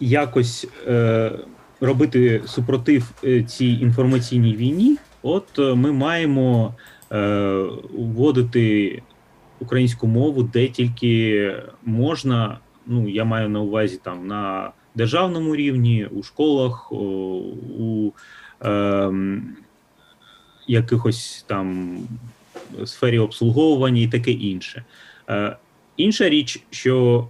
якось 0.00 0.66
е, 0.86 1.32
робити 1.80 2.42
супротив 2.46 3.10
е, 3.24 3.42
цій 3.42 3.66
інформаційній 3.66 4.56
війні, 4.56 4.96
от 5.22 5.58
е, 5.58 5.74
ми 5.74 5.92
маємо 5.92 6.74
е, 7.12 7.66
вводити 7.90 9.02
українську 9.60 10.06
мову, 10.06 10.42
де 10.42 10.68
тільки 10.68 11.54
можна. 11.84 12.58
Ну, 12.86 13.08
я 13.08 13.24
маю 13.24 13.48
на 13.48 13.60
увазі 13.60 14.00
там 14.02 14.26
на 14.26 14.70
державному 14.94 15.56
рівні, 15.56 16.06
у 16.06 16.22
школах, 16.22 16.92
у 16.92 18.12
ем, 18.60 19.56
якихось 20.66 21.44
там 21.48 21.98
сфері 22.84 23.18
обслуговування 23.18 24.02
і 24.02 24.06
таке 24.06 24.30
інше. 24.30 24.84
Е, 25.28 25.56
інша 25.96 26.28
річ, 26.28 26.62
що 26.70 27.28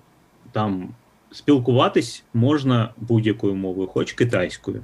там 0.52 0.88
спілкуватись 1.30 2.24
можна 2.34 2.90
будь-якою 2.96 3.54
мовою, 3.54 3.88
хоч 3.88 4.12
китайською. 4.12 4.80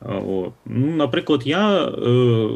От. 0.00 0.52
Ну, 0.66 0.96
наприклад, 0.96 1.42
я 1.44 1.84
е, 1.84 2.48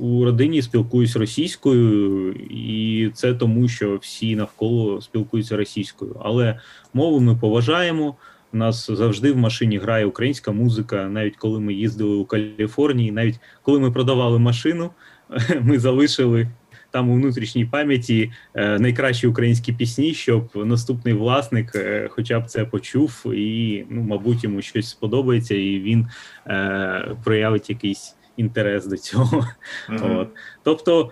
у 0.00 0.24
родині 0.24 0.62
спілкуюсь 0.62 1.16
російською, 1.16 2.32
і 2.50 3.10
це 3.14 3.34
тому, 3.34 3.68
що 3.68 3.96
всі 3.96 4.36
навколо 4.36 5.00
спілкуються 5.00 5.56
російською. 5.56 6.16
Але 6.22 6.60
мову 6.94 7.20
ми 7.20 7.36
поважаємо. 7.36 8.14
У 8.52 8.56
нас 8.56 8.90
завжди 8.90 9.32
в 9.32 9.36
машині 9.36 9.78
грає 9.78 10.06
українська 10.06 10.52
музика, 10.52 11.04
навіть 11.04 11.36
коли 11.36 11.60
ми 11.60 11.74
їздили 11.74 12.16
у 12.16 12.24
Каліфорнії, 12.24 13.12
навіть 13.12 13.40
коли 13.62 13.80
ми 13.80 13.90
продавали 13.90 14.38
машину, 14.38 14.90
ми 15.60 15.78
залишили 15.78 16.48
там 16.90 17.10
у 17.10 17.14
внутрішній 17.14 17.64
пам'яті 17.64 18.32
е, 18.54 18.78
найкращі 18.78 19.26
українські 19.26 19.72
пісні, 19.72 20.14
щоб 20.14 20.50
наступний 20.54 21.14
власник 21.14 21.74
е, 21.74 22.08
хоча 22.10 22.40
б 22.40 22.46
це 22.46 22.64
почув, 22.64 23.32
і 23.34 23.84
ну, 23.90 24.02
мабуть, 24.02 24.44
йому 24.44 24.62
щось 24.62 24.88
сподобається, 24.88 25.54
і 25.54 25.80
він 25.80 26.06
е, 26.46 27.16
проявить 27.24 27.70
якийсь 27.70 28.16
інтерес 28.36 28.86
до 28.86 28.96
цього. 28.96 29.46
Мгм. 29.88 30.16
От. 30.16 30.28
Тобто, 30.62 31.10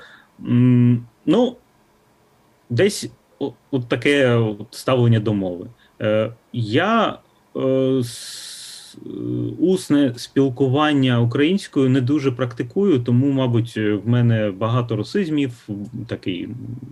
ну, 1.26 1.56
десь 2.70 3.10
от 3.70 3.88
таке 3.88 4.46
ставлення 4.70 5.20
до 5.20 5.34
мови. 5.34 5.66
Е, 6.00 6.32
я 6.52 7.18
е, 7.56 8.02
усне 9.58 10.12
спілкування 10.16 11.20
українською 11.20 11.88
не 11.88 12.00
дуже 12.00 12.32
практикую, 12.32 12.98
тому, 12.98 13.30
мабуть, 13.30 13.74
е, 13.76 13.92
в 13.92 14.08
мене 14.08 14.50
багато 14.50 14.96
русизмів, 14.96 15.68
такий, 16.06 16.48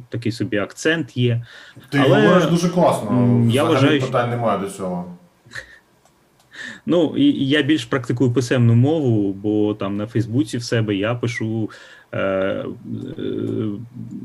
такий 0.08 0.32
собі 0.32 0.56
акцент 0.56 1.16
є. 1.16 1.46
Ти 1.88 1.98
Але, 1.98 2.22
говориш 2.22 2.46
дуже 2.50 2.68
класно. 2.68 3.42
я 3.50 3.64
вважаю, 3.64 3.98
що- 4.00 4.06
питань 4.06 4.30
немає 4.30 4.58
до 4.58 4.70
цього. 4.70 5.04
Ну, 6.86 7.14
і 7.16 7.48
я 7.48 7.62
більш 7.62 7.84
практикую 7.84 8.32
писемну 8.32 8.74
мову, 8.74 9.32
бо 9.32 9.74
там 9.74 9.96
на 9.96 10.06
Фейсбуці 10.06 10.58
в 10.58 10.62
себе 10.62 10.94
я 10.94 11.14
пишу 11.14 11.70
е, 12.12 12.18
е, 12.18 12.64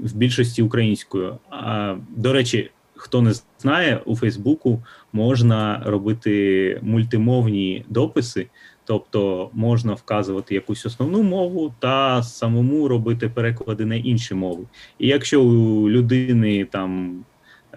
в 0.04 0.14
більшості 0.16 0.62
українською. 0.64 1.38
А, 1.50 1.96
до 2.10 2.34
речі, 2.34 2.72
хто 2.96 3.22
не 3.22 3.34
знає, 3.60 4.02
у 4.06 4.16
Фейсбуку 4.16 4.84
можна 5.14 5.84
робити 5.86 6.80
мультимовні 6.82 7.86
дописи, 7.90 8.48
тобто 8.86 9.50
можна 9.54 9.94
вказувати 9.94 10.56
якусь 10.56 10.86
основну 10.86 11.24
мову 11.24 11.74
та 11.80 12.24
самому 12.24 12.88
робити 12.88 13.30
переклади 13.30 13.86
на 13.86 13.96
інші 13.96 14.34
мови. 14.34 14.64
І 15.00 15.08
якщо 15.08 15.44
у 15.44 15.90
людини 15.90 16.66
там 16.66 17.24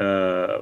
е, 0.00 0.60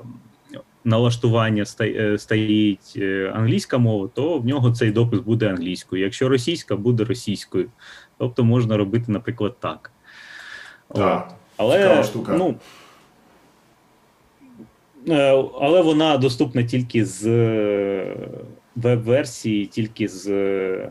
налаштування 0.85 1.65
е, 1.81 2.19
стоїть 2.19 2.93
е, 2.97 3.33
англійська 3.35 3.79
мова, 3.79 4.09
то 4.15 4.39
в 4.39 4.47
нього 4.47 4.71
цей 4.71 4.91
допис 4.91 5.21
буде 5.21 5.49
англійською. 5.49 6.03
Якщо 6.03 6.29
російська, 6.29 6.77
буде 6.77 7.05
російською. 7.05 7.69
Тобто 8.19 8.45
можна 8.45 8.77
робити, 8.77 9.05
наприклад, 9.09 9.57
так. 9.61 9.93
Так. 10.95 11.35
Але, 11.57 11.83
цікава 11.83 12.03
штука. 12.03 12.35
Ну, 12.39 12.55
але 15.61 15.83
вона 15.83 16.17
доступна 16.19 16.63
тільки 16.63 17.05
з 17.05 17.27
е, 17.27 18.17
веб-версії, 18.77 19.67
тільки 19.67 20.09
з 20.09 20.27
е, 20.31 20.89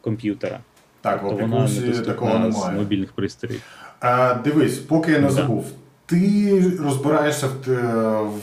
комп'ютера. 0.00 0.60
Так, 1.00 1.22
в 1.22 1.28
Тобто 1.28 1.42
вона 1.42 1.56
опікунсі 1.56 1.80
недоступна 1.80 2.12
такого 2.14 2.52
з 2.52 2.68
мобільних 2.76 3.12
пристроїв. 3.12 3.62
А, 4.00 4.34
дивись, 4.34 4.78
поки 4.78 5.12
я 5.12 5.18
не 5.18 5.26
Да. 5.26 5.32
забув, 5.32 5.66
ти 6.06 6.72
розбираєшся 6.80 7.46
в, 7.66 7.70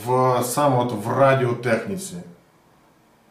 в 0.06 0.42
саме 0.44 0.76
от 0.78 0.92
в 1.06 1.18
радіотехніці. 1.20 2.14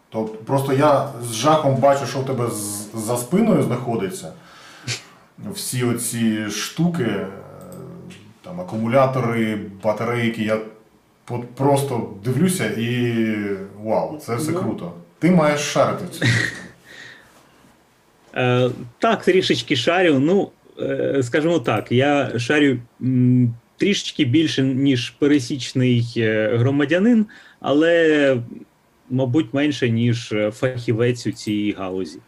Тобто 0.10 0.34
просто 0.44 0.74
я 0.74 1.10
з 1.24 1.34
жахом 1.34 1.76
бачу, 1.76 2.06
що 2.06 2.20
у 2.20 2.24
тебе 2.24 2.48
з- 2.50 2.90
за 2.95 3.18
спиною 3.18 3.64
знаходиться. 3.64 4.34
Всі 5.54 5.84
оці 5.84 6.45
штуки, 6.50 7.04
е, 7.04 7.28
там 8.41 8.62
акумулятори, 8.62 9.60
батарейки. 9.84 10.44
Я 10.44 10.58
от 11.30 11.56
просто 11.56 12.14
дивлюся 12.26 12.66
і 12.66 13.26
вау, 13.84 14.18
це 14.18 14.36
все 14.36 14.52
Ну. 14.52 14.60
круто. 14.60 14.94
Ти 15.20 15.32
маєш 15.32 15.60
шарити 15.62 16.06
в 16.06 16.10
цьому. 16.10 16.32
Е, 18.36 18.70
так, 19.00 19.24
трішечки 19.24 19.76
шарю. 19.76 20.20
Ну, 20.20 20.50
е, 20.80 21.20
скажімо 21.24 21.60
так, 21.60 21.91
я 21.91 22.40
шарю 22.40 22.78
м, 23.02 23.54
трішечки 23.78 24.26
більше, 24.26 24.64
ніж 24.64 25.10
пересічний 25.10 26.14
е, 26.18 26.58
громадянин, 26.58 27.26
але, 27.60 28.38
мабуть, 29.10 29.54
менше, 29.54 29.90
ніж 29.90 30.34
фахівець 30.52 31.28
у 31.28 31.32
цій 31.32 31.76
галузі. 31.78 32.20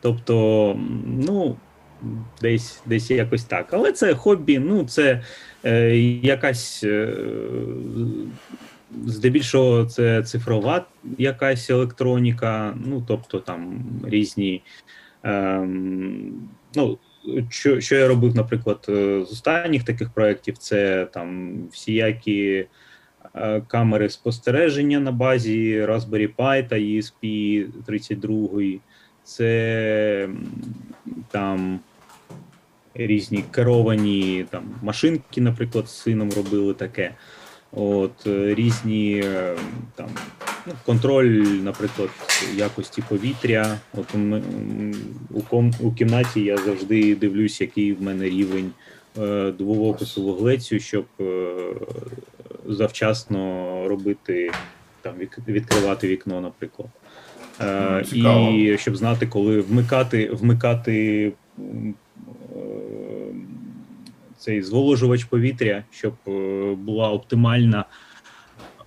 Тобто, 0.00 0.76
ну, 1.06 1.56
десь, 2.42 2.80
десь 2.86 3.10
якось 3.10 3.44
так. 3.44 3.66
Але 3.70 3.92
це 3.92 4.14
хобі, 4.14 4.58
ну, 4.58 4.84
це 4.84 5.22
якась. 6.22 6.84
Е, 6.84 7.14
Здебільшого 9.06 9.84
це 9.84 10.22
цифрова 10.22 10.84
якась 11.18 11.70
електроніка, 11.70 12.76
ну 12.86 13.04
тобто 13.08 13.40
там 13.40 13.84
різні 14.04 14.62
Ем, 15.22 16.48
ну, 16.74 16.98
що, 17.48 17.80
що 17.80 17.96
я 17.96 18.08
робив, 18.08 18.36
наприклад, 18.36 18.86
е, 18.88 19.24
з 19.24 19.32
останніх 19.32 19.84
таких 19.84 20.10
проєктів, 20.10 20.58
це 20.58 21.06
там 21.12 21.58
всіякі 21.70 22.66
е, 23.34 23.60
камери 23.60 24.08
спостереження 24.08 25.00
на 25.00 25.12
базі 25.12 25.86
Raspberry 25.86 26.34
Pi 26.36 26.68
та 26.68 26.76
ESP32. 26.76 28.80
Це 29.24 30.28
там 31.30 31.80
різні 32.94 33.44
керовані 33.50 34.46
там, 34.50 34.64
машинки, 34.82 35.40
наприклад, 35.40 35.88
з 35.88 36.02
сином 36.02 36.30
робили 36.36 36.74
таке. 36.74 37.14
От, 37.72 38.26
е, 38.26 38.54
різні 38.54 39.22
е, 39.24 39.56
там, 39.94 40.08
ну, 40.66 40.72
контроль, 40.86 41.44
наприклад, 41.62 42.10
якості 42.56 43.02
повітря. 43.08 43.78
От 43.94 44.06
у, 45.30 45.40
ком, 45.40 45.72
у 45.80 45.92
кімнаті 45.92 46.40
я 46.40 46.56
завжди 46.56 47.14
дивлюсь, 47.14 47.60
який 47.60 47.92
в 47.92 48.02
мене 48.02 48.24
рівень 48.24 48.70
е, 49.18 49.52
двовокису 49.58 50.22
вуглецю, 50.22 50.78
щоб 50.80 51.04
е, 51.20 51.52
завчасно 52.68 53.38
робити, 53.88 54.50
там, 55.02 55.14
відкривати 55.48 56.08
вікно, 56.08 56.40
наприклад. 56.40 56.88
Е, 57.60 58.04
і 58.12 58.78
щоб 58.78 58.96
знати, 58.96 59.26
коли 59.26 59.60
вмикати, 59.60 60.30
вмикати 60.32 61.32
цей 64.42 64.62
зволожувач 64.62 65.24
повітря, 65.24 65.84
щоб 65.90 66.14
е, 66.28 66.30
була 66.74 67.10
оптимальна, 67.10 67.84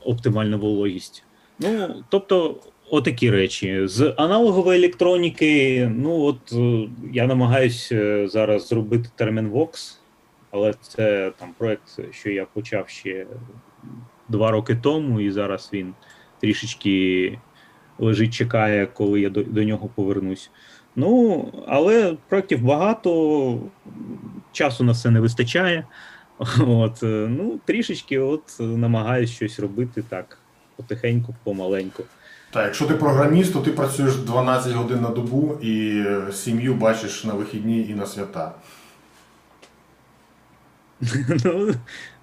оптимальна 0.06 0.57
вологість. 0.57 1.23
Ну, 1.60 2.03
тобто, 2.10 2.56
отакі 2.90 3.32
речі. 3.32 3.88
З 3.88 4.14
аналогової 4.18 4.80
електроніки, 4.80 5.91
ну 5.95 6.22
от 6.22 6.53
е, 6.53 6.90
я 7.14 7.27
намагаюся 7.27 8.27
зараз 8.27 8.68
зробити 8.68 9.10
термін 9.15 9.49
Vox, 9.49 9.98
але 10.52 10.73
це 10.82 11.32
там 11.40 11.49
проект, 11.57 12.14
що 12.14 12.30
я 12.30 12.45
почав 12.45 12.90
ще 12.90 13.27
два 14.30 14.52
роки 14.52 14.76
тому, 14.76 15.22
і 15.22 15.32
зараз 15.32 15.69
він 15.73 15.94
трішечки 16.41 17.40
лежить, 17.99 18.34
чекає, 18.34 18.88
коли 18.94 19.22
я 19.22 19.30
до, 19.30 19.44
до 19.44 19.64
нього 19.64 19.90
повернусь. 19.95 20.52
Ну, 20.96 21.46
але 21.68 22.18
проєктів 22.30 22.64
багато, 22.64 23.60
часу 24.52 24.84
на 24.84 24.92
все 24.92 25.12
не 25.12 25.20
вистачає. 25.20 25.86
От, 26.60 27.04
е, 27.04 27.28
ну, 27.30 27.60
трішечки 27.66 28.20
от 28.20 28.42
намагаюсь 28.60 29.32
щось 29.32 29.60
робити 29.60 30.04
так, 30.10 30.38
потихеньку, 30.76 31.36
помаленьку. 31.44 32.04
Так, 32.52 32.66
якщо 32.66 32.86
ти 32.86 32.94
програміст, 32.94 33.54
то 33.54 33.62
ти 33.62 33.72
працюєш 33.72 34.16
12 34.16 34.74
годин 34.74 35.02
на 35.02 35.10
добу 35.10 35.58
і 35.62 36.04
е, 36.08 36.32
сім'ю 36.32 36.74
бачиш 36.74 37.24
на 37.24 37.34
вихідні 37.34 37.88
і 37.90 37.96
на 37.96 38.06
свята. 38.06 38.52
Ну, 41.46 41.74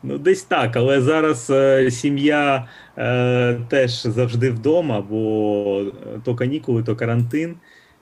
ну, 0.03 0.19
десь 0.19 0.43
так, 0.43 0.77
але 0.77 1.01
зараз 1.01 1.51
е, 1.51 1.91
сім'я 1.91 2.69
е, 2.99 3.61
теж 3.69 4.03
завжди 4.03 4.51
вдома, 4.51 5.01
бо 5.01 5.81
е, 5.81 6.21
то 6.25 6.35
канікули, 6.35 6.83
то 6.83 6.97
карантин. 6.97 7.57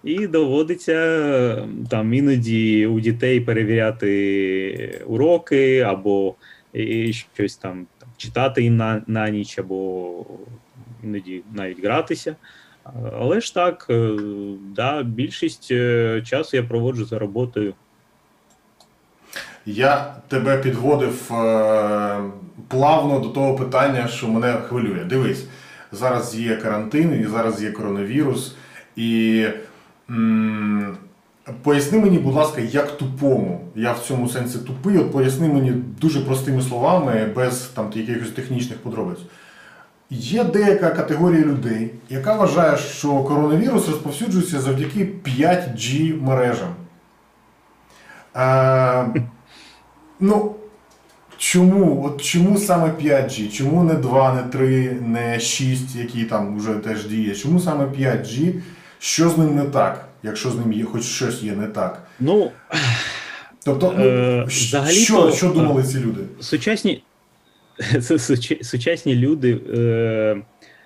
І 0.05 0.27
доводиться 0.27 1.69
там 1.91 2.15
іноді 2.15 2.87
у 2.87 3.01
дітей 3.01 3.41
перевіряти 3.41 5.03
уроки, 5.07 5.81
або 5.81 6.35
щось 7.11 7.57
там, 7.57 7.87
читати 8.17 8.63
їм 8.63 8.77
на, 8.77 9.03
на 9.07 9.29
ніч, 9.29 9.59
або 9.59 10.25
іноді 11.05 11.43
навіть 11.55 11.85
гратися. 11.85 12.37
Але 13.19 13.41
ж 13.41 13.55
так, 13.55 13.87
е, 13.91 14.17
да, 14.77 15.03
більшість 15.03 15.69
е, 15.71 16.23
часу 16.27 16.57
я 16.57 16.63
проводжу 16.63 17.05
за 17.05 17.19
роботою. 17.19 17.75
Я 19.67 20.15
тебе 20.29 20.59
підводив 20.59 21.33
е, 21.33 22.21
плавно 22.69 23.21
до 23.21 23.29
того 23.29 23.55
питання, 23.55 24.09
що 24.09 24.29
мене 24.29 24.53
хвилює. 24.53 25.05
Дивись, 25.05 25.47
зараз 25.93 26.39
є 26.39 26.57
карантин, 26.57 27.21
і 27.25 27.27
зараз 27.27 27.63
є 27.63 27.73
коронавірус. 27.73 28.57
І 28.97 29.47
поясни 31.63 31.99
мені, 31.99 32.19
будь 32.19 32.35
ласка, 32.35 32.61
як 32.61 32.99
тупому. 32.99 33.61
Я 33.75 33.93
в 33.93 33.99
цьому 33.99 34.29
сенсі 34.29 34.59
тупий. 34.59 34.99
От 34.99 35.13
поясни 35.13 35.49
мені 35.49 35.71
дуже 36.01 36.21
простими 36.21 36.63
словами, 36.63 37.33
без 37.37 37.61
там 37.61 37.91
якихось 37.95 38.31
технічних 38.31 38.79
подробиць. 38.79 39.19
Є 40.11 40.45
деяка 40.45 40.91
категорія 40.91 41.43
людей, 41.43 41.91
яка 42.09 42.35
вважає, 42.35 42.77
що 42.77 43.23
коронавірус 43.23 43.89
розповсюджується 43.89 44.61
завдяки 44.61 45.09
5G 45.25 46.23
мережам. 46.23 46.75
Е, 48.37 49.23
ну, 50.21 50.55
чому? 51.37 52.05
От 52.05 52.23
чому 52.23 52.59
саме 52.59 52.89
5G? 52.89 53.51
Чому 53.51 53.85
не 53.85 53.95
2, 53.95 54.35
не 54.35 54.43
3, 54.43 54.97
не 55.01 55.41
6, 55.41 55.97
які 55.97 56.25
там 56.25 56.57
вже 56.59 56.75
теж 56.75 57.07
діє? 57.07 57.35
Чому 57.35 57.61
саме 57.61 57.85
5G? 57.85 58.55
Що 59.03 59.31
з 59.31 59.39
ним 59.39 59.55
не 59.57 59.65
так, 59.65 60.09
якщо 60.23 60.51
з 60.51 60.57
ним 60.57 60.73
є 60.73 60.85
хоч 60.85 61.03
щось 61.05 61.43
є 61.43 61.53
не 61.53 61.67
так? 61.67 62.03
Ну, 62.21 62.51
Тобто, 63.65 63.95
ну, 63.99 64.05
Е, 64.05 64.45
що, 64.49 64.67
взагалі-то, 64.67 65.33
що 65.37 65.49
думали 65.49 65.83
ці 65.83 65.99
люди? 66.01 66.21
сучасні, 66.41 67.03
сучасні 68.63 69.15
люди 69.15 69.61
е, 69.75 70.37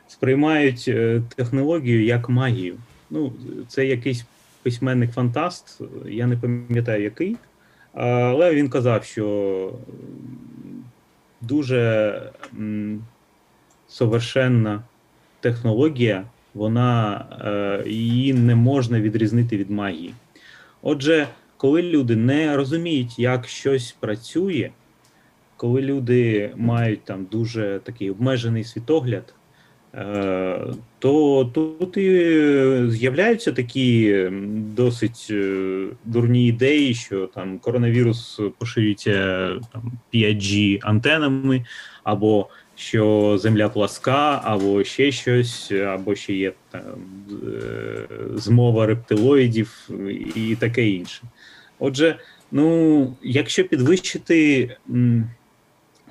сприймають 0.08 0.84
е, 0.88 1.22
технологію 1.36 2.04
як 2.04 2.28
магію. 2.28 2.76
Ну, 3.10 3.32
це 3.68 3.86
якийсь 3.86 4.24
письменник-фантаст, 4.62 5.80
я 6.06 6.26
не 6.26 6.36
пам'ятаю 6.36 7.02
який, 7.02 7.36
але 7.94 8.54
він 8.54 8.68
казав, 8.68 9.04
що 9.04 9.72
дуже 11.40 12.22
м, 12.58 13.04
совершенна 13.88 14.82
технологія 15.40 16.24
вона 16.54 17.26
е, 17.44 17.90
її 17.90 18.34
не 18.34 18.54
можна 18.54 19.00
відрізнити 19.00 19.56
від 19.56 19.70
магії. 19.70 20.14
Отже, 20.82 21.28
коли 21.56 21.82
люди 21.82 22.16
не 22.16 22.56
розуміють, 22.56 23.18
як 23.18 23.48
щось 23.48 23.96
працює, 24.00 24.70
коли 25.56 25.82
люди 25.82 26.50
мають 26.56 27.04
там 27.04 27.26
дуже 27.30 27.80
такий 27.84 28.10
обмежений 28.10 28.64
світогляд, 28.64 29.34
е, 29.94 30.60
то 30.98 31.44
тут 31.54 31.96
і 31.96 32.10
з'являються 32.88 33.52
такі 33.52 34.18
досить 34.76 35.26
е, 35.30 35.86
дурні 36.04 36.46
ідеї, 36.46 36.94
що 36.94 37.26
там 37.26 37.58
коронавірус 37.58 38.40
поширюється 38.58 39.12
там 39.72 39.92
5G 40.14 40.78
антенами, 40.82 41.64
або 42.04 42.48
що 42.76 43.34
земля 43.38 43.68
пласка, 43.68 44.40
або 44.44 44.84
ще 44.84 45.12
щось, 45.12 45.72
або 45.72 46.14
ще 46.14 46.32
є 46.32 46.52
там 46.70 46.82
е, 46.82 48.08
змова 48.34 48.86
рептилоїдів 48.86 49.88
і 50.34 50.56
таке 50.56 50.88
інше. 50.88 51.22
Отже, 51.78 52.18
ну, 52.52 53.16
якщо 53.22 53.64
підвищити 53.64 54.70
м, 54.90 55.30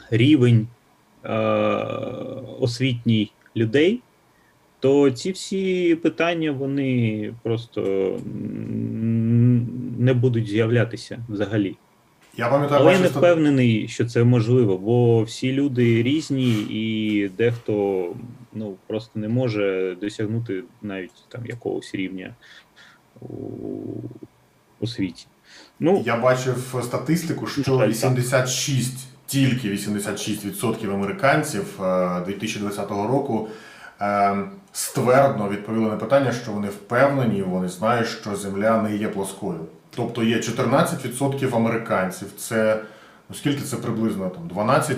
рівень 0.09 0.67
е, 1.23 1.33
освітній 2.59 3.31
людей, 3.55 3.99
то 4.79 5.11
ці 5.11 5.31
всі 5.31 5.95
питання 5.95 6.51
вони 6.51 7.33
просто 7.43 7.81
не 9.97 10.13
будуть 10.13 10.47
з'являтися 10.47 11.19
взагалі. 11.29 11.75
Я 12.37 12.47
пам'ятаю, 12.49 12.81
Але 12.81 12.93
я 12.93 12.99
не 12.99 13.07
впевнений, 13.07 13.87
що 13.87 14.05
це 14.05 14.23
можливо, 14.23 14.77
бо 14.77 15.23
всі 15.23 15.53
люди 15.53 16.03
різні, 16.03 16.51
і 16.69 17.29
дехто 17.37 18.05
ну 18.53 18.75
просто 18.87 19.19
не 19.19 19.27
може 19.27 19.95
досягнути 20.01 20.63
навіть 20.81 21.11
там 21.29 21.45
якогось 21.45 21.95
рівня 21.95 22.35
у, 23.21 23.27
у 24.79 24.87
світі. 24.87 25.25
Ну, 25.79 26.03
Я 26.05 26.17
бачив 26.17 26.81
статистику, 26.83 27.47
що 27.47 27.63
Жаль, 27.63 27.77
так. 27.77 27.89
86, 27.89 29.07
тільки 29.25 29.69
86% 29.71 30.93
американців 30.93 31.83
е, 31.83 32.21
2020 32.25 32.89
року 32.89 33.47
е, 34.01 34.37
ствердно 34.71 35.49
відповіли 35.49 35.89
на 35.89 35.95
питання, 35.95 36.31
що 36.31 36.51
вони 36.51 36.67
впевнені, 36.67 37.41
вони 37.41 37.69
знають, 37.69 38.07
що 38.07 38.35
Земля 38.35 38.81
не 38.81 38.95
є 38.95 39.07
плоскою. 39.07 39.59
Тобто 39.95 40.23
є 40.23 40.37
14% 40.37 41.55
американців. 41.55 42.27
Це 42.37 42.79
ну 43.29 43.35
скільки 43.35 43.61
це 43.61 43.75
приблизно 43.77 44.29
там 44.29 44.47
12, 44.47 44.97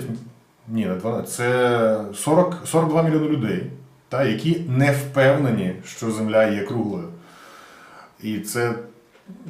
ні, 0.68 0.86
не 0.86 0.94
12, 0.94 1.30
це 1.30 2.00
40, 2.14 2.56
42 2.64 3.02
мільйони 3.02 3.28
людей, 3.28 3.62
та, 4.08 4.24
які 4.24 4.56
не 4.68 4.92
впевнені, 4.92 5.72
що 5.86 6.10
Земля 6.10 6.44
є 6.46 6.62
круглою. 6.62 7.08
І 8.22 8.38
це 8.38 8.74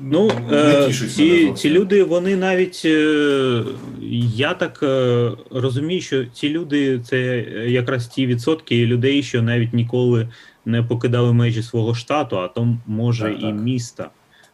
Ну, 0.02 0.30
не 0.50 0.56
е, 0.56 0.86
тішить 0.86 1.18
мене 1.18 1.30
ці, 1.30 1.46
зовсім. 1.46 1.54
ці 1.54 1.70
люди, 1.70 2.02
вони 2.04 2.36
навіть 2.36 2.82
е, 2.84 3.62
я 4.34 4.54
так 4.54 4.80
е, 4.82 5.30
розумію, 5.50 6.00
що 6.00 6.24
ці 6.24 6.48
люди 6.48 7.00
це 7.00 7.36
якраз 7.68 8.06
ті 8.06 8.26
відсотки 8.26 8.86
людей, 8.86 9.22
що 9.22 9.42
навіть 9.42 9.72
ніколи 9.74 10.28
не 10.64 10.82
покидали 10.82 11.32
межі 11.32 11.62
свого 11.62 11.94
штату, 11.94 12.38
а 12.38 12.48
то 12.48 12.76
може 12.86 13.24
Так, 13.24 13.38
і 13.38 13.42
так. 13.42 13.54
міста. 13.54 14.10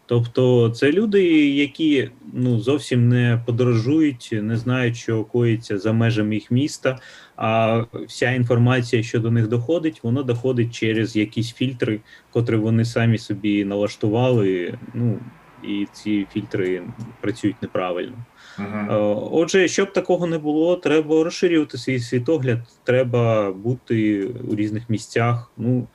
Тобто 0.07 0.71
це 0.71 0.93
люди, 0.93 1.49
які 1.51 2.11
ну 2.33 2.61
зовсім 2.61 3.09
не 3.09 3.43
подорожують, 3.47 4.31
не 4.33 4.57
знають, 4.57 4.97
що 4.97 5.25
коїться 5.25 5.79
за 5.79 5.93
межами 5.93 6.35
їх 6.35 6.51
міста. 6.51 6.99
А 7.37 7.83
вся 8.09 8.31
інформація, 8.31 9.03
що 9.03 9.21
до 9.21 9.31
них 9.31 9.49
доходить, 9.49 10.01
вона 10.03 10.23
доходить 10.23 10.75
через 10.75 11.17
якісь 11.17 11.53
фільтри, 11.53 12.01
котрі 12.31 12.57
вони 12.57 12.85
самі 12.85 13.19
собі 13.19 13.65
налаштували. 13.65 14.79
Ну 14.95 15.19
і 15.63 15.87
ці 15.93 16.27
фільтри 16.33 16.83
працюють 17.21 17.63
неправильно. 17.63 18.17
Е, 18.59 18.95
Отже, 19.31 19.69
щоб 19.69 19.93
такого 19.93 20.27
не 20.27 20.39
було, 20.39 20.77
треба 20.77 21.25
розширювати 21.25 21.79
свій 21.79 21.99
світогляд, 21.99 22.59
треба 22.85 23.53
бути 23.53 24.25
у 24.25 24.55
різних 24.55 24.91
місцях. 24.91 25.51
Ну 25.57 25.87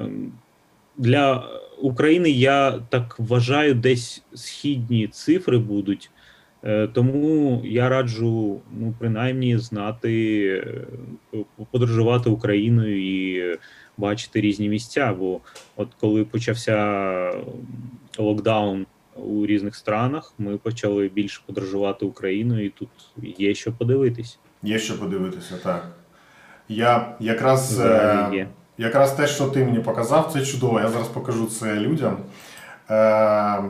ем, 0.00 0.32
для 0.96 1.48
України 1.80 2.30
я 2.30 2.72
так 2.88 3.16
вважаю, 3.18 3.74
десь 3.74 4.22
східні 4.34 5.08
цифри 5.08 5.58
будуть. 5.58 6.10
Е, 6.64 6.88
Тому 6.88 7.62
я 7.64 7.88
раджу 7.88 8.60
ну, 8.80 8.94
принаймні 8.98 9.58
знати, 9.58 10.44
е, 11.34 11.38
подорожувати 11.70 12.30
Україною 12.30 13.06
і 13.06 13.58
бачити 13.96 14.40
різні 14.40 14.68
місця. 14.68 15.14
Бо 15.18 15.40
от 15.76 15.88
коли 16.00 16.24
почався 16.24 17.32
локдаун 18.18 18.86
у 19.16 19.46
різних 19.46 19.74
странах, 19.74 20.34
ми 20.38 20.58
почали 20.58 21.08
більше 21.08 21.40
подорожувати 21.46 22.04
Україною, 22.04 22.66
і 22.66 22.68
тут 22.68 22.88
є 23.38 23.54
що 23.54 23.72
подивитись. 23.72 24.38
Є 24.62 24.78
що 24.78 24.98
подивитися, 24.98 25.54
так. 25.62 25.88
Я 26.68 27.14
якраз, 27.20 27.80
е. 27.80 28.46
Якраз 28.78 29.12
те, 29.12 29.26
що 29.26 29.46
ти 29.46 29.64
мені 29.64 29.78
показав, 29.78 30.30
це 30.32 30.40
чудово. 30.40 30.80
Я 30.80 30.88
зараз 30.88 31.08
покажу 31.08 31.46
це 31.46 31.74
людям. 31.74 32.16
Е, 32.90 33.62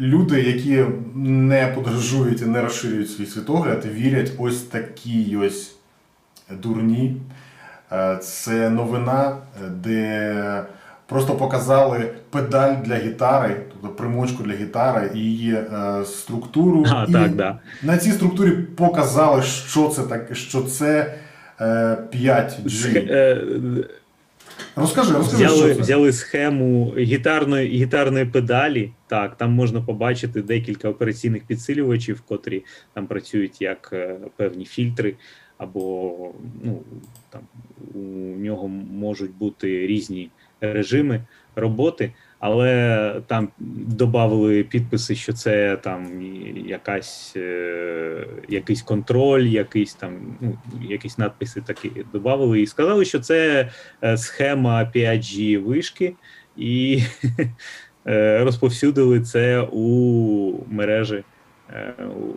люди, 0.00 0.42
які 0.42 0.84
не 1.14 1.66
подорожують 1.66 2.42
і 2.42 2.44
не 2.44 2.60
розширюють 2.60 3.10
свій 3.10 3.26
світогляд, 3.26 3.86
вірять 3.86 4.32
ось 4.38 4.62
такі 4.62 5.36
ось 5.36 5.76
дурні. 6.50 7.16
Е, 7.92 8.16
Це 8.16 8.70
новина, 8.70 9.36
де 9.70 10.64
просто 11.06 11.34
показали 11.34 12.10
педаль 12.30 12.74
для 12.84 12.96
гітари, 12.96 13.56
тобто 13.72 13.88
примочку 13.88 14.42
для 14.42 14.54
гітари 14.54 15.10
і 15.14 15.18
її 15.18 15.54
е, 15.54 16.04
структуру. 16.04 16.84
А, 16.90 17.06
і 17.08 17.12
так, 17.12 17.34
да. 17.34 17.58
на 17.82 17.98
цій 17.98 18.12
структурі 18.12 18.50
показали, 18.50 19.42
що 19.42 19.88
це 19.88 20.02
таке, 20.02 20.34
що 20.34 20.62
це 20.62 21.14
5G. 21.60 22.68
Схе- 22.68 23.06
е, 23.10 23.44
Розкажи, 24.76 25.12
розкажи, 25.14 25.44
Взяли, 25.44 25.66
що 25.66 25.74
це. 25.74 25.80
взяли 25.80 26.12
схему 26.12 26.94
гітарної, 26.98 27.68
гітарної 27.68 28.24
педалі. 28.24 28.90
Так, 29.06 29.36
там 29.36 29.52
можна 29.52 29.82
побачити 29.82 30.42
декілька 30.42 30.88
операційних 30.88 31.42
підсилювачів, 31.44 32.20
котрі 32.20 32.64
там 32.94 33.06
працюють 33.06 33.62
як 33.62 33.90
е, 33.92 34.16
певні 34.36 34.64
фільтри, 34.64 35.14
або 35.58 36.12
ну, 36.64 36.82
там, 37.30 37.40
у 37.94 37.98
нього 38.38 38.68
можуть 38.68 39.34
бути 39.34 39.86
різні 39.86 40.30
режими 40.60 41.20
роботи, 41.56 42.12
але 42.38 43.22
там 43.26 43.48
додали 43.86 44.62
підписи, 44.64 45.14
що 45.14 45.32
це 45.32 45.76
там 45.76 46.22
якась, 46.66 47.32
е, 47.36 48.26
якийсь 48.48 48.82
контроль, 48.82 49.42
якийсь 49.42 49.94
там, 49.94 50.36
ну, 50.40 50.58
якісь 50.82 51.18
надписи 51.18 51.60
такі 51.60 51.90
додали, 52.12 52.60
і 52.60 52.66
сказали, 52.66 53.04
що 53.04 53.20
це 53.20 53.70
е, 54.04 54.16
схема 54.16 54.90
5G 54.94 55.58
вишки, 55.58 56.14
і 56.56 57.02
е, 58.06 58.44
розповсюдили 58.44 59.20
це 59.20 59.68
у 59.72 60.64
мережі. 60.70 61.24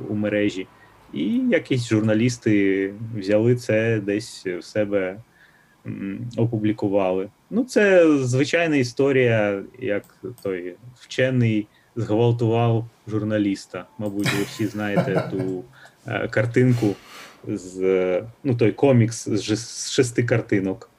у- 0.10 0.16
мережі. 0.16 0.68
І 1.14 1.24
якісь 1.38 1.90
журналісти 1.90 2.94
взяли 3.18 3.56
це 3.56 4.00
десь 4.00 4.46
в 4.46 4.64
себе 4.64 5.18
опублікували. 6.38 7.30
Ну, 7.50 7.64
це 7.64 8.18
звичайна 8.18 8.76
історія, 8.76 9.64
як 9.80 10.04
той 10.44 10.76
вчений 11.00 11.68
зґвалтував 11.96 12.86
журналіста. 13.08 13.86
Мабуть, 13.98 14.34
ви 14.34 14.44
всі 14.44 14.68
знаєте 14.68 15.30
ту 15.32 15.64
е, 16.08 16.28
картинку 16.28 16.96
з 17.48 17.82
е, 17.84 18.24
ну, 18.44 18.56
той 18.56 18.72
комікс 18.72 19.30
з 19.30 19.56
з 19.56 19.92
шести 19.92 20.24
картинок. 20.24 20.90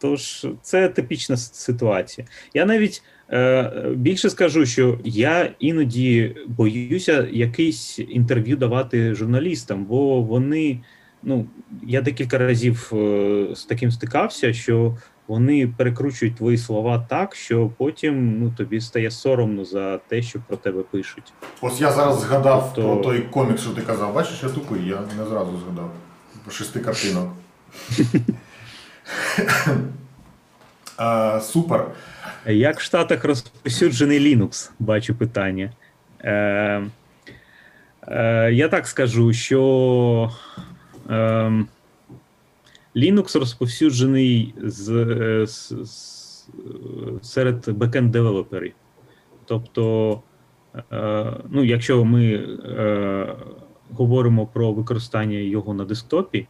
Тож 0.00 0.46
це 0.62 0.88
типічна 0.88 1.36
ситуація. 1.36 2.26
Я 2.54 2.64
навіть 2.64 3.02
е, 3.30 3.72
більше 3.94 4.30
скажу, 4.30 4.66
що 4.66 4.98
я 5.04 5.50
іноді 5.58 6.36
боюся 6.46 7.28
якийсь 7.32 7.98
інтерв'ю 7.98 8.56
давати 8.56 9.14
журналістам, 9.14 9.84
бо 9.84 10.22
вони, 10.22 10.80
ну 11.22 11.46
я 11.82 12.00
декілька 12.00 12.38
разів 12.38 12.90
е, 12.92 13.46
з 13.54 13.64
таким 13.64 13.90
стикався, 13.90 14.52
що 14.52 14.96
вони 15.28 15.68
перекручують 15.76 16.36
твої 16.36 16.58
слова 16.58 17.06
так, 17.08 17.34
що 17.34 17.70
потім 17.78 18.40
ну 18.40 18.50
тобі 18.56 18.80
стає 18.80 19.10
соромно 19.10 19.64
за 19.64 19.98
те, 19.98 20.22
що 20.22 20.40
про 20.46 20.56
тебе 20.56 20.82
пишуть. 20.82 21.32
Ось 21.60 21.80
я 21.80 21.92
зараз 21.92 22.20
згадав 22.20 22.72
Тобто- 22.74 22.94
про 22.94 23.04
той 23.04 23.20
комікс, 23.20 23.62
що 23.62 23.70
ти 23.70 23.82
казав. 23.82 24.14
Бачиш, 24.14 24.42
я 24.42 24.48
тупий, 24.48 24.86
я 24.86 25.00
не 25.18 25.26
зразу 25.26 25.58
згадав. 25.64 25.92
Про 26.44 26.52
шести 26.52 26.80
картинок. 26.80 27.28
а, 30.96 31.40
супер. 31.40 31.86
Як 32.46 32.78
в 32.78 32.82
Штатах 32.82 33.24
розповсюджений 33.24 34.20
Linux? 34.20 34.70
Бачу 34.78 35.14
питання. 35.14 35.72
Е, 36.20 36.82
е, 38.08 38.50
я 38.52 38.68
так 38.68 38.86
скажу, 38.86 39.32
що 39.32 40.30
Linux 42.96 43.38
розповсюджений 43.38 44.54
з, 44.62 44.90
е, 44.90 45.46
з, 45.46 45.72
з 45.82 46.18
серед 47.22 47.70
бекенд 47.70 48.10
девелоперів. 48.10 48.72
Тобто, 49.44 50.22
е, 50.92 51.32
ну, 51.50 51.64
якщо 51.64 52.04
ми 52.04 52.24
е, 52.24 53.36
говоримо 53.90 54.46
про 54.46 54.72
використання 54.72 55.38
його 55.38 55.74
на 55.74 55.84
десктопі, 55.84 56.46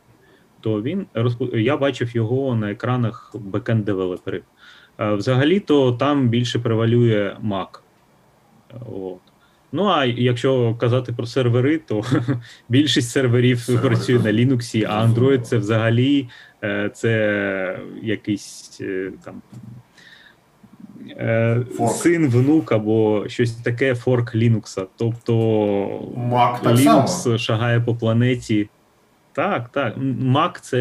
то 0.61 0.83
він 0.83 1.07
я 1.53 1.77
бачив 1.77 2.17
його 2.17 2.55
на 2.55 2.71
екранах 2.71 3.37
бекенд 3.39 3.85
девелоперів. 3.85 4.45
Е, 4.99 5.15
Взагалі-то 5.15 5.93
там 5.93 6.29
більше 6.29 6.59
превалює 6.59 7.37
Mac. 7.45 7.81
От. 8.93 9.28
Ну, 9.73 9.85
а 9.87 10.05
якщо 10.05 10.75
казати 10.75 11.13
про 11.13 11.27
сервери, 11.27 11.79
то 11.79 12.03
більшість 12.69 13.11
серверів 13.11 13.61
Сервери, 13.61 13.89
працює 13.89 14.19
на 14.19 14.33
Linux, 14.33 14.87
а 14.89 15.07
Android 15.07 15.41
це 15.41 15.57
взагалі 15.59 16.29
е, 16.65 16.91
це 16.95 17.81
якийсь 18.03 18.79
е, 18.81 19.13
там 19.25 19.43
е, 21.11 21.61
Форк. 21.77 21.93
син, 21.93 22.29
внук 22.29 22.73
або 22.73 23.25
щось 23.29 23.53
таке 23.53 23.95
форк 23.95 24.35
Linux. 24.35 24.87
Тобто 24.97 25.35
Mac 26.17 26.63
так 26.63 26.77
Linux 26.77 27.07
само. 27.07 27.39
шагає 27.39 27.81
по 27.81 27.95
планеті. 27.95 28.69
Так, 29.33 29.69
так. 29.69 29.97
Mac 30.23 30.61
це 30.61 30.77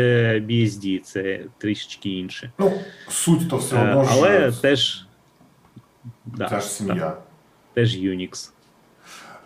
BSD, 0.49 0.99
це 0.99 1.39
трішечки 1.57 2.09
інше. 2.09 2.51
Ну, 2.59 2.71
суть 3.09 3.49
то 3.49 3.57
все 3.57 3.75
Е, 3.75 3.79
одно 3.89 4.07
Але 4.11 4.47
е, 4.47 4.51
теж. 4.51 5.05
Да, 6.25 6.59
ж 6.59 6.65
сім'я. 6.65 7.17
теж 7.73 7.97
Unix. 7.97 8.51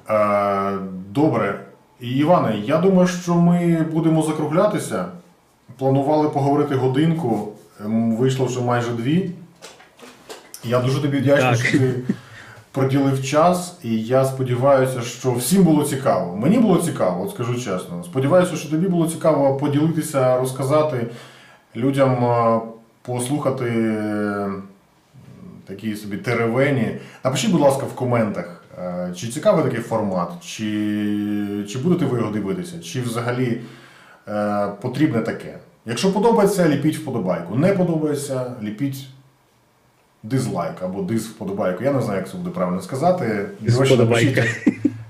Е, 0.10 0.78
Добре. 1.10 1.60
Іване, 2.00 2.58
я 2.66 2.78
думаю, 2.78 3.08
що 3.08 3.36
ми 3.36 3.86
будемо 3.92 4.22
закруглятися. 4.22 5.06
Планували 5.78 6.30
поговорити 6.30 6.76
годинку, 6.76 7.48
ем, 7.86 8.16
вийшло 8.16 8.46
вже 8.46 8.62
майже 8.62 8.90
дві. 8.92 9.32
Я 10.64 10.80
дуже 10.80 11.02
тобі 11.02 11.18
вдячний, 11.18 11.56
що 11.56 11.80
ти 11.80 11.94
приділив 12.72 13.24
час, 13.26 13.80
і 13.84 14.02
я 14.04 14.26
сподіваюся, 14.26 15.02
що 15.02 15.32
всім 15.32 15.64
було 15.64 15.84
цікаво. 15.84 16.38
Мені 16.38 16.58
було 16.58 16.78
цікаво, 16.78 17.24
от 17.24 17.32
скажу 17.32 17.56
чесно. 17.56 18.04
Сподіваюся, 18.04 18.56
що 18.56 18.70
тобі 18.70 18.88
було 18.88 19.08
цікаво 19.08 19.58
поділитися, 19.58 20.38
розказати 20.38 21.08
людям, 21.76 22.26
е, 22.26 22.60
послухати 23.02 23.66
е, 23.66 24.52
такі 25.68 25.96
собі 25.96 26.18
теревені. 26.18 26.98
Напишіть, 27.24 27.52
будь 27.52 27.62
ласка, 27.62 27.86
в 27.86 27.96
коментах, 27.96 28.61
чи 29.16 29.28
цікавий 29.28 29.64
такий 29.64 29.80
формат, 29.80 30.30
чи, 30.42 30.66
чи 31.70 31.80
будете 31.80 32.06
ви 32.06 32.18
його 32.18 32.32
дивитися, 32.32 32.80
чи 32.80 33.02
взагалі 33.02 33.62
е, 34.28 34.68
потрібне 34.82 35.22
таке. 35.22 35.58
Якщо 35.86 36.14
подобається, 36.14 36.70
ліпіть 36.70 36.98
вподобайку. 36.98 37.56
Не 37.56 37.74
подобається, 37.74 38.52
ліпіть 38.62 39.08
дизлайк 40.24 40.82
або 40.82 41.02
диз 41.02 41.28
вподобайку. 41.28 41.84
Я 41.84 41.92
не 41.92 42.02
знаю, 42.02 42.20
як 42.20 42.30
це 42.30 42.38
буде 42.38 42.50
правильно 42.50 42.82
сказати. 42.82 43.46
Коротше, 43.74 43.94
Вподобайка. 43.94 44.44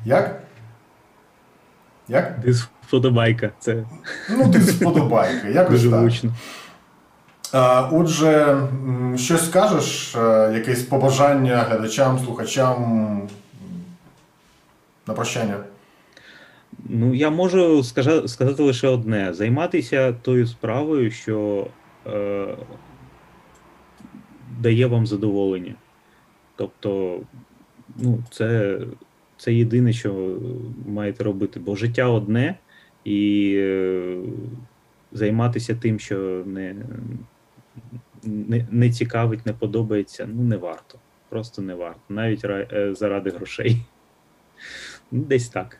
Як? 0.05 0.41
Як? 2.07 2.39
Дизвподобайка. 2.39 3.49
Це 3.59 3.83
Ну, 4.29 4.47
диз 4.47 4.69
вподобайка. 4.69 5.47
Якось 5.53 5.83
дуже 5.83 6.21
так. 7.51 7.89
Отже, 7.91 8.57
щось 9.15 9.45
скажеш, 9.45 10.15
е, 10.15 10.51
якесь 10.53 10.83
побажання 10.83 11.57
глядачам, 11.69 12.19
слухачам 12.25 13.21
на 15.07 15.13
прощання. 15.13 15.63
Ну, 16.89 17.13
я 17.13 17.29
можу 17.29 17.83
скажа- 17.83 18.27
сказати 18.27 18.63
лише 18.63 18.87
одне: 18.87 19.33
займатися 19.33 20.13
тою 20.13 20.47
справою, 20.47 21.11
що 21.11 21.67
е, 22.07 22.47
дає 24.59 24.87
вам 24.87 25.07
задоволення. 25.07 25.75
Тобто, 26.55 27.21
ну, 27.97 28.23
це, 28.31 28.79
це 29.37 29.53
єдине, 29.53 29.93
що 29.93 30.37
маєте 30.87 31.23
робити, 31.23 31.59
бо 31.59 31.75
життя 31.75 32.07
одне, 32.07 32.55
і 33.03 33.53
е, 33.57 34.17
займатися 35.11 35.75
тим, 35.75 35.99
що 35.99 36.43
не, 36.45 36.75
не, 38.23 38.67
не 38.71 38.89
цікавить, 38.89 39.45
не 39.45 39.53
подобається, 39.53 40.29
ну 40.33 40.43
не 40.43 40.57
варто. 40.57 40.99
Просто 41.29 41.61
не 41.61 41.75
варто, 41.75 42.01
навіть 42.09 42.45
е, 42.45 42.93
заради 42.93 43.29
грошей. 43.29 43.81
Десь 45.11 45.49
так. 45.49 45.77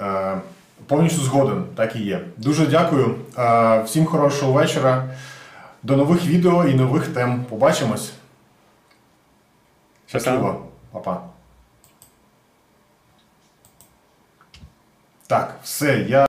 Е, 0.00 0.40
Повністю 0.86 1.20
згоден, 1.22 1.64
так 1.74 1.96
і 1.96 2.02
є. 2.02 2.24
Дуже 2.36 2.66
дякую. 2.66 3.16
Е, 3.38 3.82
Всім 3.82 4.06
хорошого 4.06 4.52
вечора. 4.52 5.08
До 5.82 5.96
нових 5.96 6.24
відео 6.26 6.64
і 6.64 6.74
нових 6.74 7.08
тем. 7.08 7.44
Побачимось. 7.44 8.12
Щасливо, 10.06 10.66
Па-па. 10.92 11.22
Так, 15.26 15.54
все, 15.62 15.98
я. 15.98 16.20